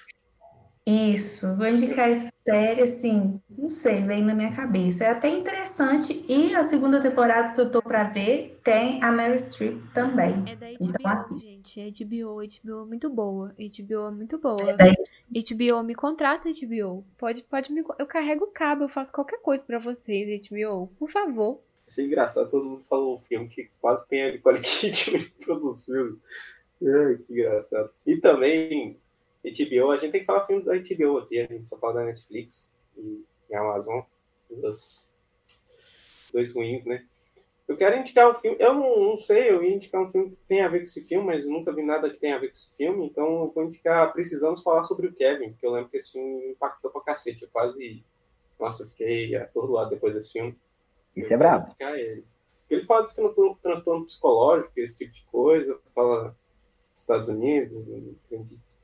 Isso, 0.86 1.56
vou 1.56 1.68
indicar 1.68 2.10
essa 2.10 2.33
série, 2.46 2.82
assim, 2.82 3.40
não 3.50 3.70
sei, 3.70 4.02
vem 4.02 4.22
na 4.22 4.34
minha 4.34 4.54
cabeça. 4.54 5.06
É 5.06 5.10
até 5.10 5.30
interessante. 5.30 6.26
E 6.28 6.54
a 6.54 6.64
segunda 6.64 7.02
temporada 7.02 7.54
que 7.54 7.62
eu 7.62 7.72
tô 7.72 7.82
pra 7.82 8.04
ver 8.04 8.60
tem 8.64 9.02
a 9.04 9.12
Mary 9.12 9.40
Streep 9.40 9.82
também. 9.94 10.44
É 10.48 10.56
da 10.56 10.68
HBO, 10.68 10.78
então, 10.82 11.12
assim. 11.12 11.40
gente. 11.40 11.80
É 11.80 11.90
HBO, 11.90 12.36
HBO 12.36 12.82
é 12.82 12.86
muito 12.86 13.10
boa. 13.10 13.56
HBO 13.58 14.08
é 14.08 14.12
muito 14.12 14.38
boa. 14.38 14.58
É 14.62 14.94
HBO, 15.32 15.84
me 15.84 15.96
contrata, 15.96 16.50
HBO. 16.50 17.06
Pode, 17.18 17.44
pode 17.44 17.72
me. 17.72 17.84
Eu 17.98 18.06
carrego 18.06 18.46
o 18.46 18.52
cabo, 18.52 18.84
eu 18.84 18.90
faço 18.90 19.12
qualquer 19.12 19.42
coisa 19.42 19.64
pra 19.64 19.80
vocês, 19.80 20.48
HBO. 20.48 20.88
Por 21.00 21.10
favor. 21.10 21.62
Achei 21.88 22.06
engraçado, 22.06 22.50
todo 22.50 22.70
mundo 22.70 22.84
falou 22.90 23.16
um 23.16 23.20
filme 23.20 23.48
que 23.48 23.70
quase 23.80 24.08
tem 24.08 24.24
a 24.24 24.32
Nicole 24.32 24.60
Kidman 24.62 25.22
em 25.22 25.46
todos 25.46 25.66
os 25.66 25.86
filmes. 25.86 26.16
Ai, 26.82 27.18
que 27.18 27.34
engraçado. 27.34 27.90
E 28.06 28.18
também 28.18 29.00
HBO, 29.44 29.92
a 29.92 29.98
gente 29.98 30.12
tem 30.12 30.22
que 30.22 30.26
falar 30.26 30.46
filme 30.46 30.64
da 30.64 30.74
HBO 30.74 31.18
aqui, 31.18 31.40
a 31.40 31.48
gente 31.48 31.68
só 31.68 31.78
fala 31.78 31.96
da 31.96 32.06
Netflix 32.06 32.74
e, 32.98 33.24
e 33.50 33.56
Amazon, 33.56 34.02
duas, 34.50 35.14
dois 36.32 36.54
ruins, 36.54 36.86
né? 36.86 37.06
Eu 37.68 37.78
quero 37.78 37.98
indicar 37.98 38.30
um 38.30 38.34
filme, 38.34 38.58
eu 38.60 38.74
não, 38.74 39.10
não, 39.10 39.18
sei, 39.18 39.50
eu 39.50 39.64
ia 39.64 39.74
indicar 39.74 40.02
um 40.02 40.08
filme 40.08 40.32
que 40.32 40.38
tem 40.48 40.62
a 40.62 40.68
ver 40.68 40.80
com 40.80 40.84
esse 40.84 41.02
filme, 41.06 41.26
mas 41.26 41.48
nunca 41.48 41.74
vi 41.74 41.82
nada 41.82 42.10
que 42.10 42.20
tenha 42.20 42.36
a 42.36 42.40
ver 42.40 42.48
com 42.48 42.54
esse 42.54 42.76
filme, 42.76 43.06
então 43.06 43.44
eu 43.44 43.52
vou 43.52 43.64
indicar 43.64 44.12
Precisamos 44.14 44.62
Falar 44.62 44.84
sobre 44.84 45.08
o 45.08 45.14
Kevin, 45.14 45.54
que 45.54 45.66
eu 45.66 45.72
lembro 45.72 45.90
que 45.90 45.98
esse 45.98 46.14
filme 46.14 46.52
impactou 46.52 46.92
pra 46.92 47.02
cacete, 47.02 47.44
eu 47.44 47.50
quase, 47.50 48.04
Nossa, 48.60 48.84
eu 48.84 48.88
fiquei 48.88 49.36
atordoado 49.36 49.92
depois 49.92 50.14
desse 50.14 50.34
filme. 50.34 50.58
Isso 51.16 51.34
é 51.34 51.38
brabo. 51.38 51.74
Ele. 51.80 52.26
ele 52.70 52.84
fala 52.84 53.06
de 53.06 53.14
transtorno 53.62 54.06
psicológico, 54.06 54.74
esse 54.78 54.96
tipo 54.96 55.12
de 55.12 55.24
coisa, 55.24 55.80
fala 55.96 56.36
Estados 56.94 57.30
Unidos, 57.30 57.76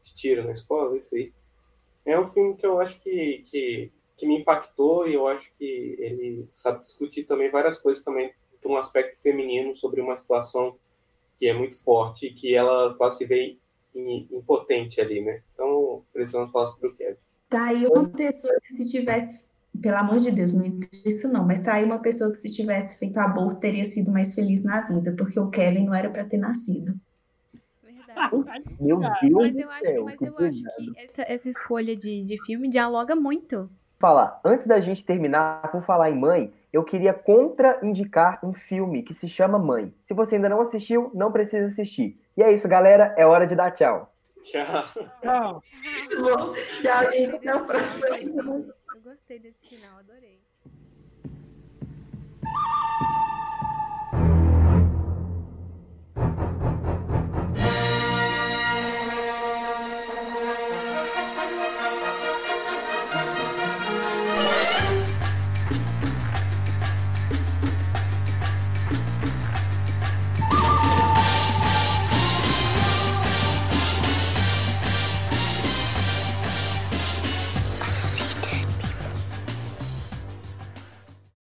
de 0.10 0.22
tiro 0.22 0.44
na 0.44 0.52
escola, 0.52 0.96
isso 0.98 1.16
aí. 1.16 1.32
É 2.06 2.20
um 2.20 2.26
filme 2.26 2.56
que 2.56 2.66
eu 2.66 2.80
acho 2.80 3.00
que, 3.02 3.44
que, 3.50 3.92
que 4.18 4.28
me 4.28 4.40
impactou 4.40 5.08
e 5.08 5.14
eu 5.14 5.28
acho 5.28 5.52
que 5.58 5.96
ele 6.00 6.48
sabe 6.52 6.80
discutir 6.80 7.24
também 7.24 7.52
várias 7.52 7.78
coisas 7.78 8.04
também 8.04 8.34
de 8.62 8.68
um 8.68 8.78
aspecto 8.78 9.22
feminino 9.22 9.76
sobre 9.76 10.02
uma 10.02 10.16
situação 10.16 10.76
que 11.38 11.48
é 11.48 11.54
muito 11.54 11.82
forte 11.82 12.28
e 12.28 12.34
que 12.34 12.54
ela 12.54 12.94
quase 12.96 13.20
se 13.20 13.26
vê 13.26 13.58
impotente 13.96 15.02
ali, 15.02 15.22
né? 15.22 15.42
Então, 15.54 16.04
precisamos 16.14 16.52
falar 16.52 16.68
sobre 16.68 16.90
o 16.90 16.96
Kevin. 16.96 17.18
Tá 17.50 17.66
aí 17.66 17.86
uma 17.88 18.08
pessoa 18.10 18.54
que 18.62 18.76
se 18.76 18.92
tivesse, 18.92 19.46
pelo 19.82 19.98
amor 19.98 20.20
de 20.20 20.32
Deus, 20.32 20.54
não 20.54 20.66
isso 21.06 21.28
não, 21.28 21.46
mas 21.46 21.64
tá 21.64 21.74
aí 21.76 21.86
uma 21.86 22.00
pessoa 22.00 22.32
que 22.32 22.38
se 22.38 22.54
tivesse 22.54 23.00
feito 23.00 23.18
aborto 23.18 23.60
teria 23.60 23.86
sido 23.86 24.12
mais 24.12 24.36
feliz 24.36 24.64
na 24.64 24.82
vida, 24.82 25.16
porque 25.18 25.40
o 25.40 25.50
Kevin 25.50 25.86
não 25.86 25.94
era 25.96 26.10
para 26.10 26.26
ter 26.26 26.38
nascido. 26.38 26.94
Meu 28.80 29.00
Deus 29.22 29.34
Mas 29.34 29.54
do 29.54 29.60
eu 29.60 29.70
acho, 29.72 29.86
céu, 29.86 30.06
mas 30.06 30.16
que 30.18 30.26
eu 30.26 30.38
acho 30.38 30.64
que 30.76 30.94
essa, 30.98 31.22
essa 31.22 31.50
escolha 31.50 31.96
de, 31.96 32.24
de 32.24 32.44
filme 32.46 32.70
dialoga 32.70 33.16
muito. 33.16 33.70
falar, 34.00 34.40
antes 34.44 34.66
da 34.68 34.80
gente 34.80 35.06
terminar, 35.06 35.72
por 35.72 35.84
falar 35.84 36.10
em 36.10 36.18
mãe, 36.18 36.54
eu 36.72 36.84
queria 36.84 37.14
contraindicar 37.14 38.40
um 38.44 38.54
filme 38.54 39.04
que 39.04 39.14
se 39.14 39.28
chama 39.28 39.58
Mãe. 39.58 39.94
Se 40.04 40.14
você 40.14 40.36
ainda 40.36 40.50
não 40.50 40.62
assistiu, 40.62 41.12
não 41.14 41.32
precisa 41.32 41.68
assistir. 41.68 42.20
E 42.38 42.44
é 42.44 42.52
isso, 42.54 42.68
galera. 42.70 43.14
É 43.18 43.26
hora 43.26 43.48
de 43.48 43.56
dar 43.56 43.72
tchau. 43.72 44.14
Tchau. 44.42 44.66
Tchau. 45.22 45.62
Bom, 46.22 46.54
tchau, 46.80 47.12
gente. 47.12 47.36
Até 47.36 47.56
o 47.56 47.66
próximo. 47.66 48.74
Eu 48.96 49.02
gostei 49.04 49.40
desse 49.40 49.68
final, 49.68 50.00
adorei. 50.00 50.40